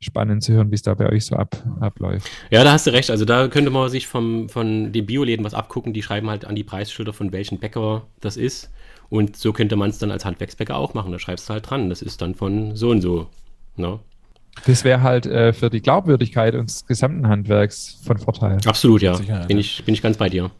spannend 0.00 0.42
zu 0.42 0.52
hören, 0.52 0.70
wie 0.70 0.76
es 0.76 0.82
da 0.82 0.94
bei 0.94 1.08
euch 1.10 1.26
so 1.26 1.36
ab, 1.36 1.62
abläuft. 1.80 2.30
Ja, 2.50 2.64
da 2.64 2.72
hast 2.72 2.86
du 2.86 2.92
recht. 2.92 3.10
Also 3.10 3.24
da 3.24 3.48
könnte 3.48 3.70
man 3.70 3.88
sich 3.88 4.06
vom, 4.06 4.48
von 4.48 4.92
den 4.92 5.06
Bioläden 5.06 5.44
was 5.44 5.54
abgucken. 5.54 5.92
Die 5.92 6.02
schreiben 6.02 6.30
halt 6.30 6.44
an 6.44 6.54
die 6.54 6.64
Preisschilder, 6.64 7.12
von 7.12 7.32
welchem 7.32 7.58
Bäcker 7.58 8.06
das 8.20 8.36
ist. 8.36 8.70
Und 9.10 9.36
so 9.36 9.52
könnte 9.52 9.76
man 9.76 9.90
es 9.90 9.98
dann 9.98 10.10
als 10.10 10.24
Handwerksbäcker 10.24 10.76
auch 10.76 10.94
machen. 10.94 11.12
Da 11.12 11.18
schreibst 11.18 11.48
du 11.48 11.54
halt 11.54 11.68
dran. 11.68 11.88
Das 11.88 12.02
ist 12.02 12.22
dann 12.22 12.34
von 12.34 12.76
so 12.76 12.90
und 12.90 13.00
so. 13.00 13.28
Ne? 13.76 13.98
Das 14.66 14.84
wäre 14.84 15.02
halt 15.02 15.26
äh, 15.26 15.52
für 15.52 15.70
die 15.70 15.80
Glaubwürdigkeit 15.80 16.54
unseres 16.54 16.86
gesamten 16.86 17.26
Handwerks 17.28 18.00
von 18.04 18.18
Vorteil. 18.18 18.58
Absolut, 18.66 19.02
ja. 19.02 19.16
Bin 19.46 19.58
ich, 19.58 19.84
bin 19.84 19.94
ich 19.94 20.02
ganz 20.02 20.16
bei 20.16 20.28
dir. 20.28 20.50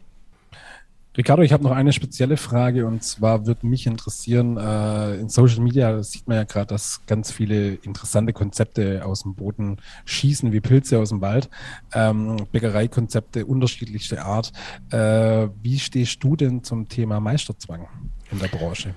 Ricardo, 1.19 1.43
ich 1.43 1.51
habe 1.51 1.63
noch 1.63 1.71
eine 1.71 1.91
spezielle 1.91 2.37
Frage 2.37 2.85
und 2.85 3.03
zwar 3.03 3.45
würde 3.45 3.67
mich 3.67 3.85
interessieren, 3.85 4.55
äh, 4.55 5.15
in 5.15 5.27
Social 5.27 5.59
Media 5.59 6.01
sieht 6.01 6.29
man 6.29 6.37
ja 6.37 6.43
gerade, 6.45 6.67
dass 6.67 7.05
ganz 7.07 7.29
viele 7.29 7.73
interessante 7.73 8.31
Konzepte 8.31 9.03
aus 9.03 9.23
dem 9.23 9.35
Boden 9.35 9.79
schießen, 10.05 10.53
wie 10.53 10.61
Pilze 10.61 10.97
aus 10.97 11.09
dem 11.09 11.19
Wald, 11.19 11.49
ähm, 11.93 12.37
Bäckereikonzepte 12.53 13.45
unterschiedlichster 13.45 14.25
Art. 14.25 14.53
Äh, 14.91 15.49
wie 15.61 15.77
stehst 15.79 16.23
du 16.23 16.37
denn 16.37 16.63
zum 16.63 16.87
Thema 16.87 17.19
Meisterzwang 17.19 17.89
in 18.31 18.39
der 18.39 18.47
Branche? 18.47 18.95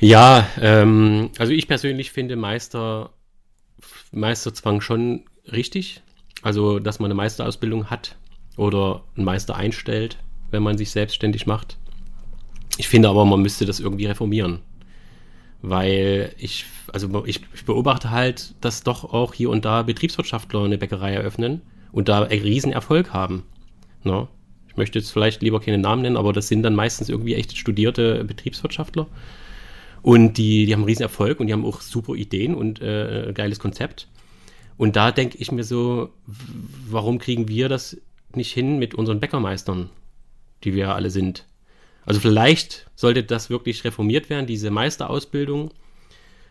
Ja, 0.00 0.46
ähm, 0.60 1.30
also 1.38 1.54
ich 1.54 1.66
persönlich 1.66 2.12
finde 2.12 2.36
Meister, 2.36 3.14
Meisterzwang 4.12 4.82
schon 4.82 5.24
richtig. 5.50 6.02
Also, 6.42 6.78
dass 6.78 6.98
man 6.98 7.06
eine 7.06 7.14
Meisterausbildung 7.14 7.88
hat 7.88 8.18
oder 8.58 9.04
einen 9.16 9.24
Meister 9.24 9.56
einstellt 9.56 10.18
wenn 10.50 10.62
man 10.62 10.78
sich 10.78 10.90
selbstständig 10.90 11.46
macht. 11.46 11.76
Ich 12.76 12.88
finde 12.88 13.08
aber, 13.08 13.24
man 13.24 13.42
müsste 13.42 13.66
das 13.66 13.80
irgendwie 13.80 14.06
reformieren. 14.06 14.60
Weil 15.60 16.32
ich, 16.38 16.64
also 16.92 17.24
ich, 17.26 17.40
ich 17.52 17.64
beobachte 17.64 18.10
halt, 18.10 18.54
dass 18.60 18.84
doch 18.84 19.04
auch 19.12 19.34
hier 19.34 19.50
und 19.50 19.64
da 19.64 19.82
Betriebswirtschaftler 19.82 20.64
eine 20.64 20.78
Bäckerei 20.78 21.14
eröffnen 21.14 21.62
und 21.90 22.08
da 22.08 22.22
einen 22.22 22.42
riesen 22.42 22.74
haben. 22.74 23.42
No? 24.04 24.20
Ne? 24.20 24.28
Ich 24.68 24.76
möchte 24.76 24.98
jetzt 25.00 25.10
vielleicht 25.10 25.42
lieber 25.42 25.60
keine 25.60 25.78
Namen 25.78 26.02
nennen, 26.02 26.16
aber 26.16 26.32
das 26.32 26.46
sind 26.46 26.62
dann 26.62 26.76
meistens 26.76 27.08
irgendwie 27.08 27.34
echt 27.34 27.56
studierte 27.56 28.22
Betriebswirtschaftler. 28.24 29.08
Und 30.02 30.38
die, 30.38 30.66
die 30.66 30.72
haben 30.72 30.82
einen 30.82 30.88
riesen 30.88 31.02
Erfolg 31.02 31.40
und 31.40 31.48
die 31.48 31.52
haben 31.52 31.64
auch 31.64 31.80
super 31.80 32.14
Ideen 32.14 32.54
und 32.54 32.80
äh, 32.80 33.32
geiles 33.34 33.58
Konzept. 33.58 34.06
Und 34.76 34.94
da 34.94 35.10
denke 35.10 35.36
ich 35.38 35.50
mir 35.50 35.64
so, 35.64 36.10
warum 36.88 37.18
kriegen 37.18 37.48
wir 37.48 37.68
das 37.68 38.00
nicht 38.34 38.52
hin 38.52 38.78
mit 38.78 38.94
unseren 38.94 39.18
Bäckermeistern? 39.18 39.90
Die 40.64 40.74
wir 40.74 40.94
alle 40.94 41.10
sind. 41.10 41.46
Also 42.04 42.20
vielleicht 42.20 42.86
sollte 42.96 43.22
das 43.22 43.50
wirklich 43.50 43.84
reformiert 43.84 44.30
werden, 44.30 44.46
diese 44.46 44.70
Meisterausbildung 44.70 45.72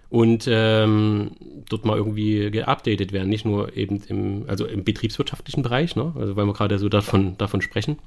und 0.10 0.48
ähm, 0.48 1.32
dort 1.68 1.86
mal 1.86 1.98
irgendwie 1.98 2.52
geupdatet 2.52 3.12
werden, 3.12 3.30
nicht 3.30 3.46
nur 3.46 3.76
eben 3.76 4.02
im, 4.08 4.46
also 4.48 4.66
im 4.66 4.84
betriebswirtschaftlichen 4.84 5.64
Bereich, 5.64 5.96
ne? 5.96 6.14
also 6.18 6.36
weil 6.36 6.46
wir 6.46 6.54
gerade 6.54 6.80
so 6.80 6.90
davon, 6.90 7.38
davon 7.38 7.62
sprechen, 7.62 7.98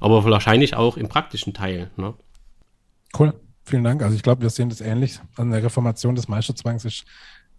aber 0.00 0.24
wahrscheinlich 0.24 0.76
auch 0.76 0.96
im 0.96 1.08
praktischen 1.08 1.54
Teil. 1.54 1.90
Ne? 1.96 2.14
Cool, 3.18 3.32
vielen 3.64 3.84
Dank. 3.84 4.02
Also 4.02 4.14
ich 4.14 4.22
glaube, 4.22 4.42
wir 4.42 4.50
sehen 4.50 4.68
das 4.68 4.80
ähnlich. 4.80 5.18
Eine 5.36 5.62
Reformation 5.62 6.14
des 6.14 6.28
Meisterzwangs 6.28 6.84
ist 6.84 7.04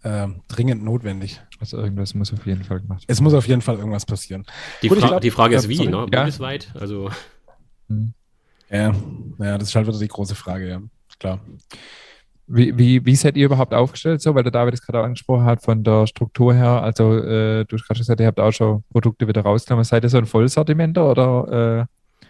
äh, 0.02 0.28
dringend 0.48 0.82
notwendig. 0.82 1.40
Also 1.58 1.76
irgendwas 1.76 2.14
muss 2.14 2.32
auf 2.32 2.46
jeden 2.46 2.64
Fall 2.64 2.80
gemacht 2.80 3.02
werden. 3.02 3.12
Es 3.12 3.20
muss 3.20 3.34
auf 3.34 3.46
jeden 3.46 3.60
Fall 3.60 3.76
irgendwas 3.76 4.06
passieren. 4.06 4.46
Die, 4.82 4.88
Gut, 4.88 4.98
Fra 4.98 5.08
glaub, 5.08 5.20
die 5.20 5.30
Frage 5.30 5.56
ist 5.56 5.68
wie, 5.68 5.86
ne? 5.86 6.06
Ja. 6.12 6.20
Bundesweit, 6.20 6.72
also. 6.78 7.10
Ja, 8.70 8.94
ja, 9.38 9.58
das 9.58 9.68
ist 9.68 9.74
halt 9.74 9.86
wieder 9.86 9.98
die 9.98 10.08
große 10.08 10.34
Frage, 10.34 10.68
ja. 10.68 10.82
Klar. 11.18 11.40
Wie, 12.46 12.76
wie, 12.76 13.04
wie 13.04 13.14
seid 13.14 13.36
ihr 13.36 13.46
überhaupt 13.46 13.74
aufgestellt 13.74 14.20
so? 14.22 14.34
Weil 14.34 14.42
der 14.42 14.50
David 14.50 14.74
es 14.74 14.82
gerade 14.82 15.00
angesprochen 15.00 15.44
hat, 15.44 15.62
von 15.62 15.84
der 15.84 16.06
Struktur 16.06 16.52
her. 16.52 16.82
Also, 16.82 17.16
äh, 17.16 17.64
du 17.64 17.76
hast 17.76 17.86
gerade 17.86 17.98
gesagt, 17.98 18.20
ihr 18.20 18.26
habt 18.26 18.40
auch 18.40 18.52
schon 18.52 18.82
Produkte 18.90 19.28
wieder 19.28 19.42
rausgenommen. 19.42 19.84
Seid 19.84 20.02
ihr 20.02 20.08
so 20.08 20.18
ein 20.18 20.26
Vollsortimenter 20.26 21.08
oder? 21.08 21.86
Äh, 21.88 22.26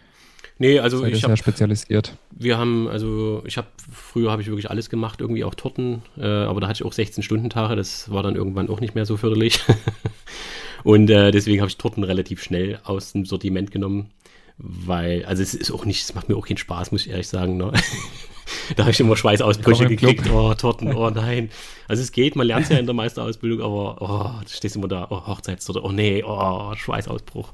nee, 0.58 0.78
also 0.78 1.06
ich 1.06 1.24
habe 1.24 1.38
spezialisiert. 1.38 2.16
Wir 2.30 2.58
haben, 2.58 2.88
also 2.88 3.42
ich 3.46 3.56
habe 3.56 3.68
früher 3.90 4.30
habe 4.30 4.42
ich 4.42 4.48
wirklich 4.48 4.68
alles 4.68 4.90
gemacht, 4.90 5.22
irgendwie 5.22 5.44
auch 5.44 5.54
Torten, 5.54 6.02
äh, 6.18 6.26
aber 6.26 6.60
da 6.60 6.68
hatte 6.68 6.82
ich 6.82 6.86
auch 6.86 6.92
16 6.92 7.22
Stunden 7.22 7.48
Tage. 7.48 7.76
Das 7.76 8.10
war 8.10 8.22
dann 8.22 8.36
irgendwann 8.36 8.68
auch 8.68 8.80
nicht 8.80 8.94
mehr 8.94 9.06
so 9.06 9.16
förderlich. 9.16 9.60
Und 10.84 11.08
äh, 11.08 11.30
deswegen 11.30 11.60
habe 11.60 11.70
ich 11.70 11.78
Torten 11.78 12.04
relativ 12.04 12.42
schnell 12.42 12.78
aus 12.84 13.12
dem 13.12 13.24
Sortiment 13.24 13.70
genommen 13.70 14.10
weil, 14.62 15.24
also 15.24 15.42
es 15.42 15.54
ist 15.54 15.70
auch 15.70 15.84
nicht, 15.84 16.02
es 16.02 16.14
macht 16.14 16.28
mir 16.28 16.36
auch 16.36 16.46
keinen 16.46 16.58
Spaß, 16.58 16.92
muss 16.92 17.06
ich 17.06 17.10
ehrlich 17.10 17.28
sagen. 17.28 17.56
Ne? 17.56 17.72
da 18.76 18.84
habe 18.84 18.92
ich 18.92 19.00
immer 19.00 19.16
Schweißausbrüche 19.16 19.86
gekriegt. 19.86 20.30
Oh, 20.30 20.52
Torten, 20.54 20.94
oh 20.94 21.10
nein. 21.10 21.50
Also 21.88 22.02
es 22.02 22.12
geht, 22.12 22.36
man 22.36 22.46
lernt 22.46 22.64
es 22.64 22.68
ja 22.70 22.78
in 22.78 22.86
der 22.86 22.94
Meisterausbildung, 22.94 23.60
aber 23.62 23.96
oh, 24.00 24.42
du 24.42 24.48
stehst 24.48 24.76
immer 24.76 24.88
da, 24.88 25.06
oh, 25.10 25.26
Hochzeitstorte, 25.26 25.82
oh 25.82 25.92
nee, 25.92 26.22
oh, 26.24 26.74
Schweißausbruch. 26.74 27.52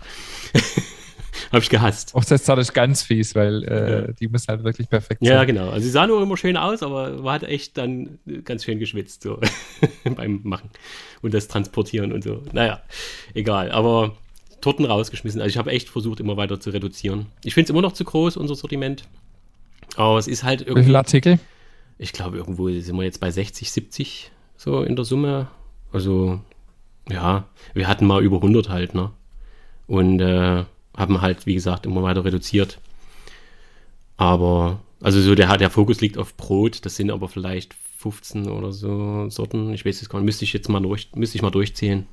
habe 1.53 1.63
ich 1.63 1.71
gehasst. 1.71 2.15
Hochzeitstorte 2.15 2.63
ist 2.63 2.73
ganz 2.73 3.03
fies, 3.03 3.35
weil 3.35 3.65
äh, 3.65 3.93
ja. 3.93 4.13
die 4.13 4.29
muss 4.29 4.49
halt 4.49 4.65
wirklich 4.65 4.89
perfekt 4.89 5.25
sein. 5.25 5.33
Ja, 5.33 5.45
genau. 5.45 5.71
Also 5.71 5.85
sie 5.85 5.91
sah 5.91 6.07
nur 6.07 6.23
immer 6.23 6.37
schön 6.37 6.57
aus, 6.57 6.83
aber 6.83 7.11
man 7.23 7.35
hat 7.35 7.45
echt 7.45 7.79
dann 7.79 8.19
ganz 8.45 8.65
schön 8.65 8.79
geschwitzt 8.79 9.23
so 9.23 9.41
beim 10.17 10.41
Machen 10.43 10.71
und 11.23 11.35
das 11.35 11.49
Transportieren 11.49 12.13
und 12.13 12.25
so. 12.25 12.43
Naja, 12.53 12.83
egal. 13.35 13.71
Aber 13.71 14.17
Torten 14.61 14.85
rausgeschmissen. 14.85 15.41
Also 15.41 15.51
ich 15.51 15.59
habe 15.59 15.71
echt 15.71 15.89
versucht, 15.89 16.21
immer 16.21 16.37
weiter 16.37 16.61
zu 16.61 16.71
reduzieren. 16.71 17.27
Ich 17.45 17.55
finde 17.55 17.67
es 17.67 17.71
immer 17.71 17.83
noch 17.83 17.93
zu 17.93 18.05
groß, 18.05 18.37
unser 18.37 18.55
Sortiment. 18.55 19.05
Aber 19.97 20.19
es 20.19 20.29
ist 20.29 20.43
halt 20.43 20.63
irgendwie. 20.63 20.81
Wie 20.81 20.87
viele 20.87 20.99
Artikel? 20.99 21.39
Ich 21.99 22.13
glaube, 22.13 22.37
irgendwo 22.37 22.69
sind 22.69 22.97
wir 22.97 23.05
jetzt 23.05 23.21
bei 23.21 23.31
60, 23.31 23.71
70 23.71 24.31
so 24.57 24.83
in 24.83 24.97
der 24.97 25.05
Summe. 25.05 25.49
Also, 25.93 26.41
ja, 27.09 27.45
wir 27.75 27.89
hatten 27.89 28.07
mal 28.07 28.23
über 28.23 28.37
100 28.37 28.69
halt, 28.69 28.95
ne? 28.95 29.11
Und 29.87 30.21
äh, 30.21 30.65
haben 30.97 31.21
halt, 31.21 31.47
wie 31.47 31.55
gesagt, 31.55 31.87
immer 31.87 32.03
weiter 32.03 32.25
reduziert. 32.25 32.79
Aber, 34.17 34.81
also 35.01 35.21
so 35.21 35.35
der, 35.35 35.57
der 35.57 35.71
Fokus 35.71 36.01
liegt 36.01 36.19
auf 36.19 36.37
Brot. 36.37 36.85
Das 36.85 36.97
sind 36.97 37.11
aber 37.11 37.29
vielleicht 37.29 37.75
15 37.99 38.49
oder 38.49 38.73
so 38.73 39.29
Sorten. 39.31 39.73
Ich 39.73 39.85
weiß 39.85 40.03
es 40.03 40.09
gar 40.09 40.19
nicht. 40.19 40.27
Müsste 40.27 40.45
ich 40.45 40.53
jetzt 40.53 40.69
mal 40.69 40.81
durch, 40.81 41.09
müsste 41.15 41.37
ich 41.37 41.43
mal 41.43 41.51
durchzählen. 41.51 42.07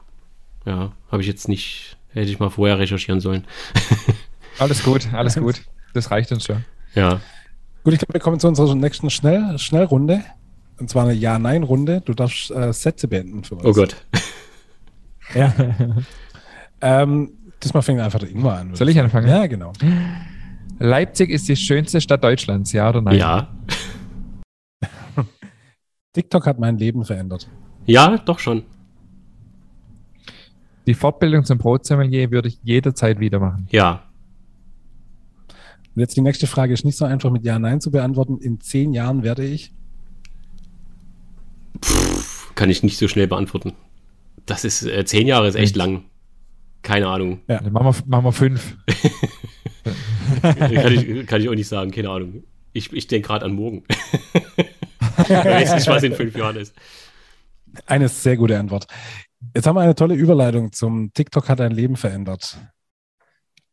Ja, 0.66 0.94
habe 1.12 1.22
ich 1.22 1.28
jetzt 1.28 1.50
nicht 1.50 1.98
Hätte 2.14 2.30
ich 2.30 2.40
mal 2.40 2.50
vorher 2.50 2.80
recherchieren 2.80 3.20
sollen. 3.20 3.46
alles 4.60 4.84
gut, 4.84 5.12
alles 5.14 5.36
gut. 5.36 5.64
Das 5.94 6.12
reicht 6.12 6.32
uns 6.32 6.46
schon. 6.46 6.64
Ja. 6.96 7.20
Gut, 7.84 7.94
ich 7.94 8.00
glaube, 8.00 8.14
wir 8.14 8.22
kommen 8.22 8.40
zu 8.40 8.48
unserer 8.48 8.76
nächsten 8.76 9.10
Schnell 9.10 9.58
Schnellrunde. 9.58 10.24
Und 10.80 10.90
zwar 10.90 11.04
eine 11.04 11.14
Ja-Nein-Runde. 11.14 12.02
Du 12.02 12.14
darfst 12.14 12.52
äh, 12.52 12.72
Sätze 12.72 13.08
beenden 13.08 13.44
für 13.44 13.56
uns. 13.56 13.66
Oh 13.66 13.74
Gott. 13.74 13.96
ja. 15.36 15.54
ähm, 16.82 17.32
diesmal 17.64 17.84
fängt 17.84 18.00
einfach 18.00 18.20
der 18.20 18.30
Ingwer 18.30 18.54
an. 18.54 18.76
Soll 18.76 18.90
ich 18.90 19.00
anfangen? 19.00 19.28
Ja, 19.28 19.48
genau. 19.48 19.74
Leipzig 20.80 21.30
ist 21.30 21.48
die 21.48 21.56
schönste 21.56 22.02
Stadt 22.02 22.24
Deutschlands, 22.24 22.74
ja 22.74 22.90
oder 22.90 23.02
nein? 23.02 23.18
Ja. 23.18 23.48
TikTok 26.14 26.46
hat 26.46 26.60
mein 26.60 26.78
Leben 26.78 27.06
verändert. 27.06 27.48
Ja, 27.86 28.18
doch 28.18 28.40
schon. 28.40 28.64
Die 30.86 30.94
Fortbildung 30.94 31.46
zum 31.46 31.58
Brotsommelier 31.58 32.32
würde 32.32 32.50
ich 32.50 32.60
jederzeit 32.64 33.20
wieder 33.20 33.40
machen. 33.40 33.68
Ja. 33.72 34.04
Und 35.96 36.00
jetzt 36.02 36.18
die 36.18 36.22
nächste 36.22 36.48
Frage 36.48 36.74
ist 36.74 36.84
nicht 36.84 36.98
so 36.98 37.06
einfach 37.06 37.30
mit 37.30 37.46
Ja, 37.46 37.60
Nein 37.60 37.80
zu 37.80 37.92
beantworten. 37.92 38.40
In 38.40 38.60
zehn 38.60 38.94
Jahren 38.94 39.24
werde 39.24 39.46
ich. 39.46 39.72
Pff, 41.84 42.54
kann 42.56 42.70
ich 42.70 42.84
nicht 42.84 42.98
so 42.98 43.08
schnell 43.08 43.28
beantworten. 43.28 43.74
Das 44.46 44.66
ist, 44.66 44.84
äh, 44.84 45.06
zehn 45.06 45.28
Jahre 45.28 45.48
ist 45.48 45.56
echt 45.56 45.76
lang. 45.76 46.06
Keine 46.82 47.08
Ahnung. 47.08 47.40
Ja. 47.48 47.60
Dann 47.62 47.72
machen, 47.72 47.86
wir, 47.86 48.04
machen 48.08 48.26
wir 48.26 48.32
fünf. 48.34 48.78
kann, 50.42 50.94
ich, 50.94 51.28
kann 51.28 51.42
ich 51.42 51.50
auch 51.50 51.56
nicht 51.56 51.68
sagen, 51.68 51.92
keine 51.92 52.10
Ahnung. 52.10 52.44
Ich, 52.74 52.92
ich 52.92 53.08
denke 53.08 53.28
gerade 53.28 53.46
an 53.46 53.54
morgen. 53.54 53.84
ich 55.18 55.30
weiß 55.30 55.76
nicht, 55.76 55.88
was 55.88 56.04
in 56.04 56.14
fünf 56.14 56.36
Jahren 56.36 56.58
ist. 56.58 56.76
Eine 57.86 58.10
sehr 58.10 58.36
gute 58.36 58.60
Antwort. 58.60 58.88
Jetzt 59.56 59.68
haben 59.68 59.76
wir 59.76 59.82
eine 59.82 59.96
tolle 59.96 60.16
Überleitung 60.16 60.72
zum 60.72 61.14
TikTok 61.14 61.50
hat 61.50 61.60
dein 61.60 61.72
Leben 61.72 61.96
verändert. 61.96 62.58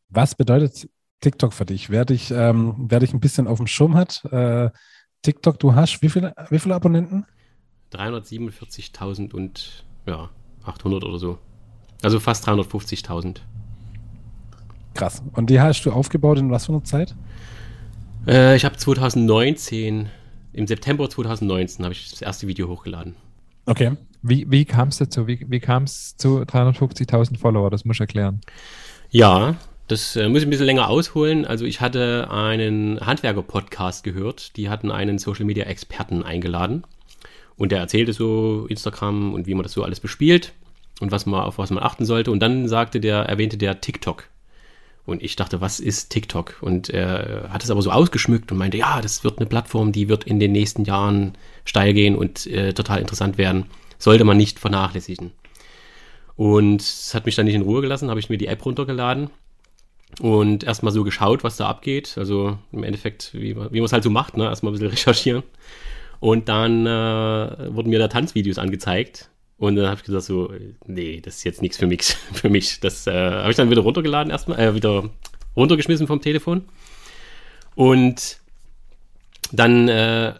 Was 0.09 0.35
bedeutet 0.35 0.89
TikTok 1.21 1.53
für 1.53 1.65
dich? 1.65 1.89
Wer 1.89 2.05
dich, 2.05 2.31
ähm, 2.31 2.75
wer 2.89 2.99
dich 2.99 3.13
ein 3.13 3.19
bisschen 3.19 3.47
auf 3.47 3.57
dem 3.57 3.67
Schirm 3.67 3.95
hat, 3.95 4.23
äh, 4.25 4.69
TikTok, 5.21 5.59
du 5.59 5.75
hast 5.75 6.01
wie 6.01 6.09
viele, 6.09 6.33
wie 6.49 6.59
viele 6.59 6.75
Abonnenten? 6.75 7.25
347.000 7.93 9.33
und 9.33 9.85
ja, 10.05 10.29
800 10.63 11.03
oder 11.03 11.19
so. 11.19 11.37
Also 12.01 12.19
fast 12.19 12.47
350.000. 12.47 13.41
Krass. 14.93 15.21
Und 15.33 15.49
die 15.49 15.61
hast 15.61 15.83
du 15.83 15.91
aufgebaut 15.91 16.39
in 16.39 16.51
was 16.51 16.65
für 16.65 16.73
einer 16.73 16.83
Zeit? 16.83 17.15
Äh, 18.27 18.55
ich 18.55 18.65
habe 18.65 18.75
2019, 18.75 20.09
im 20.53 20.67
September 20.67 21.09
2019 21.09 21.85
habe 21.85 21.93
ich 21.93 22.09
das 22.09 22.21
erste 22.21 22.47
Video 22.47 22.67
hochgeladen. 22.67 23.15
Okay. 23.65 23.91
Wie, 24.21 24.49
wie 24.49 24.65
kam 24.65 24.89
es 24.89 24.97
dazu? 24.97 25.27
Wie, 25.27 25.45
wie 25.49 25.59
kam 25.59 25.83
es 25.83 26.15
zu 26.17 26.41
350.000 26.41 27.39
Follower? 27.39 27.69
Das 27.69 27.85
muss 27.85 27.97
ich 27.97 28.01
erklären. 28.01 28.41
Ja, 29.09 29.55
das 29.87 30.15
äh, 30.15 30.29
muss 30.29 30.39
ich 30.39 30.47
ein 30.47 30.51
bisschen 30.51 30.67
länger 30.67 30.89
ausholen. 30.89 31.45
Also 31.45 31.65
ich 31.65 31.81
hatte 31.81 32.29
einen 32.31 32.99
Handwerker-Podcast 32.99 34.03
gehört. 34.03 34.55
Die 34.57 34.69
hatten 34.69 34.91
einen 34.91 35.17
Social-Media-Experten 35.17 36.23
eingeladen. 36.23 36.83
Und 37.57 37.71
der 37.71 37.79
erzählte 37.79 38.13
so 38.13 38.67
Instagram 38.67 39.33
und 39.33 39.47
wie 39.47 39.53
man 39.53 39.63
das 39.63 39.73
so 39.73 39.83
alles 39.83 39.99
bespielt 39.99 40.53
und 40.99 41.11
was 41.11 41.25
man, 41.25 41.41
auf 41.41 41.57
was 41.57 41.71
man 41.71 41.83
achten 41.83 42.05
sollte. 42.05 42.31
Und 42.31 42.39
dann 42.39 42.67
sagte 42.67 42.99
der, 42.99 43.17
erwähnte 43.23 43.57
der 43.57 43.81
TikTok. 43.81 44.29
Und 45.11 45.21
ich 45.21 45.35
dachte, 45.35 45.61
was 45.61 45.79
ist 45.79 46.09
TikTok? 46.09 46.57
Und 46.61 46.89
er 46.89 47.49
hat 47.49 47.63
es 47.63 47.71
aber 47.71 47.81
so 47.81 47.91
ausgeschmückt 47.91 48.51
und 48.51 48.57
meinte, 48.57 48.77
ja, 48.77 49.01
das 49.01 49.23
wird 49.23 49.39
eine 49.39 49.47
Plattform, 49.47 49.91
die 49.91 50.09
wird 50.09 50.23
in 50.23 50.39
den 50.39 50.51
nächsten 50.51 50.85
Jahren 50.85 51.33
steil 51.65 51.93
gehen 51.93 52.15
und 52.15 52.47
äh, 52.47 52.73
total 52.73 52.99
interessant 52.99 53.37
werden. 53.37 53.65
Sollte 53.97 54.23
man 54.23 54.37
nicht 54.37 54.59
vernachlässigen. 54.59 55.31
Und 56.35 56.81
es 56.81 57.13
hat 57.13 57.25
mich 57.25 57.35
dann 57.35 57.45
nicht 57.45 57.55
in 57.55 57.61
Ruhe 57.61 57.81
gelassen, 57.81 58.09
habe 58.09 58.19
ich 58.19 58.29
mir 58.29 58.37
die 58.37 58.47
App 58.47 58.65
runtergeladen 58.65 59.29
und 60.19 60.63
erstmal 60.63 60.91
so 60.91 61.03
geschaut, 61.03 61.43
was 61.43 61.57
da 61.57 61.67
abgeht. 61.67 62.17
Also 62.17 62.57
im 62.71 62.83
Endeffekt, 62.83 63.31
wie, 63.33 63.53
man 63.53 63.73
es 63.73 63.93
halt 63.93 64.03
so 64.03 64.09
macht, 64.09 64.37
ne? 64.37 64.45
erstmal 64.45 64.71
ein 64.71 64.73
bisschen 64.73 64.89
recherchieren. 64.91 65.43
Und 66.19 66.49
dann 66.49 66.85
äh, 66.85 67.73
wurden 67.73 67.89
mir 67.89 67.99
da 67.99 68.07
Tanzvideos 68.07 68.59
angezeigt. 68.59 69.29
Und 69.61 69.75
dann 69.75 69.85
habe 69.85 69.97
ich 69.97 70.03
gesagt 70.03 70.23
so, 70.23 70.51
nee, 70.87 71.21
das 71.21 71.35
ist 71.35 71.43
jetzt 71.43 71.61
nichts 71.61 71.77
für 71.77 71.85
mich. 71.85 72.01
für 72.33 72.49
mich. 72.49 72.79
Das 72.79 73.05
äh, 73.05 73.11
habe 73.11 73.51
ich 73.51 73.55
dann 73.55 73.69
wieder 73.69 73.83
runtergeladen 73.83 74.31
erstmal, 74.31 74.59
äh, 74.59 74.73
wieder 74.73 75.07
runtergeschmissen 75.55 76.07
vom 76.07 76.19
Telefon. 76.19 76.65
Und 77.75 78.39
dann 79.51 79.87
äh, 79.87 80.33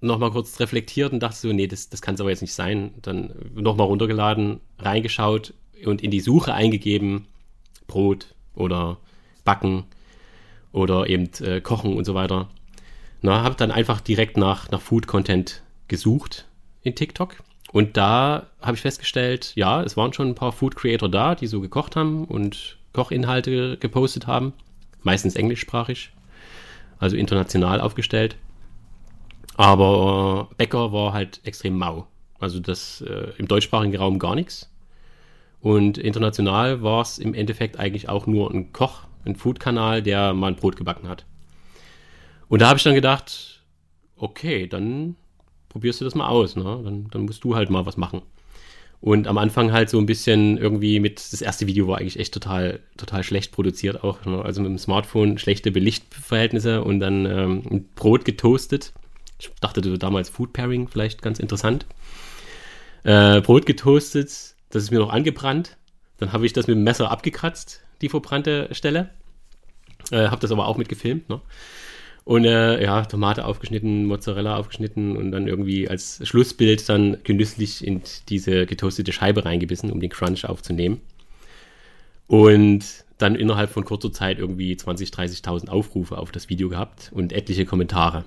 nochmal 0.00 0.32
kurz 0.32 0.58
reflektiert 0.58 1.12
und 1.12 1.20
dachte 1.20 1.36
so, 1.36 1.52
nee, 1.52 1.68
das, 1.68 1.88
das 1.88 2.02
kann 2.02 2.16
es 2.16 2.20
aber 2.20 2.30
jetzt 2.30 2.40
nicht 2.40 2.52
sein. 2.52 2.94
Dann 3.00 3.32
nochmal 3.54 3.86
runtergeladen, 3.86 4.58
reingeschaut 4.80 5.54
und 5.84 6.02
in 6.02 6.10
die 6.10 6.18
Suche 6.18 6.52
eingegeben, 6.52 7.28
Brot 7.86 8.34
oder 8.56 8.98
Backen 9.44 9.84
oder 10.72 11.08
eben 11.08 11.30
äh, 11.42 11.60
Kochen 11.60 11.96
und 11.96 12.06
so 12.06 12.14
weiter. 12.14 12.50
Na, 13.22 13.44
habe 13.44 13.54
dann 13.54 13.70
einfach 13.70 14.00
direkt 14.00 14.36
nach, 14.36 14.68
nach 14.72 14.80
Food 14.80 15.06
Content 15.06 15.62
gesucht 15.86 16.48
in 16.82 16.96
TikTok. 16.96 17.36
Und 17.74 17.96
da 17.96 18.46
habe 18.62 18.76
ich 18.76 18.82
festgestellt, 18.82 19.50
ja, 19.56 19.82
es 19.82 19.96
waren 19.96 20.12
schon 20.12 20.28
ein 20.28 20.36
paar 20.36 20.52
Food 20.52 20.76
Creator 20.76 21.08
da, 21.08 21.34
die 21.34 21.48
so 21.48 21.60
gekocht 21.60 21.96
haben 21.96 22.24
und 22.24 22.78
Kochinhalte 22.92 23.78
gepostet 23.78 24.28
haben. 24.28 24.52
Meistens 25.02 25.34
englischsprachig, 25.34 26.12
also 27.00 27.16
international 27.16 27.80
aufgestellt. 27.80 28.36
Aber 29.56 30.50
äh, 30.52 30.54
Bäcker 30.54 30.92
war 30.92 31.14
halt 31.14 31.40
extrem 31.42 31.76
mau. 31.76 32.06
Also 32.38 32.60
das 32.60 33.00
äh, 33.00 33.32
im 33.38 33.48
deutschsprachigen 33.48 33.96
Raum 33.96 34.20
gar 34.20 34.36
nichts. 34.36 34.70
Und 35.60 35.98
international 35.98 36.80
war 36.80 37.02
es 37.02 37.18
im 37.18 37.34
Endeffekt 37.34 37.80
eigentlich 37.80 38.08
auch 38.08 38.28
nur 38.28 38.52
ein 38.52 38.72
Koch, 38.72 39.00
ein 39.24 39.34
Food-Kanal, 39.34 40.00
der 40.00 40.32
mal 40.32 40.52
ein 40.52 40.56
Brot 40.56 40.76
gebacken 40.76 41.08
hat. 41.08 41.26
Und 42.48 42.62
da 42.62 42.68
habe 42.68 42.76
ich 42.76 42.84
dann 42.84 42.94
gedacht, 42.94 43.64
okay, 44.16 44.68
dann 44.68 45.16
probierst 45.74 46.00
du 46.00 46.04
das 46.04 46.14
mal 46.14 46.28
aus, 46.28 46.54
ne? 46.54 46.80
Dann, 46.84 47.08
dann 47.10 47.22
musst 47.22 47.42
du 47.42 47.56
halt 47.56 47.68
mal 47.68 47.84
was 47.84 47.96
machen. 47.96 48.22
Und 49.00 49.26
am 49.26 49.38
Anfang 49.38 49.72
halt 49.72 49.90
so 49.90 49.98
ein 49.98 50.06
bisschen 50.06 50.56
irgendwie 50.56 51.00
mit, 51.00 51.16
das 51.16 51.42
erste 51.42 51.66
Video 51.66 51.88
war 51.88 51.98
eigentlich 51.98 52.18
echt 52.18 52.32
total, 52.32 52.78
total 52.96 53.24
schlecht 53.24 53.50
produziert 53.50 54.04
auch. 54.04 54.24
Ne? 54.24 54.40
Also 54.40 54.62
mit 54.62 54.70
dem 54.70 54.78
Smartphone 54.78 55.36
schlechte 55.36 55.72
Belichtverhältnisse 55.72 56.82
und 56.82 57.00
dann 57.00 57.26
ähm, 57.26 57.86
Brot 57.96 58.24
getoastet. 58.24 58.92
Ich 59.40 59.50
dachte 59.60 59.82
so 59.82 59.96
damals 59.96 60.30
Food 60.30 60.52
Pairing 60.52 60.86
vielleicht 60.86 61.22
ganz 61.22 61.40
interessant. 61.40 61.86
Äh, 63.02 63.40
Brot 63.40 63.66
getoastet, 63.66 64.54
das 64.70 64.84
ist 64.84 64.90
mir 64.92 65.00
noch 65.00 65.10
angebrannt. 65.10 65.76
Dann 66.18 66.32
habe 66.32 66.46
ich 66.46 66.52
das 66.52 66.68
mit 66.68 66.76
dem 66.76 66.84
Messer 66.84 67.10
abgekratzt, 67.10 67.82
die 68.00 68.08
verbrannte 68.08 68.68
Stelle. 68.70 69.10
Äh, 70.12 70.28
habe 70.28 70.40
das 70.40 70.52
aber 70.52 70.68
auch 70.68 70.78
mit 70.78 70.88
gefilmt. 70.88 71.28
Ne? 71.28 71.40
Und 72.24 72.46
äh, 72.46 72.82
ja, 72.82 73.04
Tomate 73.04 73.44
aufgeschnitten, 73.44 74.06
Mozzarella 74.06 74.56
aufgeschnitten 74.56 75.16
und 75.16 75.30
dann 75.30 75.46
irgendwie 75.46 75.88
als 75.88 76.26
Schlussbild 76.26 76.88
dann 76.88 77.18
genüsslich 77.22 77.86
in 77.86 78.00
diese 78.30 78.64
getoastete 78.64 79.12
Scheibe 79.12 79.44
reingebissen, 79.44 79.92
um 79.92 80.00
den 80.00 80.08
Crunch 80.08 80.46
aufzunehmen. 80.46 81.02
Und 82.26 83.04
dann 83.18 83.34
innerhalb 83.34 83.70
von 83.70 83.84
kurzer 83.84 84.10
Zeit 84.10 84.38
irgendwie 84.38 84.74
20, 84.74 85.10
30.000 85.10 85.68
Aufrufe 85.68 86.16
auf 86.16 86.32
das 86.32 86.48
Video 86.48 86.70
gehabt 86.70 87.10
und 87.14 87.32
etliche 87.32 87.66
Kommentare. 87.66 88.24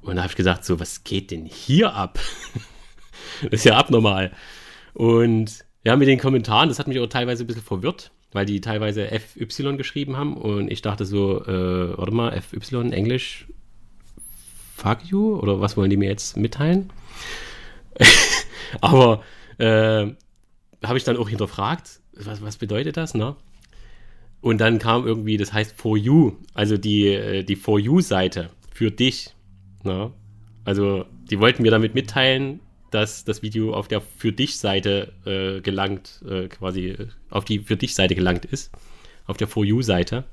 Und 0.00 0.16
da 0.16 0.22
habe 0.22 0.30
ich 0.30 0.36
gesagt, 0.36 0.64
so, 0.64 0.80
was 0.80 1.04
geht 1.04 1.30
denn 1.30 1.44
hier 1.44 1.94
ab? 1.94 2.18
das 3.42 3.60
ist 3.60 3.64
ja 3.64 3.76
abnormal. 3.76 4.32
Und 4.94 5.64
ja, 5.84 5.96
mit 5.96 6.08
den 6.08 6.18
Kommentaren, 6.18 6.70
das 6.70 6.78
hat 6.78 6.88
mich 6.88 6.98
auch 6.98 7.06
teilweise 7.06 7.44
ein 7.44 7.46
bisschen 7.46 7.62
verwirrt 7.62 8.10
weil 8.32 8.46
die 8.46 8.60
teilweise 8.60 9.08
FY 9.08 9.76
geschrieben 9.76 10.16
haben 10.16 10.36
und 10.36 10.70
ich 10.70 10.82
dachte 10.82 11.04
so, 11.04 11.44
äh, 11.44 11.96
warte 11.96 12.12
mal, 12.12 12.40
FY 12.40 12.90
Englisch, 12.92 13.46
fuck 14.76 15.04
you? 15.04 15.36
Oder 15.38 15.60
was 15.60 15.76
wollen 15.76 15.90
die 15.90 15.96
mir 15.96 16.08
jetzt 16.08 16.36
mitteilen? 16.36 16.90
Aber 18.80 19.22
äh, 19.58 20.06
habe 20.84 20.98
ich 20.98 21.04
dann 21.04 21.16
auch 21.16 21.28
hinterfragt, 21.28 22.00
was, 22.12 22.42
was 22.42 22.56
bedeutet 22.56 22.96
das, 22.96 23.14
ne? 23.14 23.36
Und 24.40 24.60
dann 24.60 24.78
kam 24.78 25.06
irgendwie, 25.06 25.36
das 25.36 25.52
heißt 25.52 25.74
For 25.76 25.96
You, 25.96 26.36
also 26.54 26.76
die, 26.76 27.08
äh, 27.08 27.42
die 27.42 27.56
For 27.56 27.80
You-Seite 27.80 28.50
für 28.72 28.90
dich. 28.90 29.34
Ne? 29.82 30.12
Also 30.64 31.06
die 31.30 31.40
wollten 31.40 31.62
mir 31.62 31.72
damit 31.72 31.94
mitteilen, 31.94 32.60
dass 32.90 33.24
das 33.24 33.42
Video 33.42 33.74
auf 33.74 33.88
der 33.88 34.00
Für 34.00 34.32
dich-Seite 34.32 35.12
äh, 35.24 35.60
gelangt, 35.60 36.22
äh, 36.28 36.48
quasi 36.48 36.88
äh, 36.88 37.06
auf 37.30 37.44
die 37.44 37.60
Für 37.60 37.76
dich-Seite 37.76 38.14
gelangt 38.14 38.44
ist, 38.44 38.70
auf 39.26 39.36
der 39.36 39.48
For 39.48 39.64
You-Seite. 39.64 40.24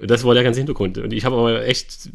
Das 0.00 0.24
war 0.24 0.34
der 0.34 0.44
ganze 0.44 0.60
Hintergrund. 0.60 0.98
Und 0.98 1.12
ich 1.12 1.24
habe 1.24 1.36
aber 1.36 1.66
echt 1.66 2.10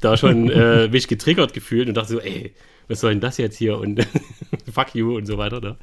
da 0.00 0.16
schon 0.16 0.50
äh, 0.50 0.88
mich 0.88 1.08
getriggert 1.08 1.52
gefühlt 1.52 1.88
und 1.88 1.94
dachte 1.94 2.14
so, 2.14 2.20
ey, 2.20 2.54
was 2.88 3.00
soll 3.00 3.10
denn 3.10 3.20
das 3.20 3.38
jetzt 3.38 3.56
hier 3.56 3.78
und 3.78 4.06
fuck 4.72 4.94
you 4.94 5.16
und 5.16 5.26
so 5.26 5.38
weiter. 5.38 5.60
Ne? 5.60 5.76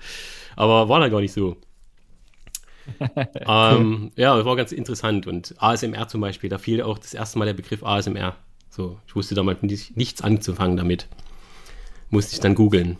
Aber 0.55 0.87
war 0.89 0.99
dann 0.99 1.11
gar 1.11 1.21
nicht 1.21 1.33
so. 1.33 1.57
ähm, 3.47 4.11
ja, 4.15 4.35
das 4.35 4.45
war 4.45 4.55
ganz 4.55 4.71
interessant. 4.71 5.27
Und 5.27 5.55
ASMR 5.57 6.07
zum 6.07 6.21
Beispiel, 6.21 6.49
da 6.49 6.57
fiel 6.57 6.81
auch 6.81 6.97
das 6.97 7.13
erste 7.13 7.39
Mal 7.39 7.45
der 7.45 7.53
Begriff 7.53 7.83
ASMR. 7.83 8.35
So, 8.69 8.99
ich 9.05 9.15
wusste 9.15 9.35
damals 9.35 9.61
nichts 9.61 10.21
anzufangen 10.21 10.77
damit. 10.77 11.07
Musste 12.11 12.33
ich 12.33 12.39
dann 12.39 12.55
googeln. 12.55 12.97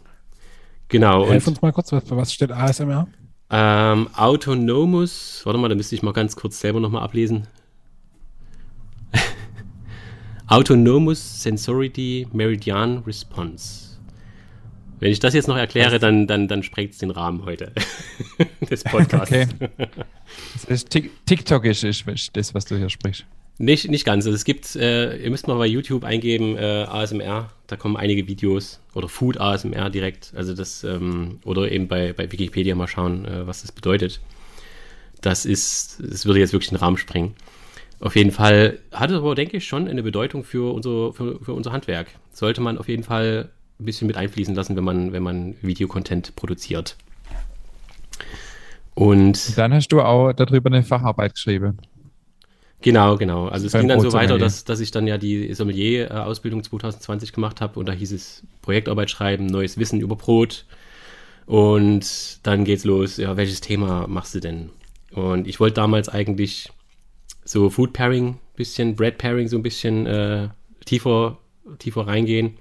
Genau. 0.88 1.30
Helf 1.30 1.47
uns 1.47 1.62
mal 1.62 1.72
kurz, 1.72 1.91
was, 1.91 2.03
was 2.09 2.34
steht 2.34 2.51
ASMR? 2.51 3.07
Ähm, 3.49 4.09
Autonomous, 4.16 5.41
warte 5.43 5.59
mal, 5.59 5.68
da 5.68 5.76
müsste 5.76 5.93
ich 5.93 6.03
mal 6.03 6.14
ganz 6.14 6.36
kurz 6.36 6.59
selber 6.59 6.80
nochmal 6.80 7.03
ablesen. 7.03 7.47
Autonomous 10.47 11.43
Sensority 11.43 12.28
Meridian 12.32 12.99
Response. 12.99 13.99
Wenn 14.99 15.12
ich 15.12 15.20
das 15.20 15.34
jetzt 15.34 15.47
noch 15.47 15.57
erkläre, 15.57 15.97
dann, 15.99 16.28
dann, 16.28 16.47
dann 16.47 16.64
sprengt 16.64 16.93
es 16.93 16.99
den 16.99 17.12
Rahmen 17.12 17.43
heute 17.43 17.74
des 18.70 18.84
Podcasts. 18.84 19.32
Okay. 19.32 19.47
Das 20.53 20.66
ist 20.66 20.89
TikTok 20.89 21.66
ist, 21.66 21.84
ist 21.84 22.05
das, 22.34 22.53
was 22.53 22.66
du 22.66 22.78
hier 22.78 22.89
sprichst. 22.89 23.26
Nicht, 23.62 23.91
nicht 23.91 24.05
ganz. 24.05 24.26
Also 24.26 24.36
es 24.36 24.43
gibt, 24.43 24.76
äh, 24.76 25.18
ihr 25.18 25.30
müsst 25.30 25.47
mal 25.47 25.55
bei 25.55 25.68
YouTube 25.68 26.03
eingeben, 26.03 26.57
äh, 26.57 26.88
ASMR, 26.89 27.51
da 27.68 27.76
kommen 27.76 27.95
einige 27.95 28.28
Videos 28.28 28.80
oder 28.95 29.07
Food 29.07 29.39
ASMR 29.39 29.91
direkt. 29.91 30.34
Also 30.36 30.55
das, 30.55 30.84
ähm, 30.84 31.38
oder 31.45 31.72
eben 31.72 31.88
bei, 31.88 32.12
bei 32.12 32.32
Wikipedia 32.32 32.74
mal 32.74 32.88
schauen, 32.88 33.24
äh, 33.24 33.45
was 33.45 33.62
das 33.62 33.72
bedeutet. 33.72 34.20
Das 35.22 35.45
ist, 35.45 36.01
das 36.01 36.26
würde 36.26 36.39
jetzt 36.39 36.53
wirklich 36.53 36.70
den 36.70 36.80
Rahmen 36.80 36.97
sprengen. 36.97 37.36
Auf 37.99 38.16
jeden 38.16 38.32
Fall 38.32 38.80
hat 38.91 39.12
es 39.12 39.18
aber, 39.18 39.36
denke 39.36 39.57
ich, 39.57 39.68
schon 39.68 39.88
eine 39.88 40.01
Bedeutung 40.01 40.43
für 40.43 40.74
unser, 40.74 41.14
für, 41.14 41.39
für 41.39 41.53
unser 41.53 41.72
Handwerk. 41.72 42.07
Sollte 42.34 42.62
man 42.62 42.80
auf 42.80 42.89
jeden 42.89 43.03
Fall 43.03 43.49
ein 43.80 43.86
bisschen 43.86 44.07
mit 44.07 44.18
einfließen 44.18 44.55
lassen, 44.55 44.76
wenn 44.76 44.84
man, 44.84 45.14
wenn 45.14 45.22
man 45.22 45.53
Videocontent 45.62 46.36
produziert. 46.36 46.97
Und 48.95 49.55
dann 49.55 49.72
hast 49.72 49.89
du 49.89 50.01
auch 50.01 50.34
darüber 50.34 50.72
eine 50.72 50.82
Facharbeit 50.82 51.36
geschrieben. 51.36 51.78
Genau, 52.82 53.17
genau. 53.17 53.47
Also 53.47 53.67
es 53.67 53.73
ging 53.73 53.88
dann 53.88 54.01
so 54.01 54.11
weiter, 54.13 54.38
dass, 54.38 54.63
dass 54.63 54.79
ich 54.79 54.91
dann 54.91 55.07
ja 55.07 55.17
die 55.17 55.53
Sommelier-Ausbildung 55.53 56.63
2020 56.63 57.32
gemacht 57.32 57.61
habe 57.61 57.79
und 57.79 57.88
da 57.88 57.93
hieß 57.93 58.11
es 58.11 58.43
Projektarbeit 58.61 59.09
schreiben, 59.11 59.45
neues 59.45 59.77
Wissen 59.77 59.99
über 59.99 60.15
Brot. 60.15 60.65
Und 61.45 62.39
dann 62.43 62.63
geht's 62.63 62.86
los, 62.86 63.17
ja, 63.17 63.38
welches 63.38 63.61
Thema 63.61 64.07
machst 64.07 64.34
du 64.36 64.39
denn? 64.39 64.69
Und 65.11 65.47
ich 65.47 65.59
wollte 65.59 65.75
damals 65.75 66.09
eigentlich 66.09 66.69
so 67.43 67.69
Food 67.69 67.93
Pairing, 67.93 68.38
bisschen 68.55 68.95
Bread 68.95 69.17
Pairing, 69.17 69.47
so 69.47 69.57
ein 69.57 69.63
bisschen 69.63 70.05
äh, 70.05 70.49
tiefer, 70.86 71.38
tiefer 71.79 72.07
reingehen. 72.07 72.57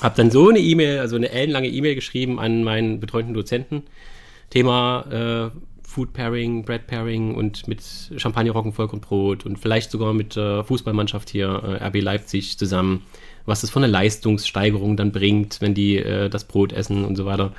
Hab 0.00 0.16
dann 0.16 0.30
so 0.30 0.48
eine 0.48 0.58
E-Mail, 0.58 0.98
also 0.98 1.16
eine 1.16 1.30
ellenlange 1.30 1.68
E-Mail 1.68 1.94
geschrieben 1.94 2.40
an 2.40 2.64
meinen 2.64 3.00
betreuten 3.00 3.34
Dozenten. 3.34 3.84
Thema 4.48 5.52
äh, 5.52 5.56
Food 5.90 6.12
Pairing, 6.12 6.64
Bread 6.64 6.86
Pairing 6.86 7.34
und 7.34 7.66
mit 7.66 7.82
Champagner, 8.16 8.52
Roggenvolk 8.52 8.92
und 8.92 9.00
Brot 9.00 9.44
und 9.44 9.58
vielleicht 9.58 9.90
sogar 9.90 10.14
mit 10.14 10.36
der 10.36 10.60
äh, 10.60 10.64
Fußballmannschaft 10.64 11.28
hier, 11.28 11.48
äh, 11.48 11.84
RB 11.84 12.00
Leipzig, 12.00 12.56
zusammen, 12.56 13.02
was 13.44 13.62
das 13.62 13.70
von 13.70 13.82
der 13.82 13.90
Leistungssteigerung 13.90 14.96
dann 14.96 15.10
bringt, 15.10 15.60
wenn 15.60 15.74
die 15.74 15.96
äh, 15.96 16.30
das 16.30 16.44
Brot 16.44 16.72
essen 16.72 17.04
und 17.04 17.16
so 17.16 17.26
weiter. 17.26 17.52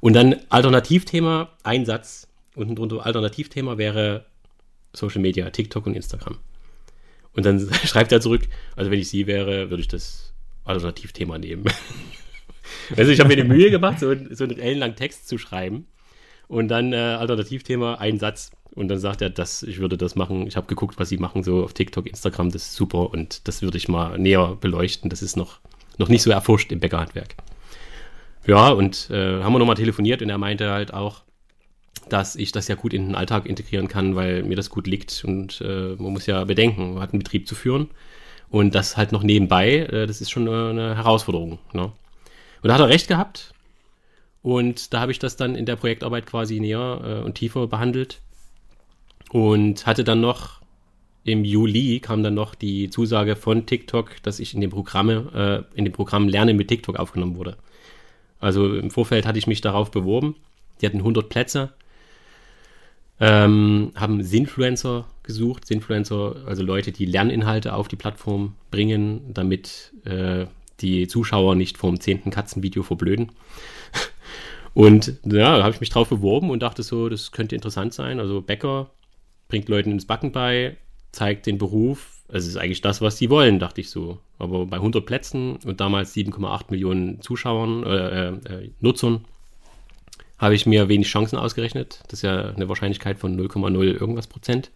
Und 0.00 0.14
dann 0.14 0.36
Alternativthema, 0.48 1.50
ein 1.62 1.84
Satz, 1.84 2.28
unten 2.54 2.76
drunter 2.76 3.04
Alternativthema 3.04 3.76
wäre 3.76 4.24
Social 4.94 5.20
Media, 5.20 5.50
TikTok 5.50 5.84
und 5.84 5.94
Instagram. 5.94 6.38
Und 7.34 7.44
dann 7.44 7.60
schreibt 7.84 8.10
er 8.10 8.22
zurück, 8.22 8.48
also 8.74 8.90
wenn 8.90 9.00
ich 9.00 9.10
sie 9.10 9.26
wäre, 9.26 9.68
würde 9.68 9.82
ich 9.82 9.88
das 9.88 10.32
Alternativthema 10.64 11.36
nehmen. 11.36 11.64
also 12.96 13.12
ich 13.12 13.20
habe 13.20 13.28
mir 13.28 13.36
die 13.36 13.44
Mühe 13.44 13.70
gemacht, 13.70 14.00
so, 14.00 14.14
so 14.30 14.44
einen 14.44 14.58
ellenlangen 14.58 14.96
Text 14.96 15.28
zu 15.28 15.36
schreiben 15.36 15.86
und 16.50 16.68
dann 16.68 16.92
äh, 16.92 16.96
Alternativthema, 16.96 17.94
ein 17.94 18.18
Satz. 18.18 18.50
Und 18.72 18.88
dann 18.88 18.98
sagt 18.98 19.22
er, 19.22 19.30
dass 19.30 19.62
ich 19.62 19.78
würde 19.78 19.96
das 19.96 20.14
machen. 20.14 20.46
Ich 20.46 20.56
habe 20.56 20.66
geguckt, 20.66 20.98
was 20.98 21.08
sie 21.08 21.16
machen, 21.16 21.42
so 21.42 21.64
auf 21.64 21.74
TikTok, 21.74 22.06
Instagram, 22.06 22.50
das 22.50 22.62
ist 22.62 22.74
super 22.74 23.10
und 23.10 23.46
das 23.48 23.62
würde 23.62 23.78
ich 23.78 23.88
mal 23.88 24.18
näher 24.18 24.56
beleuchten. 24.60 25.10
Das 25.10 25.22
ist 25.22 25.36
noch, 25.36 25.60
noch 25.98 26.08
nicht 26.08 26.22
so 26.22 26.30
erforscht 26.30 26.70
im 26.70 26.80
Bäckerhandwerk. 26.80 27.34
Ja, 28.46 28.70
und 28.70 29.10
äh, 29.10 29.42
haben 29.42 29.52
wir 29.52 29.58
nochmal 29.58 29.76
telefoniert 29.76 30.22
und 30.22 30.30
er 30.30 30.38
meinte 30.38 30.70
halt 30.70 30.94
auch, 30.94 31.22
dass 32.08 32.36
ich 32.36 32.52
das 32.52 32.68
ja 32.68 32.74
gut 32.74 32.92
in 32.94 33.06
den 33.06 33.14
Alltag 33.14 33.46
integrieren 33.46 33.88
kann, 33.88 34.16
weil 34.16 34.42
mir 34.42 34.56
das 34.56 34.70
gut 34.70 34.86
liegt 34.86 35.24
und 35.24 35.60
äh, 35.60 35.94
man 35.98 36.12
muss 36.12 36.26
ja 36.26 36.44
bedenken, 36.44 36.94
man 36.94 37.02
hat 37.02 37.12
einen 37.12 37.20
Betrieb 37.20 37.46
zu 37.46 37.54
führen 37.54 37.90
und 38.48 38.74
das 38.74 38.96
halt 38.96 39.12
noch 39.12 39.22
nebenbei, 39.22 39.78
äh, 39.78 40.06
das 40.06 40.20
ist 40.20 40.30
schon 40.30 40.48
eine, 40.48 40.70
eine 40.70 40.96
Herausforderung. 40.96 41.58
Ne? 41.72 41.92
Und 42.62 42.68
da 42.68 42.74
hat 42.74 42.80
er 42.80 42.88
recht 42.88 43.08
gehabt, 43.08 43.52
und 44.42 44.92
da 44.94 45.00
habe 45.00 45.12
ich 45.12 45.18
das 45.18 45.36
dann 45.36 45.54
in 45.54 45.66
der 45.66 45.76
Projektarbeit 45.76 46.26
quasi 46.26 46.60
näher 46.60 47.00
äh, 47.04 47.24
und 47.24 47.34
tiefer 47.34 47.66
behandelt. 47.66 48.20
Und 49.30 49.86
hatte 49.86 50.02
dann 50.02 50.20
noch 50.20 50.60
im 51.24 51.44
Juli 51.44 52.00
kam 52.00 52.22
dann 52.22 52.34
noch 52.34 52.54
die 52.54 52.88
Zusage 52.88 53.36
von 53.36 53.66
TikTok, 53.66 54.22
dass 54.22 54.40
ich 54.40 54.54
in 54.54 54.60
dem 54.60 54.70
Programme, 54.70 55.66
äh, 55.74 55.78
in 55.78 55.84
dem 55.84 55.92
Programm 55.92 56.28
Lernen 56.28 56.56
mit 56.56 56.68
TikTok 56.68 56.96
aufgenommen 56.96 57.36
wurde. 57.36 57.56
Also 58.40 58.74
im 58.74 58.90
Vorfeld 58.90 59.26
hatte 59.26 59.38
ich 59.38 59.46
mich 59.46 59.60
darauf 59.60 59.90
beworben. 59.90 60.36
Die 60.80 60.86
hatten 60.86 60.98
100 60.98 61.28
Plätze, 61.28 61.72
ähm, 63.20 63.92
haben 63.94 64.22
Sinfluencer 64.22 65.04
gesucht, 65.22 65.66
Sinfluencer, 65.66 66.36
also 66.46 66.62
Leute, 66.62 66.90
die 66.90 67.04
Lerninhalte 67.04 67.74
auf 67.74 67.86
die 67.86 67.96
Plattform 67.96 68.54
bringen, 68.70 69.20
damit 69.34 69.92
äh, 70.04 70.46
die 70.80 71.06
Zuschauer 71.06 71.54
nicht 71.54 71.76
vom 71.76 72.00
zehnten 72.00 72.30
Katzenvideo 72.30 72.82
verblöden. 72.82 73.30
Und 74.74 75.18
ja, 75.24 75.58
da 75.58 75.62
habe 75.62 75.74
ich 75.74 75.80
mich 75.80 75.90
drauf 75.90 76.08
beworben 76.08 76.50
und 76.50 76.62
dachte 76.62 76.82
so, 76.82 77.08
das 77.08 77.32
könnte 77.32 77.54
interessant 77.54 77.92
sein. 77.92 78.20
Also 78.20 78.40
Bäcker 78.40 78.90
bringt 79.48 79.68
Leuten 79.68 79.92
ins 79.92 80.06
Backen 80.06 80.32
bei, 80.32 80.76
zeigt 81.12 81.46
den 81.46 81.58
Beruf. 81.58 82.22
Es 82.28 82.46
ist 82.46 82.56
eigentlich 82.56 82.80
das, 82.80 83.00
was 83.00 83.18
sie 83.18 83.30
wollen, 83.30 83.58
dachte 83.58 83.80
ich 83.80 83.90
so. 83.90 84.18
Aber 84.38 84.66
bei 84.66 84.76
100 84.76 85.04
Plätzen 85.04 85.56
und 85.64 85.80
damals 85.80 86.14
7,8 86.14 86.66
Millionen 86.70 87.20
Zuschauern, 87.20 87.82
äh, 87.82 88.28
äh, 88.28 88.70
Nutzern, 88.80 89.24
habe 90.38 90.54
ich 90.54 90.64
mir 90.64 90.88
wenig 90.88 91.08
Chancen 91.08 91.36
ausgerechnet. 91.36 92.00
Das 92.04 92.20
ist 92.20 92.22
ja 92.22 92.50
eine 92.50 92.68
Wahrscheinlichkeit 92.68 93.18
von 93.18 93.36
0,0 93.38 93.82
irgendwas 93.82 94.26
Prozent. 94.26 94.70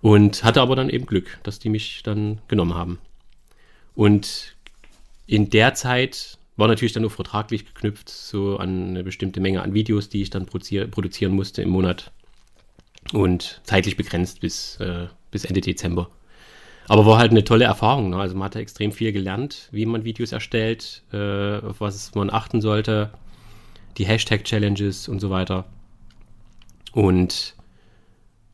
Und 0.00 0.44
hatte 0.44 0.60
aber 0.60 0.76
dann 0.76 0.90
eben 0.90 1.06
Glück, 1.06 1.38
dass 1.42 1.58
die 1.58 1.68
mich 1.68 2.02
dann 2.02 2.40
genommen 2.48 2.74
haben. 2.74 2.98
Und 3.94 4.54
in 5.26 5.50
der 5.50 5.74
Zeit 5.74 6.38
war 6.56 6.68
natürlich 6.68 6.92
dann 6.92 7.02
nur 7.02 7.10
vertraglich 7.10 7.66
geknüpft, 7.66 8.08
so 8.08 8.58
an 8.58 8.88
eine 8.88 9.04
bestimmte 9.04 9.40
Menge 9.40 9.62
an 9.62 9.74
Videos, 9.74 10.08
die 10.08 10.22
ich 10.22 10.30
dann 10.30 10.46
produzieren 10.46 11.34
musste 11.34 11.62
im 11.62 11.70
Monat. 11.70 12.12
Und 13.12 13.60
zeitlich 13.64 13.96
begrenzt 13.96 14.40
bis, 14.40 14.76
äh, 14.80 15.08
bis 15.30 15.44
Ende 15.44 15.60
Dezember. 15.60 16.10
Aber 16.86 17.06
war 17.06 17.18
halt 17.18 17.30
eine 17.30 17.44
tolle 17.44 17.64
Erfahrung. 17.64 18.10
Ne? 18.10 18.16
Also 18.16 18.34
man 18.34 18.46
hatte 18.46 18.60
extrem 18.60 18.92
viel 18.92 19.12
gelernt, 19.12 19.68
wie 19.72 19.86
man 19.86 20.04
Videos 20.04 20.32
erstellt, 20.32 21.02
äh, 21.12 21.58
auf 21.58 21.80
was 21.80 22.14
man 22.14 22.30
achten 22.30 22.60
sollte, 22.60 23.10
die 23.98 24.06
Hashtag-Challenges 24.06 25.08
und 25.08 25.20
so 25.20 25.30
weiter. 25.30 25.64
Und 26.92 27.56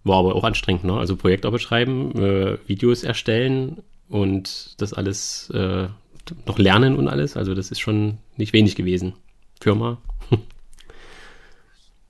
war 0.05 0.18
aber 0.18 0.34
auch 0.34 0.44
anstrengend. 0.44 0.84
Ne? 0.84 0.94
Also 0.96 1.16
Projektarbeit 1.16 1.61
schreiben, 1.61 2.12
äh, 2.20 2.59
Videos 2.66 3.03
erstellen 3.03 3.82
und 4.09 4.80
das 4.80 4.92
alles 4.92 5.51
äh, 5.51 5.88
noch 6.47 6.59
lernen 6.59 6.97
und 6.97 7.09
alles. 7.09 7.37
Also 7.37 7.55
das 7.55 7.70
ist 7.70 7.81
schon 7.81 8.18
nicht 8.37 8.53
wenig 8.53 8.76
gewesen. 8.76 9.14
Firma. 9.61 9.99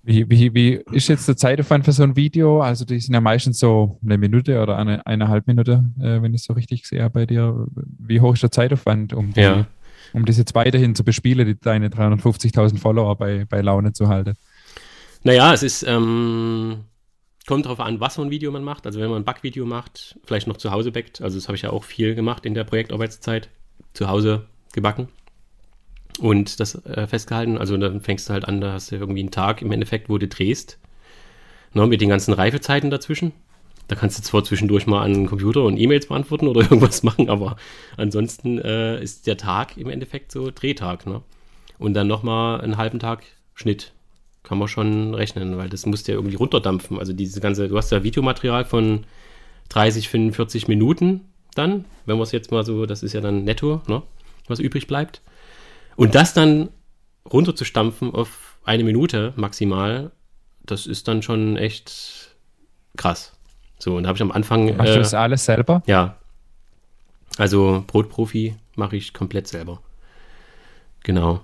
Wie, 0.02 0.30
wie, 0.30 0.54
wie 0.54 0.80
ist 0.92 1.08
jetzt 1.08 1.28
der 1.28 1.36
Zeitaufwand 1.36 1.84
für 1.84 1.92
so 1.92 2.02
ein 2.02 2.16
Video? 2.16 2.62
Also 2.62 2.86
die 2.86 2.98
sind 3.00 3.12
ja 3.12 3.20
meistens 3.20 3.58
so 3.58 3.98
eine 4.02 4.16
Minute 4.16 4.62
oder 4.62 4.78
eine, 4.78 5.06
eineinhalb 5.06 5.46
Minute, 5.46 5.84
äh, 6.00 6.22
wenn 6.22 6.32
ich 6.32 6.40
es 6.40 6.46
so 6.46 6.54
richtig 6.54 6.86
sehe 6.86 7.08
bei 7.10 7.26
dir. 7.26 7.66
Wie 7.74 8.20
hoch 8.20 8.32
ist 8.32 8.42
der 8.42 8.50
Zeitaufwand, 8.50 9.12
um, 9.12 9.34
die, 9.34 9.40
ja. 9.40 9.66
um 10.14 10.24
das 10.24 10.38
jetzt 10.38 10.54
weiterhin 10.54 10.94
zu 10.94 11.04
bespielen, 11.04 11.46
die, 11.46 11.60
deine 11.60 11.90
350.000 11.90 12.78
Follower 12.78 13.14
bei, 13.16 13.44
bei 13.44 13.60
Laune 13.60 13.92
zu 13.92 14.08
halten? 14.08 14.36
Naja, 15.22 15.52
es 15.52 15.62
ist, 15.62 15.82
ähm, 15.82 16.84
kommt 17.46 17.66
darauf 17.66 17.80
an, 17.80 18.00
was 18.00 18.14
für 18.14 18.22
ein 18.22 18.30
Video 18.30 18.50
man 18.50 18.64
macht. 18.64 18.86
Also 18.86 19.00
wenn 19.00 19.10
man 19.10 19.20
ein 19.20 19.24
Backvideo 19.26 19.66
macht, 19.66 20.18
vielleicht 20.24 20.46
noch 20.46 20.56
zu 20.56 20.70
Hause 20.70 20.92
backt, 20.92 21.20
also 21.20 21.36
das 21.36 21.46
habe 21.46 21.56
ich 21.56 21.62
ja 21.62 21.70
auch 21.70 21.84
viel 21.84 22.14
gemacht 22.14 22.46
in 22.46 22.54
der 22.54 22.64
Projektarbeitszeit, 22.64 23.50
zu 23.92 24.08
Hause 24.08 24.46
gebacken 24.72 25.08
und 26.20 26.60
das 26.60 26.74
äh, 26.84 27.06
festgehalten. 27.06 27.58
Also 27.58 27.76
dann 27.76 28.00
fängst 28.00 28.28
du 28.28 28.32
halt 28.32 28.46
an, 28.46 28.60
da 28.60 28.72
hast 28.72 28.90
du 28.90 28.96
irgendwie 28.96 29.20
einen 29.20 29.30
Tag 29.30 29.62
im 29.62 29.72
Endeffekt, 29.72 30.08
wo 30.08 30.18
du 30.18 30.28
drehst. 30.28 30.78
Ne, 31.72 31.86
mit 31.86 32.00
den 32.00 32.08
ganzen 32.08 32.34
Reifezeiten 32.34 32.90
dazwischen. 32.90 33.32
Da 33.86 33.94
kannst 33.94 34.18
du 34.18 34.22
zwar 34.22 34.42
zwischendurch 34.44 34.86
mal 34.86 35.02
an 35.02 35.14
den 35.14 35.26
Computer 35.26 35.64
und 35.64 35.78
E-Mails 35.78 36.06
beantworten 36.06 36.48
oder 36.48 36.60
irgendwas 36.70 37.02
machen, 37.02 37.28
aber 37.28 37.56
ansonsten 37.96 38.58
äh, 38.58 39.02
ist 39.02 39.26
der 39.26 39.36
Tag 39.36 39.76
im 39.76 39.88
Endeffekt 39.88 40.32
so 40.32 40.50
Drehtag. 40.50 41.06
Ne? 41.06 41.22
Und 41.78 41.94
dann 41.94 42.08
nochmal 42.08 42.60
einen 42.60 42.76
halben 42.76 42.98
Tag 42.98 43.24
Schnitt. 43.54 43.92
Kann 44.42 44.58
man 44.58 44.68
schon 44.68 45.14
rechnen, 45.14 45.58
weil 45.58 45.68
das 45.68 45.86
musst 45.86 46.08
du 46.08 46.12
ja 46.12 46.18
irgendwie 46.18 46.36
runterdampfen. 46.36 46.98
Also 46.98 47.12
diese 47.12 47.40
ganze, 47.40 47.68
du 47.68 47.76
hast 47.76 47.92
ja 47.92 48.02
Videomaterial 48.02 48.64
von 48.64 49.04
30, 49.68 50.08
45 50.08 50.66
Minuten 50.66 51.29
dann, 51.54 51.84
wenn 52.06 52.16
wir 52.16 52.22
es 52.22 52.32
jetzt 52.32 52.50
mal 52.50 52.64
so, 52.64 52.86
das 52.86 53.02
ist 53.02 53.12
ja 53.12 53.20
dann 53.20 53.44
netto, 53.44 53.82
ne, 53.86 54.02
was 54.48 54.58
übrig 54.58 54.86
bleibt. 54.86 55.20
Und 55.96 56.14
das 56.14 56.34
dann 56.34 56.70
runterzustampfen 57.30 58.14
auf 58.14 58.58
eine 58.64 58.84
Minute 58.84 59.32
maximal, 59.36 60.12
das 60.64 60.86
ist 60.86 61.08
dann 61.08 61.22
schon 61.22 61.56
echt 61.56 62.36
krass. 62.96 63.32
So, 63.78 63.96
und 63.96 64.04
da 64.04 64.08
habe 64.08 64.16
ich 64.16 64.22
am 64.22 64.32
Anfang. 64.32 64.76
Machst 64.76 64.90
äh, 64.90 64.94
du 64.94 65.00
das 65.00 65.14
alles 65.14 65.44
selber? 65.44 65.82
Ja. 65.86 66.16
Also 67.38 67.84
Brotprofi 67.86 68.56
mache 68.76 68.96
ich 68.96 69.14
komplett 69.14 69.48
selber. 69.48 69.80
Genau. 71.02 71.42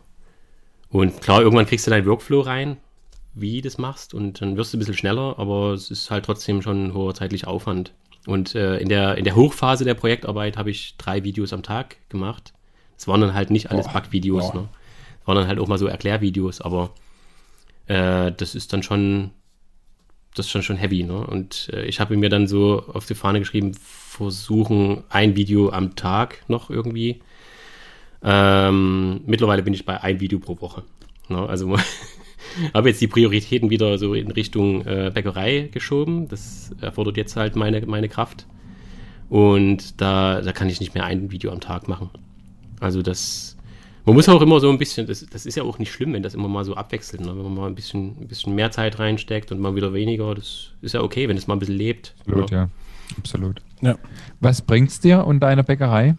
Und 0.91 1.21
klar, 1.23 1.41
irgendwann 1.41 1.67
kriegst 1.67 1.87
du 1.87 1.91
deinen 1.91 2.07
Workflow 2.07 2.41
rein, 2.41 2.77
wie 3.35 3.61
du 3.61 3.69
das 3.69 3.79
machst, 3.79 4.15
und 4.15 4.41
dann 4.41 4.57
wirst 4.57 4.73
du 4.73 4.77
ein 4.77 4.81
bisschen 4.81 4.95
schneller, 4.97 5.39
aber 5.39 5.73
es 5.73 5.91
ist 5.91 6.11
halt 6.11 6.25
trotzdem 6.25 6.63
schon 6.63 6.87
ein 6.87 6.95
hoher 6.95 7.15
zeitlicher 7.15 7.49
Aufwand. 7.49 7.93
Und 8.27 8.55
äh, 8.55 8.79
in, 8.79 8.89
der, 8.89 9.17
in 9.17 9.25
der 9.25 9.37
Hochphase 9.37 9.85
der 9.85 9.95
Projektarbeit 9.95 10.57
habe 10.57 10.71
ich 10.71 10.97
drei 10.99 11.25
Videos 11.25 11.53
am 11.53 11.63
Tag 11.63 11.97
gemacht. 12.09 12.53
Es 12.99 13.07
waren 13.07 13.21
dann 13.21 13.35
halt 13.35 13.51
nicht 13.51 13.71
alles 13.71 13.89
Backvideos, 13.89 14.55
ne? 14.55 14.69
Es 15.21 15.27
waren 15.27 15.37
dann 15.37 15.49
halt 15.49 15.59
auch 15.59 15.69
mal 15.69 15.79
so 15.79 15.87
Erklärvideos, 15.87 16.61
aber 16.61 16.91
äh, 17.87 18.33
das 18.33 18.55
ist 18.55 18.73
dann 18.73 18.83
schon 18.83 19.33
das 20.37 20.47
ist 20.47 20.53
schon, 20.53 20.63
schon 20.63 20.77
heavy. 20.77 21.03
Ne? 21.03 21.27
Und 21.27 21.71
äh, 21.73 21.85
ich 21.87 21.99
habe 21.99 22.17
mir 22.17 22.29
dann 22.29 22.47
so 22.47 22.85
auf 22.93 23.07
die 23.07 23.15
Fahne 23.15 23.39
geschrieben, 23.39 23.75
versuchen 23.75 25.03
ein 25.09 25.35
Video 25.35 25.71
am 25.71 25.97
Tag 25.97 26.45
noch 26.49 26.71
irgendwie. 26.71 27.23
Ähm, 28.23 29.23
mittlerweile 29.27 29.63
bin 29.63 29.75
ich 29.75 29.85
bei 29.85 30.01
ein 30.01 30.21
Video 30.21 30.39
pro 30.39 30.61
Woche. 30.61 30.85
Ne? 31.29 31.39
Also 31.49 31.77
habe 32.75 32.89
jetzt 32.89 33.01
die 33.01 33.07
Prioritäten 33.07 33.71
wieder 33.71 33.99
so 33.99 34.15
in 34.15 34.31
Richtung 34.31 34.85
äh, 34.87 35.11
Bäckerei 35.13 35.69
geschoben. 35.73 36.29
Das 36.29 36.71
erfordert 36.81 37.17
jetzt 37.17 37.37
halt 37.37 37.57
meine, 37.57 37.85
meine 37.87 38.09
Kraft. 38.09 38.47
Und 39.29 40.01
da, 40.01 40.41
da 40.41 40.53
kann 40.53 40.69
ich 40.69 40.81
nicht 40.81 40.95
mehr 40.95 41.05
ein 41.05 41.31
Video 41.31 41.53
am 41.53 41.61
Tag 41.61 41.89
machen. 41.89 42.11
Also 42.81 43.03
das, 43.03 43.57
man 44.05 44.15
muss 44.15 44.29
auch 44.29 44.41
immer 44.41 44.61
so 44.61 44.71
ein 44.71 44.79
bisschen, 44.79 45.07
das, 45.07 45.27
das 45.27 45.47
ist 45.47 45.57
ja 45.57 45.65
auch 45.65 45.79
nicht 45.79 45.93
schlimm, 45.93 46.13
wenn 46.13 46.23
das 46.23 46.35
immer 46.35 46.49
mal 46.49 46.65
so 46.65 46.75
abwechselt. 46.75 47.23
Ne? 47.23 47.29
Wenn 47.29 47.43
man 47.43 47.55
mal 47.55 47.67
ein 47.67 47.75
bisschen, 47.75 48.21
ein 48.21 48.29
bisschen 48.29 48.55
mehr 48.55 48.71
Zeit 48.71 48.99
reinsteckt 48.99 49.51
und 49.51 49.61
mal 49.61 49.75
wieder 49.75 49.93
weniger, 49.93 50.35
das 50.35 50.73
ist 50.81 50.95
ja 50.95 51.03
okay, 51.03 51.29
wenn 51.29 51.37
es 51.37 51.47
mal 51.47 51.57
ein 51.57 51.59
bisschen 51.59 51.77
lebt. 51.77 52.15
Absolut, 52.21 52.51
ja. 52.51 52.57
ja. 52.59 52.69
Absolut. 53.19 53.63
Ja. 53.83 53.97
Was 54.41 54.63
bringt's 54.63 55.01
dir 55.01 55.27
und 55.27 55.41
deiner 55.41 55.63
Bäckerei? 55.63 56.17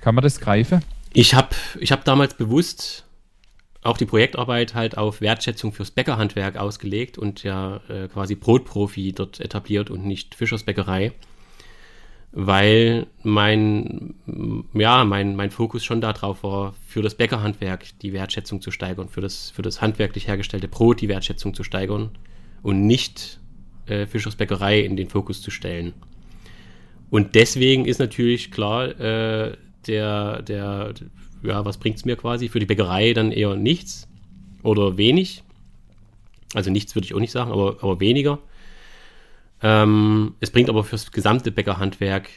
Kann 0.00 0.14
man 0.14 0.22
das 0.22 0.40
greifen? 0.40 0.82
Ich 1.12 1.34
habe 1.34 1.48
ich 1.80 1.92
hab 1.92 2.04
damals 2.04 2.34
bewusst 2.34 3.04
auch 3.82 3.96
die 3.96 4.06
Projektarbeit 4.06 4.74
halt 4.74 4.98
auf 4.98 5.20
Wertschätzung 5.20 5.72
fürs 5.72 5.90
Bäckerhandwerk 5.90 6.56
ausgelegt 6.56 7.18
und 7.18 7.42
ja 7.42 7.80
äh, 7.88 8.08
quasi 8.08 8.34
Brotprofi 8.34 9.12
dort 9.12 9.40
etabliert 9.40 9.90
und 9.90 10.04
nicht 10.04 10.34
Fischersbäckerei 10.34 11.12
weil 12.32 13.06
mein, 13.22 14.14
ja, 14.74 15.04
mein, 15.04 15.34
mein 15.34 15.50
Fokus 15.50 15.84
schon 15.84 16.00
darauf 16.00 16.42
war, 16.42 16.74
für 16.86 17.02
das 17.02 17.14
Bäckerhandwerk 17.14 17.98
die 18.00 18.12
Wertschätzung 18.12 18.60
zu 18.60 18.70
steigern, 18.70 19.08
für 19.08 19.20
das, 19.20 19.50
für 19.50 19.62
das 19.62 19.80
handwerklich 19.80 20.28
hergestellte 20.28 20.68
Brot 20.68 21.00
die 21.00 21.08
Wertschätzung 21.08 21.54
zu 21.54 21.64
steigern 21.64 22.10
und 22.62 22.86
nicht 22.86 23.40
äh, 23.86 24.06
Fischers 24.06 24.36
Bäckerei 24.36 24.80
in 24.80 24.96
den 24.96 25.08
Fokus 25.08 25.40
zu 25.40 25.50
stellen. 25.50 25.94
Und 27.10 27.34
deswegen 27.34 27.86
ist 27.86 27.98
natürlich 27.98 28.50
klar, 28.50 28.88
äh, 29.00 29.56
der, 29.86 30.42
der, 30.42 30.92
ja, 31.42 31.64
was 31.64 31.78
bringt 31.78 31.96
es 31.96 32.04
mir 32.04 32.16
quasi? 32.16 32.48
Für 32.48 32.60
die 32.60 32.66
Bäckerei 32.66 33.12
dann 33.12 33.32
eher 33.32 33.56
nichts 33.56 34.08
oder 34.62 34.96
wenig. 34.96 35.42
Also 36.54 36.70
nichts 36.70 36.94
würde 36.94 37.06
ich 37.06 37.14
auch 37.14 37.20
nicht 37.20 37.32
sagen, 37.32 37.52
aber, 37.52 37.76
aber 37.80 38.00
weniger. 38.00 38.38
Ähm, 39.62 40.34
es 40.40 40.50
bringt 40.50 40.68
aber 40.68 40.84
fürs 40.84 41.12
gesamte 41.12 41.50
Bäckerhandwerk, 41.50 42.28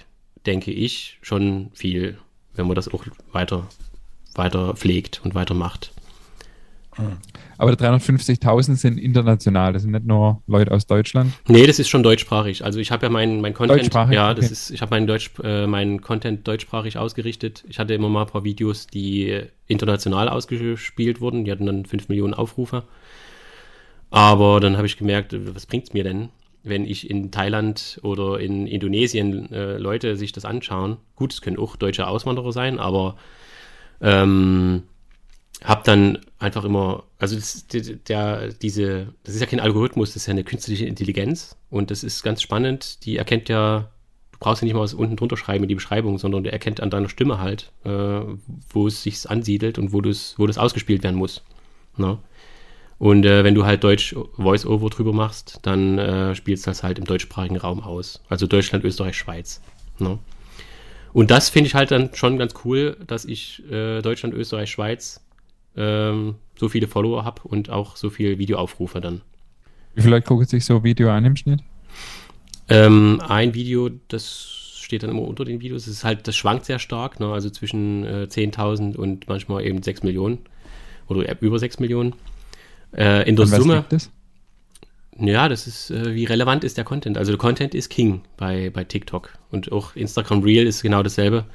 denke 0.46 0.72
ich, 0.72 1.20
schon 1.22 1.72
viel, 1.74 2.18
wenn 2.56 2.68
man 2.68 2.76
das 2.76 2.88
auch 2.90 3.06
weiter, 3.32 3.68
weiter 4.34 4.76
pflegt 4.76 5.22
und 5.24 5.36
weiter 5.36 5.54
macht. 5.54 5.94
Aber 7.58 7.76
die 7.76 7.84
350.000 7.84 8.76
sind 8.76 8.98
international, 8.98 9.74
das 9.74 9.84
sind 9.84 9.92
nicht 9.92 10.06
nur 10.06 10.42
Leute 10.48 10.72
aus 10.72 10.88
Deutschland. 10.88 11.34
Nee, 11.48 11.66
das 11.66 11.80
ist 11.80 11.90
schon 11.90 12.04
deutschsprachig. 12.04 12.66
Also 12.66 12.80
ich 12.80 12.92
habe 12.92 13.06
ja 13.06 13.10
mein, 13.10 13.40
mein 13.42 13.54
Content, 13.54 13.94
ja, 14.12 14.34
das 14.34 14.46
okay. 14.46 14.54
ist, 14.54 14.72
ich 14.72 14.82
habe 14.82 14.92
meinen 14.92 15.08
Deutsch, 15.08 15.32
äh, 15.44 15.68
meinen 15.68 16.02
Content 16.02 16.48
deutschsprachig 16.48 16.98
ausgerichtet. 16.98 17.64
Ich 17.70 17.80
hatte 17.80 17.94
immer 17.94 18.10
mal 18.10 18.24
ein 18.24 18.28
paar 18.28 18.44
Videos, 18.44 18.88
die 18.88 19.42
international 19.68 20.28
ausgespielt 20.28 21.22
wurden. 21.22 21.46
Die 21.46 21.52
hatten 21.52 21.66
dann 21.66 21.86
5 21.86 22.10
Millionen 22.10 22.34
Aufrufe. 22.34 22.84
Aber 24.10 24.60
dann 24.60 24.76
habe 24.76 24.88
ich 24.88 24.98
gemerkt, 24.98 25.34
was 25.54 25.66
bringt 25.66 25.86
es 25.86 25.94
mir 25.94 26.04
denn? 26.04 26.30
wenn 26.64 26.86
ich 26.86 27.10
in 27.10 27.32
Thailand 27.32 28.00
oder 28.04 28.40
in 28.40 28.68
Indonesien 28.68 29.52
äh, 29.52 29.78
Leute 29.78 30.16
sich 30.16 30.32
das 30.32 30.46
anschauen, 30.46 30.98
gut, 31.16 31.34
es 31.34 31.42
können 31.42 31.58
auch 31.58 31.76
deutsche 31.76 32.08
Auswanderer 32.08 32.52
sein, 32.52 32.80
aber 32.80 33.16
ähm, 34.00 34.84
habe 35.64 35.82
dann 35.86 36.20
einfach 36.40 36.64
immer, 36.64 37.04
also 37.20 37.36
das, 37.36 37.68
der, 37.68 38.48
diese, 38.50 39.14
das 39.24 39.36
ist 39.36 39.42
ja 39.42 39.48
kein 39.48 39.60
Algorithmus, 39.60 40.10
das 40.10 40.24
ist 40.24 40.28
ja 40.28 40.32
eine 40.32 40.44
künstliche 40.44 40.86
Intelligenz 40.86 41.56
und 41.70 41.92
das 41.92 42.04
ist 42.04 42.24
ganz 42.24 42.42
spannend. 42.42 43.06
Die 43.06 43.18
erkennt 43.18 43.48
ja, 43.48 43.92
du 44.32 44.40
brauchst 44.40 44.62
ja 44.62 44.66
nicht 44.66 44.74
mal 44.74 44.82
was 44.82 44.96
unten 44.96 45.16
drunter 45.16 45.38
schreiben 45.38 45.64
in 45.64 45.70
die 45.70 45.76
Beschreibung, 45.76 46.18
sondern 46.18 46.44
der 46.44 46.54
erkennt 46.54 46.82
an 46.82 46.90
deiner 46.90 47.10
Stimme 47.10 47.40
halt, 47.40 47.72
äh, 47.84 48.22
wo 48.70 48.88
es 48.88 49.04
sich 49.04 49.30
ansiedelt 49.30 49.78
und 49.78 49.94
wo 49.94 50.02
das, 50.02 50.34
wo 50.38 50.48
das 50.48 50.58
ausgespielt 50.58 51.04
werden 51.04 51.16
muss. 51.16 51.44
Ne? 51.96 52.18
Und 52.98 53.26
äh, 53.26 53.44
wenn 53.44 53.56
du 53.56 53.66
halt 53.66 53.84
Deutsch 53.84 54.16
Voice-Over 54.38 54.90
drüber 54.90 55.14
machst, 55.14 55.60
dann 55.62 56.00
äh, 56.00 56.36
spielst 56.36 56.66
du 56.66 56.72
das 56.72 56.82
halt 56.82 56.98
im 56.98 57.06
deutschsprachigen 57.06 57.58
Raum 57.58 57.82
aus. 57.82 58.22
Also 58.30 58.48
Deutschland, 58.48 58.84
Österreich, 58.84 59.16
Schweiz. 59.16 59.62
Ne? 60.00 60.18
Und 61.14 61.30
das 61.30 61.50
finde 61.50 61.68
ich 61.68 61.76
halt 61.76 61.92
dann 61.92 62.14
schon 62.14 62.38
ganz 62.38 62.54
cool, 62.64 62.98
dass 63.06 63.26
ich 63.26 63.64
äh, 63.72 64.02
Deutschland, 64.02 64.34
Österreich, 64.34 64.72
Schweiz 64.72 65.20
ähm, 65.76 66.36
so 66.56 66.70
viele 66.70 66.88
Follower 66.88 67.26
habe 67.26 67.42
und 67.44 67.70
auch 67.70 67.96
so 67.96 68.10
viele 68.10 68.38
Videoaufrufe 68.38 69.02
dann. 69.02 69.22
Wie 69.96 70.02
viele 70.02 70.16
Leute 70.16 70.28
gucken 70.28 70.46
sich 70.46 70.66
so 70.66 70.78
ein 70.78 70.84
Video 70.84 71.10
an 71.10 71.26
im 71.26 71.36
Schnitt? 71.36 71.62
Ähm, 72.70 73.22
ein 73.28 73.54
Video, 73.54 73.90
das 74.08 74.62
steht 74.92 75.04
dann 75.04 75.10
immer 75.10 75.24
unter 75.24 75.46
den 75.46 75.62
Videos. 75.62 75.86
Das 75.86 75.94
ist 75.94 76.04
halt, 76.04 76.28
das 76.28 76.36
schwankt 76.36 76.66
sehr 76.66 76.80
stark, 76.80 77.20
ne? 77.20 77.28
also 77.28 77.50
zwischen 77.50 78.04
äh, 78.06 78.28
10.000 78.30 78.96
und 78.96 79.28
manchmal 79.28 79.66
eben 79.66 79.82
6 79.82 80.04
Millionen 80.04 80.40
oder 81.08 81.42
über 81.42 81.60
6 81.60 81.80
Millionen. 81.80 82.14
Äh, 82.96 83.28
in 83.28 83.36
der 83.36 83.48
Summe. 83.48 83.86
Das? 83.90 84.10
Ja, 85.18 85.50
das 85.50 85.68
ist, 85.68 85.92
äh, 85.92 86.16
wie 86.16 86.26
relevant 86.26 86.64
ist 86.64 86.78
der 86.78 86.84
Content? 86.84 87.18
Also 87.18 87.32
der 87.32 87.40
Content 87.40 87.76
ist 87.76 87.90
King 87.90 88.22
bei, 88.38 88.70
bei 88.70 88.84
TikTok 88.84 89.38
und 89.52 89.72
auch 89.72 89.96
Instagram 89.96 90.42
Reel 90.44 90.66
ist 90.66 90.82
genau 90.82 91.04
dasselbe. 91.04 91.46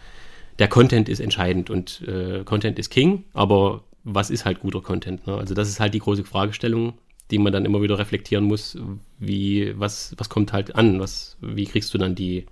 Der 0.59 0.69
Content 0.69 1.09
ist 1.09 1.21
entscheidend 1.21 1.69
und 1.69 2.03
äh, 2.07 2.43
Content 2.45 2.79
ist 2.79 2.91
King, 2.91 3.25
aber 3.35 3.85
was 4.07 4.31
ist 4.31 4.45
halt 4.45 4.61
guter 4.61 4.81
Content? 4.81 5.27
Ne? 5.27 5.37
Also 5.37 5.53
das 5.53 5.69
ist 5.69 5.81
halt 5.81 5.93
die 5.93 5.99
große 5.99 6.25
Fragestellung, 6.25 6.95
die 7.31 7.39
man 7.39 7.53
dann 7.53 7.65
immer 7.65 7.83
wieder 7.83 7.99
reflektieren 7.99 8.45
muss. 8.45 8.79
Wie, 9.19 9.75
was, 9.79 10.15
was 10.17 10.29
kommt 10.29 10.53
halt 10.53 10.77
an? 10.77 11.01
Was, 11.01 11.37
wie 11.41 11.65
kriegst 11.65 11.93
du 11.93 11.99
dann 11.99 12.15
die, 12.15 12.47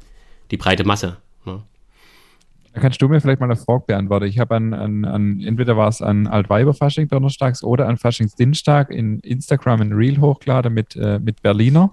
die 0.50 0.56
breite 0.56 0.84
Masse? 0.84 1.16
Ne? 1.46 1.62
Kannst 2.74 3.00
du 3.00 3.08
mir 3.08 3.20
vielleicht 3.20 3.38
mal 3.38 3.46
eine 3.46 3.56
Frage 3.56 3.84
beantworten? 3.86 4.26
Ich 4.26 4.40
habe 4.40 4.56
an, 4.56 4.74
an, 4.74 5.04
an, 5.04 5.40
entweder 5.40 5.76
war 5.76 5.88
es 5.88 6.02
an 6.02 6.26
Altweiberfasching 6.26 7.06
donnerstags 7.06 7.62
oder 7.62 7.86
an 7.86 7.98
Faschingsdienstag 7.98 8.90
in 8.90 9.20
Instagram 9.20 9.80
ein 9.80 9.92
Reel 9.92 10.20
hochgeladen 10.20 10.74
mit, 10.74 10.96
äh, 10.96 11.20
mit 11.20 11.40
Berliner, 11.40 11.92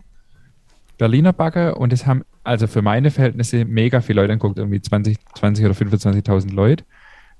Berliner 0.97 1.33
Backe 1.33 1.75
und 1.75 1.93
es 1.93 2.07
haben 2.07 2.23
also 2.43 2.65
für 2.65 2.81
meine 2.81 3.11
Verhältnisse 3.11 3.65
mega 3.65 4.01
viele 4.01 4.21
Leute 4.21 4.33
angeguckt, 4.33 4.57
irgendwie 4.57 4.81
20, 4.81 5.17
20 5.35 5.65
oder 5.65 5.75
25.000 5.75 6.51
Leute, 6.51 6.83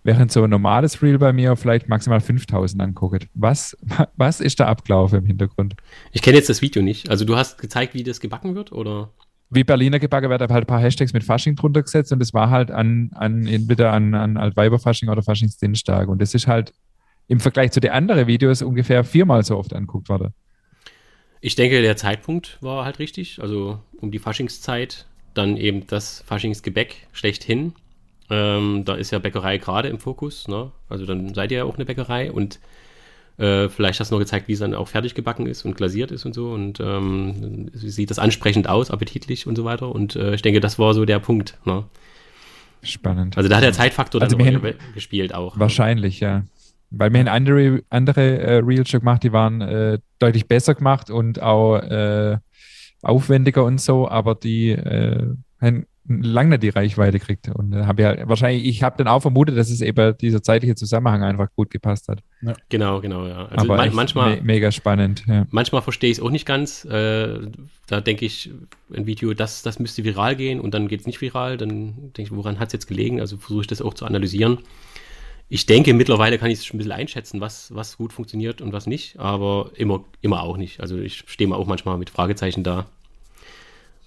während 0.04 0.32
so 0.32 0.44
ein 0.44 0.50
normales 0.50 1.02
Reel 1.02 1.18
bei 1.18 1.34
mir 1.34 1.56
vielleicht 1.56 1.90
maximal 1.90 2.20
5.000 2.20 2.82
anguckt. 2.82 3.28
Was, 3.34 3.78
was 4.18 4.42
ist 4.42 4.60
da 4.60 4.68
abgelaufen 4.68 5.20
im 5.20 5.26
Hintergrund? 5.26 5.76
Ich 6.12 6.22
kenne 6.22 6.38
jetzt 6.38 6.50
das 6.50 6.62
Video 6.62 6.82
nicht. 6.82 7.10
Also 7.10 7.26
du 7.26 7.36
hast 7.36 7.58
gezeigt, 7.58 7.94
wie 7.94 8.04
das 8.04 8.20
gebacken 8.20 8.56
wird, 8.56 8.72
oder? 8.72 9.12
wie 9.52 9.66
Berliner 9.66 10.00
gebacken 10.00 10.30
wird, 10.30 10.42
habe 10.42 10.54
halt 10.54 10.64
ein 10.64 10.68
paar 10.68 10.80
Hashtags 10.80 11.12
mit 11.12 11.26
Fasching 11.26 11.56
drunter 11.56 11.84
gesetzt 11.84 12.14
und 12.14 12.20
das 12.20 12.34
war 12.34 12.50
halt 12.50 12.72
an, 12.72 13.12
an 13.14 13.46
entweder 13.46 13.92
an, 13.92 14.16
an 14.16 14.38
Altweiberfasching 14.38 15.10
oder 15.10 15.22
Faschingsdienstag. 15.22 16.08
Und 16.08 16.22
das 16.22 16.34
ist 16.34 16.48
halt 16.48 16.74
im 17.28 17.42
Vergleich 17.42 17.72
zu 17.72 17.82
den 17.82 17.92
anderen 17.92 18.28
Videos 18.28 18.62
ungefähr 18.62 19.04
viermal 19.04 19.44
so 19.44 19.58
oft 19.58 19.74
anguckt 19.74 20.08
worden. 20.08 20.34
Ich 21.42 21.56
denke, 21.56 21.82
der 21.82 21.98
Zeitpunkt 21.98 22.58
war 22.62 22.86
halt 22.86 23.00
richtig. 23.00 23.42
Also 23.42 23.80
um 24.00 24.12
die 24.12 24.20
Faschingszeit, 24.20 25.06
dann 25.34 25.58
eben 25.58 25.86
das 25.86 26.24
Faschingsgebäck 26.26 27.08
schlechthin. 27.12 27.74
Ähm, 28.32 28.84
da 28.86 28.96
ist 28.96 29.12
ja 29.12 29.20
Bäckerei 29.20 29.58
gerade 29.58 29.90
im 29.90 30.00
Fokus. 30.00 30.48
Ne? 30.48 30.72
Also 30.90 31.06
dann 31.06 31.34
seid 31.34 31.52
ihr 31.52 31.60
ja 31.60 31.64
auch 31.66 31.76
eine 31.76 31.86
Bäckerei 31.86 32.32
und 32.32 32.60
äh, 33.38 33.70
vielleicht 33.70 34.00
hast 34.00 34.12
du 34.12 34.16
noch 34.16 34.20
gezeigt, 34.20 34.48
wie 34.48 34.54
es 34.54 34.60
dann 34.60 34.74
auch 34.74 34.88
fertig 34.88 35.16
gebacken 35.16 35.48
ist 35.48 35.66
und 35.66 35.76
glasiert 35.76 36.12
ist 36.12 36.26
und 36.26 36.34
so. 36.34 36.52
Und 36.52 36.80
ähm, 36.80 37.70
sieht 37.74 38.10
das 38.10 38.20
ansprechend 38.20 38.70
aus, 38.70 38.90
appetitlich 38.90 39.48
und 39.48 39.56
so 39.56 39.66
weiter. 39.66 39.94
Und 39.94 40.16
äh, 40.16 40.34
ich 40.34 40.42
denke, 40.42 40.62
das 40.62 40.80
war 40.80 40.94
so 40.94 41.06
der 41.06 41.20
Punkt. 41.20 41.58
Ne? 41.66 41.84
Spannend. 42.84 43.38
Also 43.38 43.50
da 43.50 43.58
hat 43.58 43.64
der 43.64 43.74
Zeitfaktor 43.74 44.22
also 44.22 44.38
dann 44.38 44.58
auch 44.58 44.94
gespielt 44.94 45.36
auch. 45.36 45.56
Ne? 45.56 45.60
Wahrscheinlich, 45.60 46.20
ja. 46.20 46.44
Weil 46.90 47.12
wir 47.14 47.20
haben 47.20 47.28
andere, 47.28 47.84
andere 47.90 48.40
äh, 48.40 48.58
Reels 48.58 48.90
schon 48.90 49.02
gemacht, 49.02 49.24
die 49.24 49.32
waren 49.32 49.62
äh, 49.62 50.00
deutlich 50.20 50.48
besser 50.48 50.76
gemacht 50.76 51.10
und 51.10 51.42
auch 51.42 51.78
äh, 51.78 52.38
aufwendiger 53.02 53.64
und 53.64 53.80
so, 53.80 54.10
aber 54.10 54.36
die 54.36 54.72
äh, 54.72 55.36
haben 55.62 55.86
lange 56.08 56.50
nicht 56.50 56.64
die 56.64 56.70
Reichweite 56.70 57.20
kriegt. 57.20 57.50
Und 57.50 57.74
äh, 57.74 57.86
habe 57.86 58.02
ja 58.02 58.28
wahrscheinlich, 58.28 58.66
ich 58.66 58.84
habe 58.84 58.98
dann 58.98 59.08
auch 59.08 59.22
vermutet, 59.22 59.58
dass 59.58 59.70
es 59.70 59.82
eben 59.82 60.18
dieser 60.18 60.42
zeitliche 60.42 60.76
Zusammenhang 60.76 61.24
einfach 61.24 61.48
gut 61.56 61.70
gepasst 61.70 62.08
hat. 62.08 62.20
Ja. 62.42 62.54
Genau, 62.70 63.02
genau, 63.02 63.28
ja. 63.28 63.46
Also 63.46 63.66
Aber 63.66 63.78
man, 63.78 63.94
manchmal 63.94 64.38
me 64.38 64.42
mega 64.42 64.72
spannend. 64.72 65.24
Ja. 65.28 65.46
Manchmal 65.52 65.82
verstehe 65.82 66.10
ich 66.10 66.18
es 66.18 66.24
auch 66.24 66.32
nicht 66.32 66.46
ganz. 66.46 66.86
Äh, 66.86 67.40
da 67.88 68.02
denke 68.02 68.26
ich, 68.26 68.52
ein 68.94 69.06
Video, 69.06 69.34
das, 69.34 69.62
das 69.62 69.80
müsste 69.80 70.04
viral 70.04 70.36
gehen 70.36 70.60
und 70.60 70.74
dann 70.74 70.88
geht 70.88 71.02
es 71.02 71.08
nicht 71.08 71.22
viral. 71.22 71.58
Dann 71.58 71.94
denke 72.18 72.24
ich, 72.24 72.32
woran 72.32 72.60
hat 72.60 72.68
es 72.68 72.74
jetzt 72.74 72.88
gelegen? 72.88 73.20
Also 73.20 73.38
versuche 73.38 73.62
ich 73.62 73.68
das 73.68 73.82
auch 73.82 73.94
zu 73.94 74.06
analysieren. 74.06 74.60
Ich 75.50 75.66
denke, 75.66 75.94
mittlerweile 75.94 76.38
kann 76.38 76.50
ich 76.50 76.60
es 76.60 76.66
schon 76.66 76.78
ein 76.78 76.80
bisschen 76.80 76.94
einschätzen, 76.94 77.42
was, 77.42 77.76
was 77.76 77.98
gut 77.98 78.14
funktioniert 78.14 78.62
und 78.62 78.72
was 78.72 78.88
nicht, 78.88 79.20
aber 79.20 79.72
immer, 79.76 80.06
immer 80.22 80.44
auch 80.44 80.56
nicht. 80.56 80.80
Also 80.80 80.98
ich 80.98 81.26
stehe 81.28 81.48
mal 81.50 81.58
auch 81.58 81.68
manchmal 81.68 81.98
mit 81.98 82.10
Fragezeichen 82.10 82.64
da. 82.64 82.88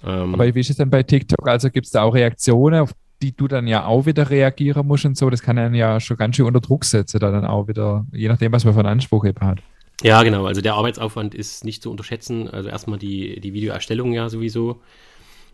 Ähm, 0.05 0.35
Aber 0.35 0.55
wie 0.55 0.61
ist 0.61 0.71
es 0.71 0.77
denn 0.77 0.91
bei 0.91 1.03
TikTok? 1.03 1.49
Also 1.49 1.71
gibt 1.71 1.87
es 1.87 1.93
da 1.93 2.03
auch 2.03 2.15
Reaktionen, 2.15 2.81
auf 2.81 2.93
die 3.23 3.35
du 3.35 3.49
dann 3.49 3.67
ja 3.67 3.87
auch 3.87 4.07
wieder 4.07 4.31
reagieren 4.31 4.87
musst 4.87 5.05
und 5.05 5.17
so? 5.17 5.31
Das 5.31 5.43
kann 5.43 5.59
einen 5.59 5.75
ja 5.75 6.01
schon 6.01 6.17
ganz 6.17 6.37
schön 6.37 6.47
unter 6.47 6.61
Druck 6.61 6.85
setzen, 6.85 7.21
da 7.21 7.31
dann 7.31 7.45
auch 7.45 7.69
wieder, 7.69 8.07
je 8.13 8.29
nachdem, 8.29 8.53
was 8.53 8.65
man 8.65 8.75
für 8.75 8.81
einen 8.81 8.89
Anspruch 8.89 9.25
eben 9.25 9.41
hat. 9.41 9.61
Ja, 10.03 10.23
genau. 10.23 10.47
Also 10.47 10.61
der 10.61 10.75
Arbeitsaufwand 10.75 11.35
ist 11.35 11.65
nicht 11.65 11.83
zu 11.83 11.91
unterschätzen. 11.91 12.49
Also 12.49 12.69
erstmal 12.69 12.99
die, 12.99 13.41
die 13.41 13.55
Videoerstellung 13.55 14.13
ja 14.13 14.29
sowieso 14.29 14.81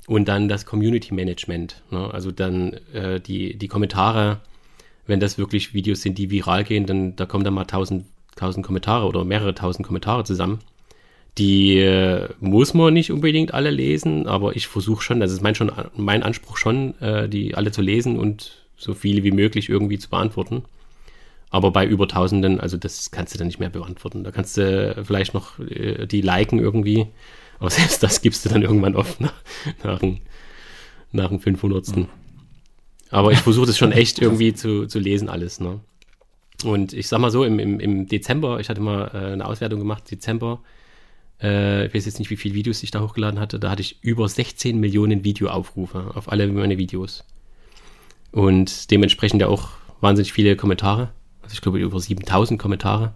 und 0.06 0.28
dann 0.28 0.48
das 0.48 0.66
Community 0.66 1.14
Management. 1.14 1.82
Ne? 1.90 2.12
Also 2.12 2.32
dann 2.32 2.72
äh, 2.92 3.20
die, 3.20 3.56
die 3.56 3.68
Kommentare, 3.68 4.40
wenn 5.06 5.20
das 5.20 5.38
wirklich 5.38 5.74
Videos 5.74 6.02
sind, 6.02 6.18
die 6.18 6.30
viral 6.30 6.64
gehen, 6.64 6.86
dann 6.86 7.16
da 7.16 7.26
kommen 7.26 7.44
dann 7.44 7.54
mal 7.54 7.64
tausend, 7.64 8.06
tausend 8.34 8.64
Kommentare 8.64 9.06
oder 9.06 9.24
mehrere 9.24 9.54
tausend 9.54 9.86
Kommentare 9.86 10.24
zusammen. 10.24 10.60
Die 11.38 11.78
äh, 11.78 12.28
muss 12.40 12.74
man 12.74 12.92
nicht 12.92 13.12
unbedingt 13.12 13.54
alle 13.54 13.70
lesen, 13.70 14.26
aber 14.26 14.56
ich 14.56 14.66
versuche 14.66 15.02
schon, 15.02 15.20
das 15.20 15.32
ist 15.32 15.42
mein, 15.42 15.54
schon, 15.54 15.70
mein 15.96 16.22
Anspruch 16.22 16.56
schon, 16.56 17.00
äh, 17.00 17.28
die 17.28 17.54
alle 17.54 17.70
zu 17.70 17.82
lesen 17.82 18.18
und 18.18 18.66
so 18.76 18.94
viele 18.94 19.22
wie 19.22 19.30
möglich 19.30 19.68
irgendwie 19.68 19.98
zu 19.98 20.10
beantworten. 20.10 20.64
Aber 21.50 21.72
bei 21.72 21.84
über 21.86 22.06
Tausenden, 22.08 22.60
also 22.60 22.76
das 22.76 23.10
kannst 23.10 23.34
du 23.34 23.38
dann 23.38 23.48
nicht 23.48 23.58
mehr 23.58 23.70
beantworten. 23.70 24.24
Da 24.24 24.30
kannst 24.30 24.56
du 24.56 25.02
vielleicht 25.04 25.34
noch 25.34 25.58
äh, 25.58 26.06
die 26.06 26.20
liken 26.20 26.58
irgendwie. 26.58 27.08
Aber 27.58 27.70
selbst 27.70 28.02
das 28.02 28.22
gibst 28.22 28.44
du 28.44 28.48
dann 28.48 28.62
irgendwann 28.62 28.96
oft 28.96 29.20
nach, 29.20 29.34
nach, 29.84 30.00
nach 31.12 31.28
dem 31.28 31.40
500. 31.40 31.96
Mhm. 31.96 32.06
Aber 33.10 33.32
ich 33.32 33.38
versuche 33.38 33.66
das 33.66 33.76
schon 33.76 33.92
echt 33.92 34.20
irgendwie 34.20 34.54
zu, 34.54 34.86
zu 34.86 34.98
lesen 34.98 35.28
alles. 35.28 35.60
Ne? 35.60 35.80
Und 36.64 36.92
ich 36.92 37.08
sag 37.08 37.18
mal 37.18 37.30
so, 37.30 37.44
im, 37.44 37.58
im, 37.58 37.80
im 37.80 38.06
Dezember, 38.06 38.60
ich 38.60 38.68
hatte 38.68 38.80
mal 38.80 39.08
eine 39.08 39.44
Auswertung 39.44 39.80
gemacht, 39.80 40.10
Dezember, 40.10 40.60
äh, 41.42 41.86
ich 41.86 41.94
weiß 41.94 42.06
jetzt 42.06 42.18
nicht, 42.18 42.30
wie 42.30 42.36
viele 42.36 42.54
Videos 42.54 42.82
ich 42.82 42.90
da 42.90 43.00
hochgeladen 43.00 43.40
hatte, 43.40 43.58
da 43.58 43.70
hatte 43.70 43.82
ich 43.82 44.02
über 44.02 44.28
16 44.28 44.78
Millionen 44.78 45.24
Videoaufrufe 45.24 46.12
auf 46.14 46.30
alle 46.30 46.46
meine 46.48 46.78
Videos. 46.78 47.24
Und 48.32 48.90
dementsprechend 48.90 49.40
ja 49.40 49.48
auch 49.48 49.70
wahnsinnig 50.00 50.32
viele 50.32 50.56
Kommentare 50.56 51.10
also 51.50 51.54
ich 51.56 51.62
glaube 51.62 51.80
über 51.80 51.98
7000 51.98 52.60
Kommentare. 52.60 53.12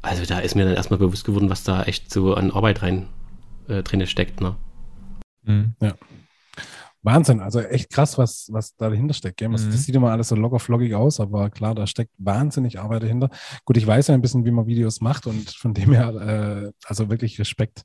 Also 0.00 0.24
da 0.24 0.38
ist 0.38 0.54
mir 0.54 0.64
dann 0.64 0.74
erstmal 0.74 1.00
bewusst 1.00 1.24
geworden, 1.24 1.50
was 1.50 1.64
da 1.64 1.82
echt 1.82 2.12
so 2.12 2.34
an 2.34 2.52
Arbeit 2.52 2.82
rein 2.82 3.08
äh, 3.66 3.82
drin 3.82 4.06
steckt. 4.06 4.40
Ne? 4.40 4.54
Mhm. 5.42 5.74
Ja. 5.82 5.94
Wahnsinn, 7.02 7.40
also 7.40 7.60
echt 7.60 7.90
krass, 7.90 8.18
was, 8.18 8.48
was 8.52 8.74
da 8.76 8.90
dahinter 8.90 9.14
steckt. 9.14 9.36
Gell? 9.36 9.50
Das, 9.50 9.64
mhm. 9.64 9.70
das 9.70 9.84
sieht 9.84 9.94
immer 9.94 10.10
alles 10.10 10.28
so 10.28 10.34
locker 10.34 10.58
floggig 10.58 10.94
aus, 10.94 11.20
aber 11.20 11.50
klar, 11.50 11.74
da 11.74 11.86
steckt 11.86 12.12
wahnsinnig 12.18 12.80
Arbeit 12.80 13.04
dahinter. 13.04 13.30
Gut, 13.64 13.76
ich 13.76 13.86
weiß 13.86 14.08
ja 14.08 14.14
ein 14.14 14.20
bisschen, 14.20 14.44
wie 14.44 14.50
man 14.50 14.66
Videos 14.66 15.00
macht 15.00 15.26
und 15.26 15.50
von 15.50 15.74
dem 15.74 15.92
her, 15.92 16.08
äh, 16.14 16.72
also 16.84 17.08
wirklich 17.08 17.38
Respekt, 17.38 17.82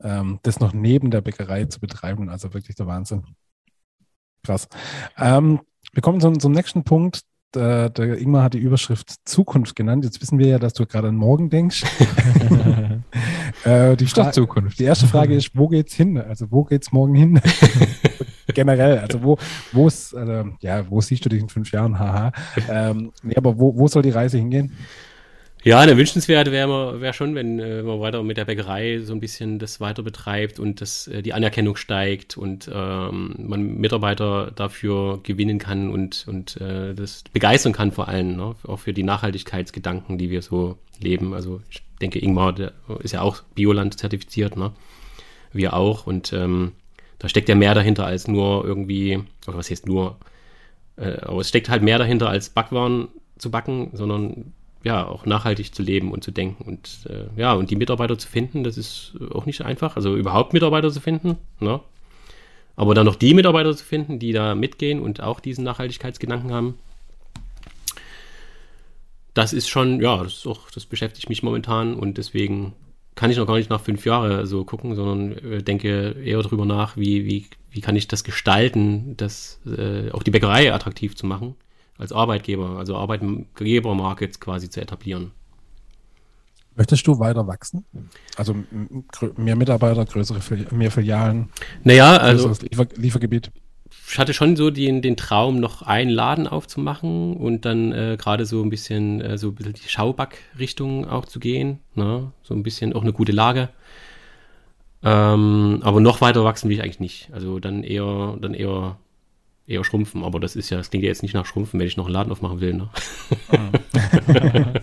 ähm, 0.00 0.38
das 0.42 0.60
noch 0.60 0.72
neben 0.72 1.10
der 1.10 1.20
Bäckerei 1.20 1.64
zu 1.64 1.80
betreiben, 1.80 2.28
also 2.28 2.54
wirklich 2.54 2.76
der 2.76 2.86
Wahnsinn. 2.86 3.24
Krass. 4.44 4.68
Ähm, 5.18 5.60
wir 5.92 6.02
kommen 6.02 6.20
zum, 6.20 6.38
zum 6.38 6.52
nächsten 6.52 6.84
Punkt, 6.84 7.22
der, 7.54 7.90
der 7.90 8.18
Ingmar 8.18 8.44
hat 8.44 8.54
die 8.54 8.58
Überschrift 8.58 9.14
Zukunft 9.24 9.76
genannt. 9.76 10.04
Jetzt 10.04 10.22
wissen 10.22 10.38
wir 10.38 10.46
ja, 10.46 10.58
dass 10.58 10.72
du 10.72 10.86
gerade 10.86 11.08
an 11.08 11.16
morgen 11.16 11.50
denkst. 11.50 11.84
äh, 13.64 13.96
die, 13.96 14.06
Zukunft. 14.06 14.78
die 14.78 14.84
erste 14.84 15.06
Frage 15.06 15.34
ist, 15.34 15.50
wo 15.54 15.68
geht's 15.68 15.94
hin? 15.94 16.16
Also 16.16 16.50
wo 16.50 16.64
geht's 16.64 16.92
morgen 16.92 17.14
hin? 17.14 17.40
Generell, 18.54 18.98
also 18.98 19.22
wo, 19.22 19.38
wo 19.72 19.86
ist, 19.88 20.12
äh, 20.12 20.44
ja, 20.60 20.88
wo 20.90 21.00
siehst 21.00 21.24
du 21.24 21.28
dich 21.28 21.40
in 21.40 21.48
fünf 21.48 21.72
Jahren? 21.72 21.98
Haha. 21.98 22.32
Ähm, 22.70 23.12
nee, 23.22 23.36
aber 23.36 23.58
wo, 23.58 23.76
wo 23.76 23.88
soll 23.88 24.02
die 24.02 24.10
Reise 24.10 24.38
hingehen? 24.38 24.72
Ja, 25.64 25.78
eine 25.78 25.96
wünschenswert 25.96 26.50
wäre 26.50 27.00
wär 27.00 27.12
schon, 27.12 27.36
wenn 27.36 27.60
äh, 27.60 27.84
man 27.84 28.00
weiter 28.00 28.24
mit 28.24 28.36
der 28.36 28.46
Bäckerei 28.46 28.98
so 28.98 29.12
ein 29.12 29.20
bisschen 29.20 29.60
das 29.60 29.80
weiter 29.80 30.02
betreibt 30.02 30.58
und 30.58 30.80
das, 30.80 31.06
äh, 31.06 31.22
die 31.22 31.34
Anerkennung 31.34 31.76
steigt 31.76 32.36
und 32.36 32.68
ähm, 32.72 33.36
man 33.38 33.78
Mitarbeiter 33.78 34.50
dafür 34.50 35.20
gewinnen 35.22 35.58
kann 35.58 35.88
und, 35.90 36.26
und 36.28 36.60
äh, 36.60 36.94
das 36.94 37.22
begeistern 37.32 37.72
kann 37.72 37.92
vor 37.92 38.08
allem, 38.08 38.36
ne? 38.36 38.56
auch 38.66 38.80
für 38.80 38.92
die 38.92 39.04
Nachhaltigkeitsgedanken, 39.04 40.18
die 40.18 40.30
wir 40.30 40.42
so 40.42 40.78
leben. 41.00 41.32
Also 41.32 41.60
ich 41.70 41.84
denke, 42.00 42.20
Ingmar 42.20 42.56
ist 43.00 43.12
ja 43.12 43.20
auch 43.20 43.42
Bioland 43.54 43.96
zertifiziert, 43.96 44.56
ne? 44.56 44.72
wir 45.52 45.74
auch 45.74 46.08
und 46.08 46.32
ähm, 46.32 46.72
da 47.22 47.28
steckt 47.28 47.48
ja 47.48 47.54
mehr 47.54 47.74
dahinter 47.74 48.04
als 48.04 48.26
nur 48.26 48.64
irgendwie, 48.64 49.22
oder 49.46 49.56
was 49.56 49.70
heißt 49.70 49.86
nur, 49.86 50.16
äh, 50.96 51.18
aber 51.20 51.40
es 51.40 51.48
steckt 51.48 51.68
halt 51.68 51.80
mehr 51.80 51.98
dahinter 51.98 52.28
als 52.28 52.50
Backwaren 52.50 53.08
zu 53.38 53.48
backen, 53.52 53.90
sondern 53.92 54.52
ja, 54.82 55.06
auch 55.06 55.24
nachhaltig 55.24 55.72
zu 55.72 55.84
leben 55.84 56.10
und 56.10 56.24
zu 56.24 56.32
denken 56.32 56.64
und 56.64 57.06
äh, 57.08 57.40
ja, 57.40 57.52
und 57.52 57.70
die 57.70 57.76
Mitarbeiter 57.76 58.18
zu 58.18 58.26
finden, 58.26 58.64
das 58.64 58.76
ist 58.76 59.14
auch 59.32 59.46
nicht 59.46 59.62
einfach. 59.62 59.94
Also 59.94 60.16
überhaupt 60.16 60.52
Mitarbeiter 60.52 60.90
zu 60.90 61.00
finden, 61.00 61.38
ne? 61.60 61.78
Aber 62.74 62.92
dann 62.94 63.06
noch 63.06 63.14
die 63.14 63.34
Mitarbeiter 63.34 63.76
zu 63.76 63.84
finden, 63.84 64.18
die 64.18 64.32
da 64.32 64.56
mitgehen 64.56 64.98
und 64.98 65.20
auch 65.22 65.38
diesen 65.38 65.62
Nachhaltigkeitsgedanken 65.62 66.52
haben. 66.52 66.78
Das 69.34 69.52
ist 69.52 69.68
schon, 69.68 70.00
ja, 70.00 70.24
das 70.24 70.38
ist 70.38 70.46
auch, 70.48 70.72
das 70.72 70.86
beschäftigt 70.86 71.28
mich 71.28 71.44
momentan 71.44 71.94
und 71.94 72.18
deswegen 72.18 72.72
kann 73.14 73.30
ich 73.30 73.36
noch 73.36 73.46
gar 73.46 73.56
nicht 73.56 73.70
nach 73.70 73.80
fünf 73.80 74.04
Jahren 74.04 74.46
so 74.46 74.64
gucken, 74.64 74.94
sondern 74.94 75.32
äh, 75.38 75.62
denke 75.62 76.12
eher 76.12 76.42
darüber 76.42 76.64
nach, 76.64 76.96
wie, 76.96 77.24
wie, 77.24 77.46
wie 77.70 77.80
kann 77.80 77.96
ich 77.96 78.08
das 78.08 78.24
gestalten, 78.24 79.16
das 79.16 79.60
äh, 79.66 80.10
auch 80.12 80.22
die 80.22 80.30
Bäckerei 80.30 80.72
attraktiv 80.72 81.14
zu 81.16 81.26
machen 81.26 81.54
als 81.98 82.12
Arbeitgeber, 82.12 82.78
also 82.78 82.96
Arbeitgebermarket 82.96 84.40
quasi 84.40 84.70
zu 84.70 84.80
etablieren. 84.80 85.32
Möchtest 86.74 87.06
du 87.06 87.18
weiter 87.18 87.46
wachsen? 87.46 87.84
Also 88.36 88.56
mehr 89.36 89.56
Mitarbeiter, 89.56 90.06
größere 90.06 90.40
mehr 90.72 90.90
Filialen? 90.90 91.50
Naja, 91.84 92.16
also 92.16 92.54
Liefer 92.62 92.86
Liefergebiet. 92.96 93.52
Ich 94.08 94.18
hatte 94.18 94.34
schon 94.34 94.56
so 94.56 94.70
den, 94.70 95.02
den 95.02 95.16
Traum, 95.16 95.58
noch 95.58 95.82
einen 95.82 96.10
Laden 96.10 96.46
aufzumachen 96.46 97.36
und 97.36 97.64
dann 97.64 97.92
äh, 97.92 98.16
gerade 98.18 98.44
so 98.44 98.62
ein 98.62 98.70
bisschen 98.70 99.20
äh, 99.20 99.38
so 99.38 99.48
ein 99.48 99.54
bisschen 99.54 99.74
die 99.74 99.88
Schauback-Richtung 99.88 101.08
auch 101.08 101.24
zu 101.24 101.40
gehen. 101.40 101.78
Ne? 101.94 102.32
So 102.42 102.54
ein 102.54 102.62
bisschen 102.62 102.92
auch 102.92 103.02
eine 103.02 103.12
gute 103.12 103.32
Lage. 103.32 103.70
Ähm, 105.02 105.80
aber 105.82 106.00
noch 106.00 106.20
weiter 106.20 106.44
wachsen 106.44 106.68
will 106.68 106.76
ich 106.76 106.82
eigentlich 106.82 107.00
nicht. 107.00 107.30
Also 107.32 107.58
dann 107.58 107.82
eher, 107.84 108.36
dann 108.40 108.54
eher 108.54 108.98
eher 109.66 109.84
schrumpfen, 109.84 110.24
aber 110.24 110.40
das 110.40 110.56
ist 110.56 110.70
ja, 110.70 110.76
das 110.76 110.90
klingt 110.90 111.04
ja 111.04 111.08
jetzt 111.08 111.22
nicht 111.22 111.34
nach 111.34 111.46
Schrumpfen, 111.46 111.78
wenn 111.78 111.86
ich 111.86 111.96
noch 111.96 112.06
einen 112.06 112.14
Laden 112.14 112.32
aufmachen 112.32 112.60
will, 112.60 112.74
ne? 112.74 112.90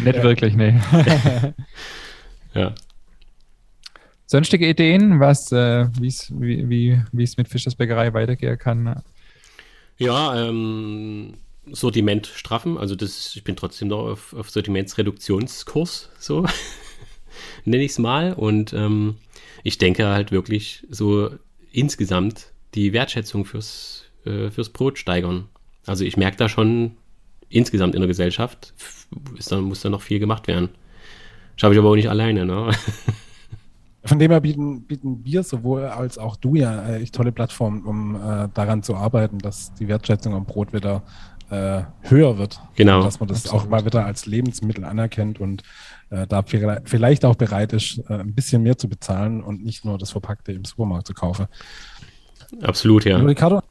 Nicht 0.00 0.22
wirklich, 0.22 0.54
nee. 0.54 0.80
ja. 2.54 2.74
Sonstige 4.30 4.68
Ideen, 4.68 5.18
was, 5.18 5.50
äh, 5.50 5.88
wie, 5.98 7.02
wie, 7.10 7.22
es 7.24 7.36
mit 7.36 7.48
Fischers 7.48 7.74
Bäckerei 7.74 8.14
weitergehen 8.14 8.56
kann? 8.56 9.02
Ja, 9.98 10.46
ähm, 10.46 11.34
Sortiment 11.66 12.28
straffen. 12.28 12.78
Also 12.78 12.94
das, 12.94 13.34
ich 13.34 13.42
bin 13.42 13.56
trotzdem 13.56 13.88
noch 13.88 14.06
auf, 14.06 14.32
auf 14.32 14.48
Sortimentsreduktionskurs, 14.48 16.10
so 16.20 16.46
nenne 17.64 17.82
ich 17.82 17.90
es 17.90 17.98
mal. 17.98 18.32
Und 18.32 18.72
ähm, 18.72 19.16
ich 19.64 19.78
denke 19.78 20.06
halt 20.06 20.30
wirklich 20.30 20.86
so 20.88 21.30
insgesamt 21.72 22.52
die 22.76 22.92
Wertschätzung 22.92 23.44
fürs, 23.44 24.04
äh, 24.26 24.48
fürs 24.50 24.68
Brot 24.68 25.00
steigern. 25.00 25.48
Also 25.86 26.04
ich 26.04 26.16
merke 26.16 26.36
da 26.36 26.48
schon 26.48 26.92
insgesamt 27.48 27.96
in 27.96 28.00
der 28.00 28.06
Gesellschaft, 28.06 28.74
ist 29.36 29.50
da, 29.50 29.60
muss 29.60 29.80
da 29.80 29.88
noch 29.88 30.02
viel 30.02 30.20
gemacht 30.20 30.46
werden. 30.46 30.68
Schaffe 31.56 31.74
ich 31.74 31.80
aber 31.80 31.90
auch 31.90 31.96
nicht 31.96 32.10
alleine. 32.10 32.46
Ne? 32.46 32.70
Von 34.04 34.18
dem 34.18 34.30
her 34.30 34.40
bieten, 34.40 34.82
bieten 34.82 35.24
wir 35.24 35.42
sowohl 35.42 35.84
als 35.84 36.16
auch 36.16 36.36
du 36.36 36.54
ja 36.54 36.94
echt 36.94 37.14
tolle 37.14 37.32
Plattformen, 37.32 37.84
um 37.84 38.16
äh, 38.16 38.48
daran 38.54 38.82
zu 38.82 38.96
arbeiten, 38.96 39.38
dass 39.38 39.74
die 39.74 39.88
Wertschätzung 39.88 40.34
am 40.34 40.46
Brot 40.46 40.72
wieder 40.72 41.02
äh, 41.50 41.82
höher 42.02 42.38
wird. 42.38 42.60
Genau. 42.76 43.02
Dass 43.02 43.20
man 43.20 43.28
das 43.28 43.44
Absolut. 43.44 43.66
auch 43.66 43.68
mal 43.68 43.84
wieder 43.84 44.06
als 44.06 44.24
Lebensmittel 44.24 44.84
anerkennt 44.84 45.40
und 45.40 45.62
äh, 46.10 46.26
da 46.26 46.42
vielleicht 46.42 47.24
auch 47.24 47.34
bereit 47.34 47.72
ist, 47.72 47.98
äh, 48.08 48.14
ein 48.14 48.34
bisschen 48.34 48.62
mehr 48.62 48.78
zu 48.78 48.88
bezahlen 48.88 49.42
und 49.42 49.64
nicht 49.64 49.84
nur 49.84 49.98
das 49.98 50.10
Verpackte 50.10 50.52
im 50.52 50.64
Supermarkt 50.64 51.06
zu 51.06 51.14
kaufen. 51.14 51.46
Absolut, 52.62 53.04
ja. 53.04 53.18
Ricardo, 53.18 53.62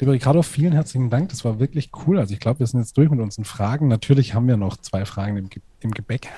lieber 0.00 0.12
Ricardo, 0.12 0.42
vielen 0.42 0.72
herzlichen 0.72 1.10
Dank. 1.10 1.28
Das 1.30 1.44
war 1.44 1.58
wirklich 1.58 1.90
cool. 2.06 2.18
Also 2.18 2.34
ich 2.34 2.40
glaube, 2.40 2.60
wir 2.60 2.66
sind 2.66 2.80
jetzt 2.80 2.96
durch 2.96 3.10
mit 3.10 3.20
unseren 3.20 3.44
Fragen. 3.44 3.88
Natürlich 3.88 4.34
haben 4.34 4.48
wir 4.48 4.56
noch 4.56 4.76
zwei 4.76 5.04
Fragen 5.04 5.36
im, 5.36 5.48
Ge 5.48 5.62
im 5.80 5.90
Gebäck. 5.90 6.28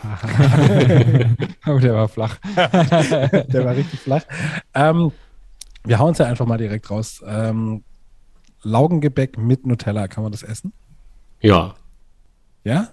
oh, 1.66 1.78
der 1.78 1.94
war 1.94 2.09
flach. 2.09 2.38
der 2.57 3.64
war 3.64 3.76
richtig 3.76 4.00
flach. 4.00 4.24
Ähm, 4.74 5.12
wir 5.84 5.98
hauen 5.98 6.12
es 6.12 6.18
ja 6.18 6.26
einfach 6.26 6.46
mal 6.46 6.59
direkt 6.59 6.90
raus. 6.90 7.22
Ähm, 7.26 7.84
Laugengebäck 8.62 9.38
mit 9.38 9.66
Nutella, 9.66 10.09
kann 10.09 10.22
man 10.22 10.32
das 10.32 10.42
essen? 10.42 10.72
Ja. 11.40 11.74
Ja? 12.64 12.88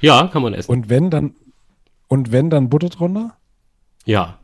Ja, 0.00 0.26
kann 0.28 0.42
man 0.42 0.54
essen. 0.54 0.70
Und 0.70 0.88
wenn 0.88 1.10
dann, 1.10 1.34
und 2.08 2.32
wenn 2.32 2.50
dann 2.50 2.68
Butter 2.68 2.88
drunter? 2.88 3.36
Ja. 4.04 4.38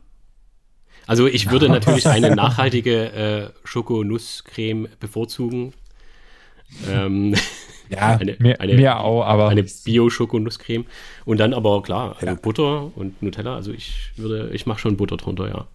Also 1.11 1.27
ich 1.27 1.51
würde 1.51 1.67
natürlich 1.77 2.07
eine 2.07 2.33
nachhaltige 2.33 3.11
äh, 3.11 3.49
Schokonusscreme 3.65 4.87
bevorzugen. 5.01 5.73
Ähm, 6.89 7.35
ja, 7.89 8.15
eine, 8.15 8.37
mir, 8.39 8.61
eine, 8.61 8.75
mir 8.75 8.97
auch, 8.97 9.25
aber 9.25 9.49
eine 9.49 9.63
Bio-Schokonusscreme 9.63 10.85
und 11.25 11.37
dann 11.37 11.53
aber 11.53 11.83
klar, 11.83 12.13
also 12.13 12.27
ja. 12.27 12.35
Butter 12.35 12.95
und 12.95 13.21
Nutella. 13.21 13.57
Also 13.57 13.73
ich 13.73 14.13
würde, 14.15 14.51
ich 14.53 14.65
mache 14.65 14.79
schon 14.79 14.95
Butter 14.95 15.17
drunter, 15.17 15.49
ja. 15.49 15.67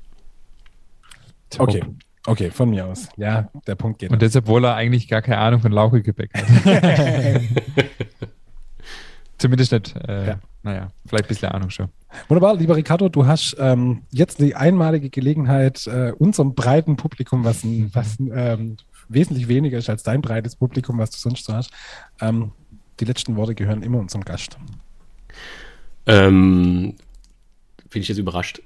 Okay, 1.58 1.84
okay, 2.26 2.50
von 2.50 2.70
mir 2.70 2.86
aus. 2.86 3.10
Ja, 3.18 3.50
der 3.66 3.74
Punkt 3.74 3.98
geht. 3.98 4.10
Und 4.10 4.22
deshalb, 4.22 4.46
obwohl 4.46 4.64
er 4.64 4.74
eigentlich 4.74 5.06
gar 5.06 5.20
keine 5.20 5.36
Ahnung 5.36 5.60
von 5.60 5.70
Lauchegebäck 5.70 6.30
hat. 6.32 7.42
Zumindest 9.38 9.72
nicht. 9.72 9.94
Äh, 10.08 10.28
ja. 10.28 10.38
Naja, 10.62 10.90
vielleicht 11.06 11.26
ein 11.26 11.28
bisschen 11.28 11.48
Ahnung 11.50 11.70
schon. 11.70 11.88
Wunderbar, 12.28 12.56
lieber 12.56 12.74
Ricardo, 12.74 13.08
du 13.08 13.26
hast 13.26 13.56
ähm, 13.60 14.02
jetzt 14.10 14.40
die 14.40 14.56
einmalige 14.56 15.10
Gelegenheit, 15.10 15.86
äh, 15.86 16.12
unserem 16.18 16.54
breiten 16.54 16.96
Publikum, 16.96 17.44
was, 17.44 17.62
was 17.64 18.16
ähm, 18.18 18.76
wesentlich 19.08 19.46
weniger 19.46 19.78
ist 19.78 19.88
als 19.88 20.02
dein 20.02 20.22
breites 20.22 20.56
Publikum, 20.56 20.98
was 20.98 21.10
du 21.10 21.18
sonst 21.18 21.44
so 21.44 21.52
hast, 21.52 21.70
ähm, 22.20 22.50
die 22.98 23.04
letzten 23.04 23.36
Worte 23.36 23.54
gehören 23.54 23.82
immer 23.82 23.98
unserem 23.98 24.24
Gast. 24.24 24.58
Ähm, 26.06 26.96
Bin 27.90 28.02
ich 28.02 28.08
jetzt 28.08 28.18
überrascht. 28.18 28.60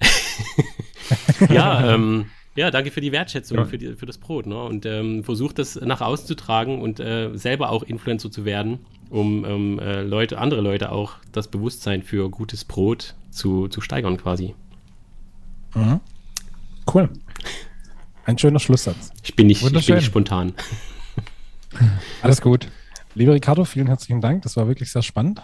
ja, 1.51 1.95
ähm, 1.95 2.27
ja, 2.57 2.71
danke 2.71 2.91
für 2.91 3.01
die 3.01 3.13
Wertschätzung, 3.13 3.59
ja. 3.59 3.65
für, 3.65 3.79
die, 3.79 3.95
für 3.95 4.07
das 4.07 4.19
Brot. 4.19 4.47
Ne? 4.47 4.61
Und 4.63 4.87
ähm, 4.87 5.25
versucht 5.25 5.59
das 5.59 5.77
nach 5.77 6.01
außen 6.01 6.27
zu 6.27 6.35
tragen 6.35 6.81
und 6.81 7.01
äh, 7.01 7.31
selber 7.35 7.71
auch 7.71 7.83
Influencer 7.83 8.31
zu 8.31 8.45
werden, 8.45 8.81
um 9.09 9.45
ähm, 9.45 9.79
äh, 9.79 10.03
Leute, 10.03 10.39
andere 10.39 10.61
Leute 10.61 10.93
auch 10.93 11.15
das 11.33 11.49
Bewusstsein 11.49 12.03
für 12.03 12.29
gutes 12.29 12.65
Brot 12.65 13.15
zu, 13.31 13.69
zu 13.69 13.81
steigern 13.81 14.17
quasi. 14.17 14.55
Mhm. 15.75 16.01
Cool. 16.93 17.09
Ein 18.25 18.39
schöner 18.39 18.59
Schlusssatz. 18.59 19.11
Ich 19.23 19.37
bin 19.37 19.47
nicht, 19.47 19.63
ich 19.63 19.87
bin 19.87 19.95
nicht 19.95 20.05
spontan. 20.05 20.53
Alles 22.23 22.41
gut. 22.41 22.69
Lieber 23.15 23.35
Ricardo, 23.35 23.65
vielen 23.65 23.87
herzlichen 23.87 24.21
Dank. 24.21 24.43
Das 24.43 24.57
war 24.57 24.67
wirklich 24.67 24.91
sehr 24.91 25.03
spannend 25.03 25.41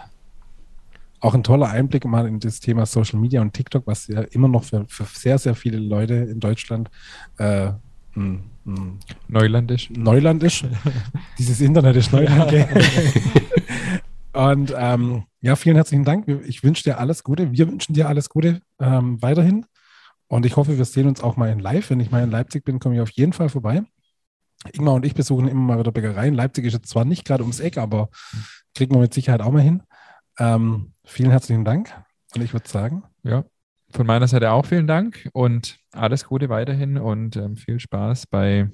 auch 1.19 1.33
ein 1.33 1.43
toller 1.43 1.69
Einblick 1.69 2.05
mal 2.05 2.27
in 2.27 2.39
das 2.39 2.59
Thema 2.59 2.85
Social 2.85 3.19
Media 3.19 3.41
und 3.41 3.53
TikTok, 3.53 3.87
was 3.87 4.07
ja 4.07 4.21
immer 4.21 4.47
noch 4.47 4.63
für, 4.63 4.85
für 4.87 5.05
sehr, 5.05 5.37
sehr 5.37 5.55
viele 5.55 5.77
Leute 5.77 6.13
in 6.13 6.39
Deutschland 6.39 6.89
äh, 7.37 7.71
mh, 8.13 8.39
mh, 8.65 8.91
Neuland 9.27 9.71
ist. 9.71 9.89
Neuland 9.91 10.43
ist. 10.43 10.65
Dieses 11.37 11.61
Internet 11.61 11.95
ist 11.95 12.11
Neuland. 12.11 12.53
und 14.33 14.73
ähm, 14.77 15.23
ja, 15.41 15.55
vielen 15.55 15.75
herzlichen 15.75 16.03
Dank. 16.03 16.27
Ich 16.45 16.63
wünsche 16.63 16.83
dir 16.83 16.99
alles 16.99 17.23
Gute. 17.23 17.51
Wir 17.51 17.67
wünschen 17.67 17.93
dir 17.93 18.07
alles 18.07 18.29
Gute 18.29 18.61
ähm, 18.79 19.21
weiterhin. 19.21 19.65
Und 20.27 20.45
ich 20.45 20.55
hoffe, 20.55 20.77
wir 20.77 20.85
sehen 20.85 21.07
uns 21.07 21.21
auch 21.21 21.37
mal 21.37 21.49
in 21.49 21.59
Live. 21.59 21.89
Wenn 21.89 21.99
ich 21.99 22.11
mal 22.11 22.23
in 22.23 22.31
Leipzig 22.31 22.65
bin, 22.65 22.79
komme 22.79 22.95
ich 22.95 23.01
auf 23.01 23.11
jeden 23.11 23.33
Fall 23.33 23.49
vorbei. 23.49 23.83
Ingmar 24.73 24.95
und 24.95 25.05
ich 25.05 25.13
besuchen 25.13 25.47
immer 25.47 25.61
mal 25.61 25.79
wieder 25.79 25.91
Bäckereien. 25.91 26.33
Leipzig 26.33 26.65
ist 26.65 26.73
jetzt 26.73 26.89
zwar 26.89 27.05
nicht 27.05 27.25
gerade 27.25 27.43
ums 27.43 27.59
Eck, 27.59 27.77
aber 27.77 28.09
kriegen 28.75 28.93
wir 28.93 28.99
mit 28.99 29.13
Sicherheit 29.13 29.41
auch 29.41 29.51
mal 29.51 29.61
hin. 29.61 29.83
Ähm, 30.39 30.93
vielen 31.07 31.31
herzlichen 31.31 31.65
Dank. 31.65 31.93
Und 32.35 32.41
ich 32.43 32.53
würde 32.53 32.67
sagen. 32.67 33.03
Ja, 33.23 33.43
von 33.89 34.05
meiner 34.05 34.27
Seite 34.27 34.51
auch 34.51 34.65
vielen 34.65 34.87
Dank 34.87 35.29
und 35.33 35.79
alles 35.91 36.25
Gute 36.25 36.49
weiterhin 36.49 36.97
und 36.97 37.35
ähm, 37.35 37.55
viel 37.55 37.79
Spaß 37.79 38.27
bei 38.27 38.69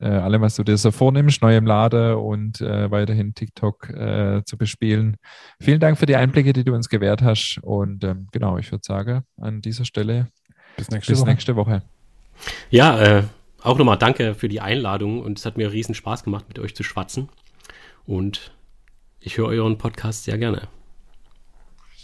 äh, 0.00 0.08
allem, 0.08 0.42
was 0.42 0.56
du 0.56 0.64
dir 0.64 0.76
so 0.76 0.90
vornimmst, 0.90 1.40
neu 1.40 1.56
im 1.56 1.66
Laden 1.66 2.16
und 2.16 2.60
äh, 2.60 2.90
weiterhin 2.90 3.34
TikTok 3.34 3.88
äh, 3.90 4.42
zu 4.44 4.58
bespielen. 4.58 5.16
Vielen 5.60 5.80
Dank 5.80 5.98
für 5.98 6.06
die 6.06 6.16
Einblicke, 6.16 6.52
die 6.52 6.64
du 6.64 6.74
uns 6.74 6.88
gewährt 6.88 7.22
hast. 7.22 7.58
Und 7.62 8.04
ähm, 8.04 8.28
genau, 8.32 8.58
ich 8.58 8.70
würde 8.70 8.84
sagen, 8.84 9.22
an 9.40 9.60
dieser 9.62 9.84
Stelle 9.84 10.28
bis 10.76 10.90
nächste, 10.90 11.12
bis 11.12 11.20
Woche. 11.20 11.30
nächste 11.30 11.56
Woche. 11.56 11.82
Ja, 12.70 13.00
äh, 13.00 13.22
auch 13.62 13.78
nochmal 13.78 13.96
danke 13.96 14.34
für 14.34 14.48
die 14.48 14.60
Einladung 14.60 15.22
und 15.22 15.38
es 15.38 15.46
hat 15.46 15.56
mir 15.56 15.72
riesen 15.72 15.94
Spaß 15.94 16.24
gemacht, 16.24 16.46
mit 16.48 16.58
euch 16.58 16.74
zu 16.74 16.82
schwatzen. 16.82 17.28
Und 18.04 18.52
ich 19.20 19.38
höre 19.38 19.46
euren 19.46 19.78
Podcast 19.78 20.24
sehr 20.24 20.36
gerne. 20.36 20.68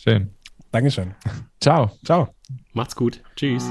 Schön. 0.03 0.35
Dankeschön. 0.73 1.15
Ciao. 1.61 1.91
Ciao. 2.05 2.35
Macht's 2.73 2.97
gut. 2.97 3.23
Tschüss. 3.37 3.71